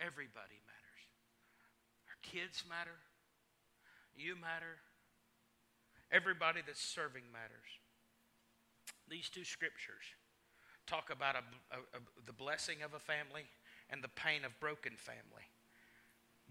Everybody 0.00 0.56
matters. 0.64 1.02
Our 2.08 2.18
kids 2.24 2.64
matter. 2.64 2.96
You 4.16 4.40
matter. 4.40 4.80
Everybody 6.12 6.60
that's 6.66 6.80
serving 6.80 7.24
matters. 7.32 7.70
These 9.08 9.28
two 9.28 9.44
scriptures 9.44 10.04
talk 10.86 11.10
about 11.10 11.36
a, 11.36 11.74
a, 11.74 11.78
a, 11.78 12.00
the 12.26 12.32
blessing 12.32 12.82
of 12.84 12.94
a 12.94 12.98
family 12.98 13.44
and 13.90 14.02
the 14.02 14.08
pain 14.08 14.44
of 14.44 14.58
broken 14.60 14.92
family. 14.96 15.48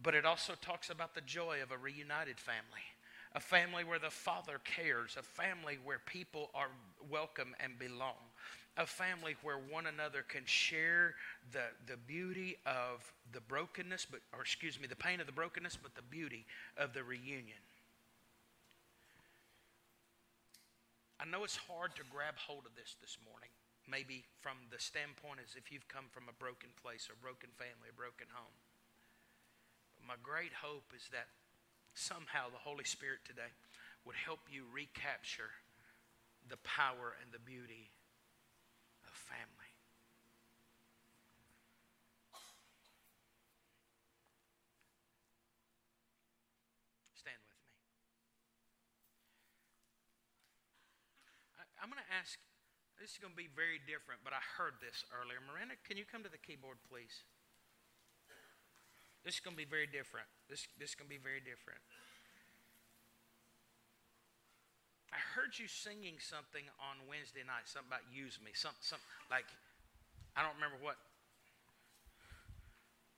But 0.01 0.15
it 0.15 0.25
also 0.25 0.53
talks 0.61 0.89
about 0.89 1.15
the 1.15 1.21
joy 1.21 1.61
of 1.61 1.71
a 1.71 1.77
reunited 1.77 2.39
family, 2.39 2.81
a 3.35 3.39
family 3.39 3.83
where 3.83 3.99
the 3.99 4.09
father 4.09 4.59
cares, 4.63 5.15
a 5.19 5.23
family 5.23 5.77
where 5.83 5.99
people 6.05 6.49
are 6.55 6.69
welcome 7.09 7.55
and 7.59 7.77
belong, 7.77 8.17
a 8.75 8.87
family 8.87 9.35
where 9.43 9.57
one 9.57 9.85
another 9.85 10.23
can 10.27 10.43
share 10.45 11.13
the, 11.51 11.65
the 11.87 11.97
beauty 12.07 12.57
of 12.65 13.13
the 13.31 13.41
brokenness, 13.41 14.07
but, 14.09 14.21
or 14.33 14.41
excuse 14.41 14.79
me, 14.79 14.87
the 14.87 14.95
pain 14.95 15.19
of 15.19 15.27
the 15.27 15.31
brokenness, 15.31 15.77
but 15.81 15.93
the 15.95 16.01
beauty 16.01 16.45
of 16.77 16.93
the 16.93 17.03
reunion. 17.03 17.59
I 21.23 21.25
know 21.31 21.47
it's 21.47 21.55
hard 21.55 21.95
to 21.95 22.03
grab 22.11 22.35
hold 22.35 22.67
of 22.67 22.75
this 22.75 22.99
this 22.99 23.15
morning, 23.23 23.47
maybe 23.87 24.27
from 24.43 24.59
the 24.67 24.75
standpoint 24.75 25.39
as 25.39 25.55
if 25.55 25.71
you've 25.71 25.87
come 25.87 26.11
from 26.11 26.27
a 26.27 26.35
broken 26.35 26.67
place 26.83 27.07
a 27.07 27.15
broken 27.15 27.47
family, 27.55 27.87
a 27.87 27.95
broken 27.95 28.27
home. 28.35 28.59
But 29.95 30.03
my 30.03 30.19
great 30.19 30.51
hope 30.51 30.91
is 30.91 31.07
that 31.15 31.31
somehow 31.95 32.51
the 32.51 32.59
Holy 32.59 32.83
Spirit 32.83 33.23
today 33.23 33.47
would 34.03 34.19
help 34.19 34.51
you 34.51 34.67
recapture 34.67 35.55
the 36.51 36.59
power 36.67 37.15
and 37.23 37.31
the 37.31 37.39
beauty 37.39 37.87
of 39.07 39.15
family. 39.15 39.62
I'm 51.83 51.91
going 51.91 51.99
to 51.99 52.13
ask, 52.15 52.39
this 52.95 53.11
is 53.11 53.19
going 53.19 53.35
to 53.35 53.41
be 53.41 53.51
very 53.51 53.83
different, 53.83 54.23
but 54.23 54.31
I 54.31 54.39
heard 54.55 54.79
this 54.79 55.03
earlier. 55.11 55.43
Miranda, 55.43 55.75
can 55.83 55.99
you 55.99 56.07
come 56.07 56.23
to 56.23 56.31
the 56.31 56.39
keyboard, 56.39 56.79
please? 56.87 57.27
This 59.27 59.35
is 59.35 59.43
going 59.43 59.59
to 59.59 59.59
be 59.59 59.67
very 59.67 59.91
different. 59.91 60.31
This, 60.47 60.63
this 60.79 60.91
is 60.91 60.95
going 60.95 61.11
to 61.11 61.15
be 61.15 61.19
very 61.19 61.43
different. 61.43 61.83
I 65.11 65.19
heard 65.35 65.59
you 65.59 65.67
singing 65.67 66.23
something 66.23 66.63
on 66.79 67.03
Wednesday 67.03 67.43
night, 67.43 67.67
something 67.67 67.91
about 67.91 68.07
use 68.07 68.39
me, 68.39 68.55
some, 68.55 68.73
some, 68.79 69.03
like, 69.27 69.51
I 70.39 70.41
don't 70.41 70.55
remember 70.55 70.79
what. 70.79 70.95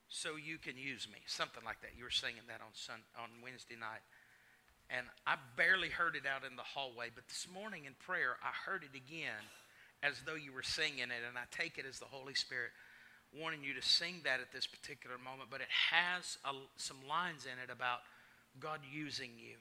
So 0.10 0.42
you 0.42 0.58
can 0.58 0.74
use 0.74 1.06
me, 1.06 1.22
something 1.30 1.62
like 1.62 1.86
that. 1.86 1.94
You 1.94 2.10
were 2.10 2.14
singing 2.14 2.50
that 2.50 2.66
on 2.66 2.74
sun, 2.74 3.06
on 3.14 3.30
Wednesday 3.46 3.78
night. 3.78 4.02
And 4.90 5.06
I 5.26 5.36
barely 5.58 5.90
heard 5.90 6.16
it 6.16 6.24
out 6.30 6.46
in 6.50 6.56
the 6.56 6.64
hallway, 6.64 7.10
but 7.14 7.28
this 7.28 7.48
morning 7.52 7.86
in 7.86 7.94
prayer, 8.06 8.38
I 8.44 8.54
heard 8.70 8.84
it 8.84 8.96
again 8.96 9.42
as 10.04 10.22
though 10.26 10.36
you 10.38 10.54
were 10.54 10.64
singing 10.64 11.10
it. 11.10 11.24
And 11.26 11.38
I 11.38 11.50
take 11.50 11.78
it 11.78 11.86
as 11.90 11.98
the 11.98 12.06
Holy 12.06 12.36
Spirit 12.36 12.70
wanting 13.34 13.64
you 13.64 13.74
to 13.74 13.82
sing 13.82 14.22
that 14.24 14.40
at 14.40 14.54
this 14.54 14.68
particular 14.68 15.18
moment. 15.18 15.50
But 15.50 15.62
it 15.62 15.74
has 15.92 16.38
a, 16.46 16.54
some 16.78 17.02
lines 17.10 17.46
in 17.50 17.58
it 17.58 17.74
about 17.74 18.06
God 18.60 18.80
using 18.86 19.32
you. 19.38 19.58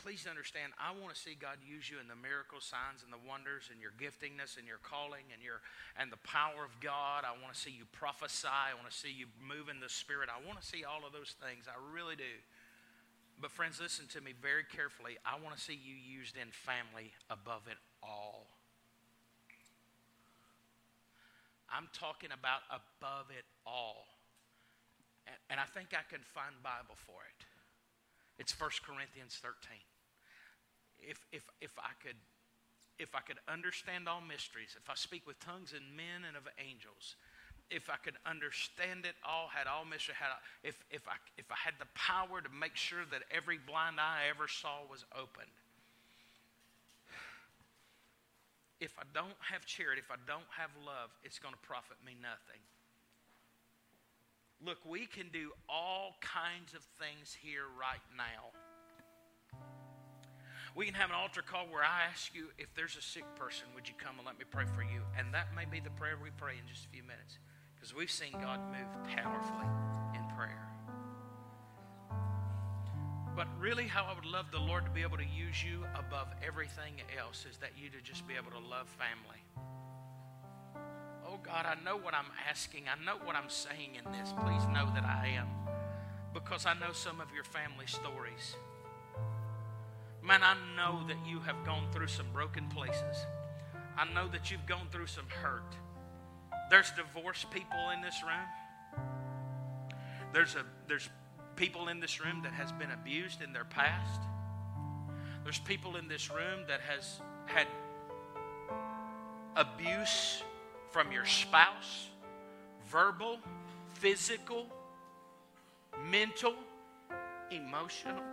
Please 0.00 0.28
understand, 0.28 0.68
I 0.76 0.92
want 0.92 1.16
to 1.16 1.20
see 1.20 1.32
God 1.32 1.56
use 1.64 1.88
you 1.88 1.96
in 1.96 2.12
the 2.12 2.18
miracle 2.20 2.60
signs 2.60 3.00
and 3.00 3.08
the 3.08 3.20
wonders 3.24 3.72
and 3.72 3.80
your 3.80 3.96
giftingness 3.96 4.60
and 4.60 4.68
your 4.68 4.76
calling 4.84 5.24
and 5.32 5.40
your 5.40 5.64
and 5.96 6.12
the 6.12 6.20
power 6.28 6.60
of 6.60 6.76
God. 6.84 7.24
I 7.24 7.32
want 7.40 7.56
to 7.56 7.60
see 7.60 7.72
you 7.72 7.88
prophesy. 7.88 8.52
I 8.52 8.76
want 8.76 8.84
to 8.84 8.92
see 8.92 9.08
you 9.08 9.32
move 9.40 9.72
in 9.72 9.80
the 9.80 9.88
Spirit. 9.88 10.28
I 10.28 10.36
want 10.44 10.60
to 10.60 10.66
see 10.66 10.84
all 10.84 11.08
of 11.08 11.16
those 11.16 11.32
things. 11.40 11.64
I 11.64 11.80
really 11.80 12.20
do. 12.20 12.36
But, 13.40 13.50
friends, 13.50 13.80
listen 13.80 14.06
to 14.14 14.20
me 14.20 14.32
very 14.40 14.64
carefully. 14.64 15.18
I 15.26 15.42
want 15.42 15.56
to 15.56 15.60
see 15.60 15.74
you 15.74 15.94
used 15.94 16.36
in 16.36 16.48
family 16.50 17.12
above 17.28 17.66
it 17.68 17.78
all. 18.02 18.46
I'm 21.68 21.88
talking 21.92 22.30
about 22.30 22.62
above 22.70 23.34
it 23.34 23.44
all. 23.66 24.06
And 25.50 25.58
I 25.58 25.64
think 25.64 25.90
I 25.90 26.06
can 26.06 26.22
find 26.22 26.54
Bible 26.62 26.94
for 26.94 27.24
it. 27.26 27.40
It's 28.38 28.54
1 28.54 28.70
Corinthians 28.86 29.40
13. 29.42 29.78
If, 31.00 31.18
if, 31.32 31.42
if, 31.60 31.74
I 31.78 31.92
could, 32.02 32.18
if 32.98 33.14
I 33.14 33.20
could 33.20 33.38
understand 33.48 34.08
all 34.08 34.20
mysteries, 34.20 34.76
if 34.78 34.88
I 34.88 34.94
speak 34.94 35.26
with 35.26 35.40
tongues 35.40 35.74
and 35.74 35.96
men 35.96 36.22
and 36.26 36.36
of 36.36 36.46
angels, 36.58 37.16
if 37.74 37.90
I 37.90 37.98
could 37.98 38.14
understand 38.24 39.02
it 39.02 39.18
all, 39.26 39.50
had 39.50 39.66
all 39.66 39.84
mystery, 39.84 40.14
had 40.14 40.30
if, 40.62 40.78
if, 40.94 41.02
I, 41.10 41.18
if 41.36 41.50
I 41.50 41.58
had 41.58 41.74
the 41.82 41.90
power 41.98 42.38
to 42.38 42.48
make 42.54 42.78
sure 42.78 43.02
that 43.10 43.26
every 43.34 43.58
blind 43.58 43.98
eye 43.98 44.26
I 44.26 44.30
ever 44.30 44.46
saw 44.46 44.86
was 44.86 45.02
opened. 45.10 45.50
If 48.78 48.94
I 48.94 49.02
don't 49.10 49.34
have 49.50 49.66
charity, 49.66 49.98
if 49.98 50.10
I 50.14 50.22
don't 50.22 50.46
have 50.54 50.70
love, 50.86 51.10
it's 51.26 51.42
going 51.42 51.54
to 51.54 51.62
profit 51.66 51.98
me 52.06 52.14
nothing. 52.22 52.62
Look, 54.62 54.78
we 54.86 55.10
can 55.10 55.34
do 55.34 55.50
all 55.68 56.14
kinds 56.22 56.78
of 56.78 56.86
things 57.02 57.34
here 57.34 57.66
right 57.74 58.04
now. 58.14 58.54
We 60.78 60.86
can 60.86 60.94
have 60.94 61.10
an 61.10 61.16
altar 61.18 61.42
call 61.42 61.66
where 61.66 61.82
I 61.82 62.06
ask 62.10 62.34
you 62.34 62.54
if 62.58 62.70
there's 62.74 62.96
a 62.96 63.02
sick 63.02 63.26
person, 63.34 63.66
would 63.74 63.88
you 63.88 63.94
come 63.98 64.18
and 64.18 64.26
let 64.26 64.38
me 64.38 64.44
pray 64.48 64.64
for 64.74 64.82
you? 64.82 65.02
And 65.18 65.34
that 65.34 65.54
may 65.54 65.66
be 65.66 65.80
the 65.82 65.90
prayer 65.90 66.14
we 66.22 66.30
pray 66.38 66.54
in 66.54 66.66
just 66.70 66.86
a 66.86 66.88
few 66.88 67.02
minutes. 67.02 67.38
Because 67.84 67.98
we've 67.98 68.10
seen 68.10 68.32
God 68.40 68.60
move 68.72 69.14
powerfully 69.14 69.66
in 70.14 70.24
prayer. 70.34 70.66
But 73.36 73.46
really, 73.60 73.86
how 73.86 74.04
I 74.04 74.14
would 74.14 74.24
love 74.24 74.46
the 74.50 74.58
Lord 74.58 74.86
to 74.86 74.90
be 74.90 75.02
able 75.02 75.18
to 75.18 75.26
use 75.26 75.62
you 75.62 75.84
above 75.94 76.28
everything 76.42 77.02
else 77.20 77.44
is 77.44 77.58
that 77.58 77.72
you 77.76 77.90
to 77.90 78.00
just 78.02 78.26
be 78.26 78.36
able 78.36 78.52
to 78.52 78.58
love 78.58 78.88
family. 78.88 79.44
Oh 81.28 81.38
God, 81.42 81.66
I 81.66 81.76
know 81.84 81.98
what 81.98 82.14
I'm 82.14 82.32
asking. 82.48 82.84
I 82.88 83.04
know 83.04 83.18
what 83.22 83.36
I'm 83.36 83.50
saying 83.50 83.98
in 84.02 84.12
this. 84.12 84.32
Please 84.32 84.62
know 84.72 84.90
that 84.94 85.04
I 85.04 85.34
am. 85.36 85.48
Because 86.32 86.64
I 86.64 86.72
know 86.72 86.94
some 86.94 87.20
of 87.20 87.34
your 87.34 87.44
family 87.44 87.86
stories. 87.86 88.56
Man, 90.22 90.40
I 90.42 90.56
know 90.74 91.06
that 91.06 91.18
you 91.28 91.40
have 91.40 91.66
gone 91.66 91.88
through 91.92 92.08
some 92.08 92.32
broken 92.32 92.66
places. 92.68 93.26
I 93.98 94.10
know 94.14 94.26
that 94.28 94.50
you've 94.50 94.64
gone 94.64 94.88
through 94.90 95.08
some 95.08 95.28
hurt. 95.28 95.76
There's 96.74 96.90
divorced 96.90 97.52
people 97.52 97.90
in 97.94 98.02
this 98.02 98.20
room. 98.24 99.06
There's 100.32 100.56
a 100.56 100.64
there's 100.88 101.08
people 101.54 101.86
in 101.86 102.00
this 102.00 102.20
room 102.20 102.40
that 102.42 102.52
has 102.52 102.72
been 102.72 102.90
abused 102.90 103.42
in 103.42 103.52
their 103.52 103.64
past. 103.64 104.20
There's 105.44 105.60
people 105.60 105.94
in 105.94 106.08
this 106.08 106.30
room 106.30 106.64
that 106.66 106.80
has 106.80 107.20
had 107.46 107.68
abuse 109.54 110.42
from 110.90 111.12
your 111.12 111.24
spouse, 111.26 112.08
verbal, 112.90 113.38
physical, 113.92 114.66
mental, 116.10 116.54
emotional. 117.52 118.24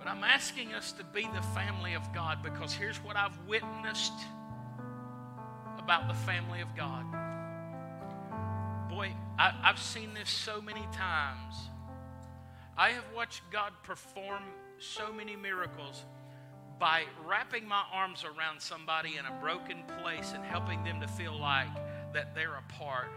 But 0.00 0.08
I'm 0.08 0.24
asking 0.24 0.74
us 0.74 0.90
to 0.90 1.04
be 1.04 1.28
the 1.32 1.42
family 1.54 1.94
of 1.94 2.12
God 2.12 2.42
because 2.42 2.72
here's 2.72 2.96
what 3.04 3.14
I've 3.14 3.38
witnessed 3.46 4.14
about 5.90 6.06
the 6.06 6.14
family 6.14 6.60
of 6.60 6.68
God. 6.76 7.04
Boy, 8.88 9.12
I, 9.36 9.50
have 9.64 9.80
seen 9.80 10.14
this 10.14 10.30
so 10.30 10.60
many 10.60 10.86
times. 10.92 11.56
I 12.78 12.90
have 12.90 13.02
watched 13.12 13.42
God 13.50 13.72
perform 13.82 14.44
so 14.78 15.12
many 15.12 15.34
miracles 15.34 16.04
by 16.78 17.06
wrapping 17.26 17.66
my 17.66 17.82
arms 17.92 18.22
around 18.24 18.60
somebody 18.60 19.16
in 19.16 19.26
a 19.26 19.32
broken 19.40 19.82
place 20.00 20.32
and 20.32 20.44
helping 20.44 20.84
them 20.84 21.00
to 21.00 21.08
feel 21.08 21.36
like 21.36 21.74
that 22.14 22.36
they're 22.36 22.54
a 22.54 22.72
part 22.72 23.10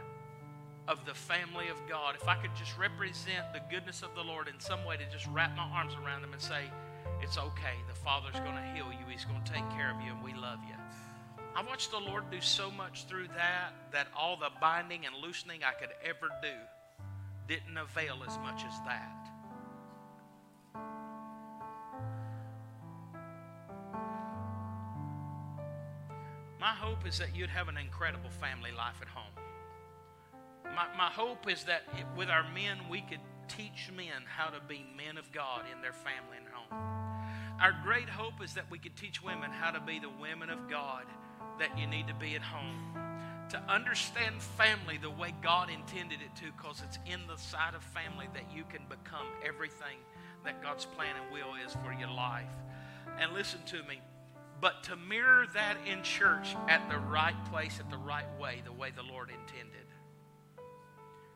of 0.87 1.05
the 1.05 1.13
family 1.13 1.67
of 1.67 1.77
God. 1.87 2.15
If 2.19 2.27
I 2.27 2.37
could 2.37 2.55
just 2.55 2.75
represent 2.75 3.53
the 3.53 3.61
goodness 3.69 4.01
of 4.01 4.15
the 4.15 4.23
Lord 4.23 4.47
in 4.47 4.59
some 4.59 4.83
way 4.83 4.97
to 4.97 5.05
just 5.11 5.27
wrap 5.27 5.55
my 5.55 5.69
arms 5.75 5.93
around 6.03 6.23
them 6.23 6.33
and 6.33 6.41
say, 6.41 6.63
It's 7.21 7.37
okay. 7.37 7.77
The 7.87 7.99
Father's 7.99 8.39
going 8.39 8.55
to 8.55 8.73
heal 8.73 8.91
you, 8.91 9.05
He's 9.07 9.25
going 9.25 9.43
to 9.43 9.51
take 9.51 9.69
care 9.77 9.91
of 9.93 10.01
you, 10.01 10.11
and 10.11 10.23
we 10.23 10.33
love 10.33 10.57
you. 10.67 10.73
I 11.55 11.61
watched 11.61 11.91
the 11.91 11.99
Lord 11.99 12.31
do 12.31 12.41
so 12.41 12.71
much 12.71 13.05
through 13.05 13.27
that 13.29 13.73
that 13.91 14.07
all 14.17 14.37
the 14.37 14.49
binding 14.59 15.05
and 15.05 15.15
loosening 15.15 15.61
I 15.63 15.73
could 15.73 15.93
ever 16.03 16.29
do 16.41 16.53
didn't 17.47 17.77
avail 17.77 18.23
as 18.27 18.37
much 18.39 18.63
as 18.65 18.73
that. 18.85 19.29
My 26.59 26.71
hope 26.71 27.05
is 27.05 27.19
that 27.19 27.35
you'd 27.35 27.49
have 27.49 27.67
an 27.67 27.77
incredible 27.77 28.29
family 28.29 28.71
life 28.71 28.95
at 29.01 29.07
home. 29.09 29.33
My, 30.63 30.87
my 30.97 31.09
hope 31.09 31.51
is 31.51 31.65
that 31.65 31.83
with 32.17 32.29
our 32.29 32.49
men, 32.53 32.77
we 32.89 33.01
could 33.01 33.19
teach 33.47 33.91
men 33.95 34.23
how 34.25 34.49
to 34.49 34.61
be 34.67 34.85
men 34.95 35.17
of 35.17 35.31
God 35.31 35.65
in 35.75 35.81
their 35.81 35.93
family 35.93 36.37
and 36.37 36.47
home. 36.51 37.03
Our 37.61 37.75
great 37.83 38.09
hope 38.09 38.41
is 38.41 38.53
that 38.53 38.71
we 38.71 38.79
could 38.79 38.95
teach 38.95 39.21
women 39.21 39.51
how 39.51 39.71
to 39.71 39.81
be 39.81 39.99
the 39.99 40.09
women 40.09 40.49
of 40.49 40.69
God 40.69 41.03
that 41.59 41.77
you 41.77 41.87
need 41.87 42.07
to 42.07 42.13
be 42.13 42.35
at 42.35 42.41
home. 42.41 42.97
To 43.49 43.61
understand 43.69 44.41
family 44.41 44.97
the 44.97 45.09
way 45.09 45.33
God 45.41 45.69
intended 45.69 46.19
it 46.21 46.35
to, 46.37 46.51
because 46.57 46.81
it's 46.85 46.97
in 47.05 47.19
the 47.27 47.37
side 47.37 47.75
of 47.75 47.83
family 47.83 48.27
that 48.33 48.45
you 48.55 48.63
can 48.63 48.81
become 48.89 49.27
everything 49.45 49.97
that 50.43 50.61
God's 50.61 50.85
plan 50.85 51.15
and 51.21 51.31
will 51.31 51.53
is 51.65 51.73
for 51.83 51.93
your 51.93 52.09
life. 52.09 52.49
And 53.19 53.33
listen 53.33 53.59
to 53.67 53.83
me, 53.83 54.01
but 54.59 54.83
to 54.83 54.95
mirror 54.95 55.45
that 55.53 55.77
in 55.85 56.03
church 56.03 56.55
at 56.67 56.89
the 56.89 56.97
right 56.97 57.35
place, 57.51 57.79
at 57.79 57.89
the 57.89 57.97
right 57.97 58.25
way, 58.39 58.61
the 58.65 58.71
way 58.71 58.91
the 58.95 59.03
Lord 59.03 59.29
intended. 59.29 59.87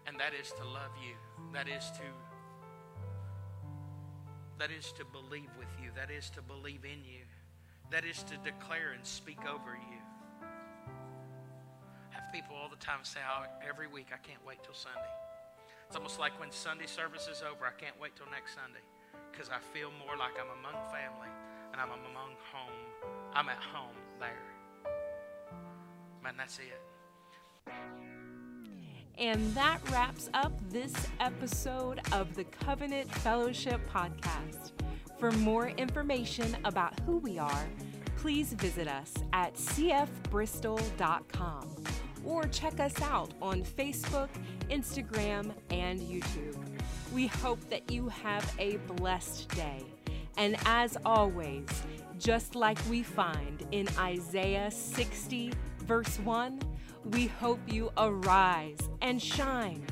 And 0.07 0.19
that 0.19 0.33
is 0.33 0.51
to 0.53 0.63
love 0.63 0.91
you. 1.03 1.15
That 1.53 1.67
is 1.67 1.91
to 1.91 2.03
that 4.57 4.71
is 4.71 4.91
to 4.93 5.05
believe 5.05 5.49
with 5.59 5.67
you. 5.79 5.91
That 5.95 6.09
is 6.09 6.31
to 6.31 6.41
believe 6.41 6.83
in 6.83 7.03
you. 7.05 7.26
That 7.89 8.03
is 8.05 8.23
to 8.23 8.37
declare 8.37 8.91
and 8.91 9.05
speak 9.05 9.39
over 9.47 9.75
you 9.75 9.97
I 12.11 12.21
have 12.21 12.33
people 12.33 12.55
all 12.55 12.69
the 12.69 12.75
time 12.83 12.99
say, 13.03 13.19
oh, 13.23 13.45
every 13.67 13.87
week, 13.87 14.07
I 14.13 14.17
can't 14.17 14.43
wait 14.45 14.63
till 14.63 14.73
Sunday. 14.73 14.99
It's 15.87 15.95
almost 15.95 16.19
like 16.19 16.37
when 16.39 16.51
Sunday 16.51 16.85
service 16.85 17.27
is 17.31 17.41
over, 17.41 17.65
I 17.65 17.71
can't 17.79 17.99
wait 18.01 18.15
till 18.15 18.25
next 18.29 18.55
Sunday 18.55 18.83
because 19.31 19.49
I 19.49 19.59
feel 19.73 19.89
more 20.05 20.17
like 20.17 20.33
I'm 20.39 20.51
among 20.59 20.73
family 20.91 21.29
and 21.71 21.79
I'm 21.79 21.89
among 21.89 22.35
home. 22.51 22.73
I'm 23.33 23.49
at 23.49 23.61
home 23.61 23.95
there. 24.19 24.43
Man, 26.23 26.33
that's 26.37 26.59
it. 26.59 26.81
And 29.17 29.53
that 29.55 29.79
wraps 29.91 30.29
up 30.33 30.53
this 30.69 30.93
episode 31.19 32.01
of 32.11 32.35
the 32.35 32.43
Covenant 32.43 33.11
Fellowship 33.11 33.81
Podcast. 33.89 34.71
For 35.17 35.31
more 35.31 35.69
information 35.69 36.55
about 36.63 36.99
who 37.01 37.17
we 37.17 37.37
are, 37.39 37.65
please 38.17 38.53
visit 38.53 38.87
us 38.87 39.11
at 39.33 39.55
cfbristol.com 39.55 41.83
or 42.23 42.43
check 42.43 42.79
us 42.79 43.01
out 43.01 43.33
on 43.41 43.63
Facebook, 43.63 44.29
Instagram, 44.69 45.51
and 45.71 45.99
YouTube. 45.99 46.55
We 47.11 47.25
hope 47.25 47.67
that 47.69 47.91
you 47.91 48.09
have 48.09 48.53
a 48.59 48.77
blessed 48.95 49.49
day. 49.49 49.83
And 50.37 50.55
as 50.65 50.97
always, 51.03 51.65
just 52.19 52.55
like 52.55 52.77
we 52.87 53.01
find 53.01 53.65
in 53.71 53.87
Isaiah 53.97 54.69
60, 54.69 55.51
verse 55.79 56.19
1, 56.19 56.61
we 57.05 57.25
hope 57.27 57.59
you 57.65 57.91
arise 57.97 58.77
and 59.01 59.19
shine, 59.19 59.83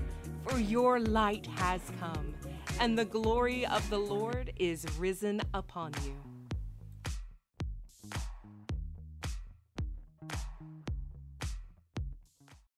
for 0.48 0.60
your 0.60 1.00
light 1.00 1.48
has 1.56 1.82
come, 2.00 2.35
and 2.80 2.98
the 2.98 3.06
glory 3.06 3.66
of 3.66 3.90
the 3.90 3.98
Lord 3.98 4.54
is 4.58 4.86
risen 4.98 5.42
upon 5.54 5.94
you. 6.06 6.35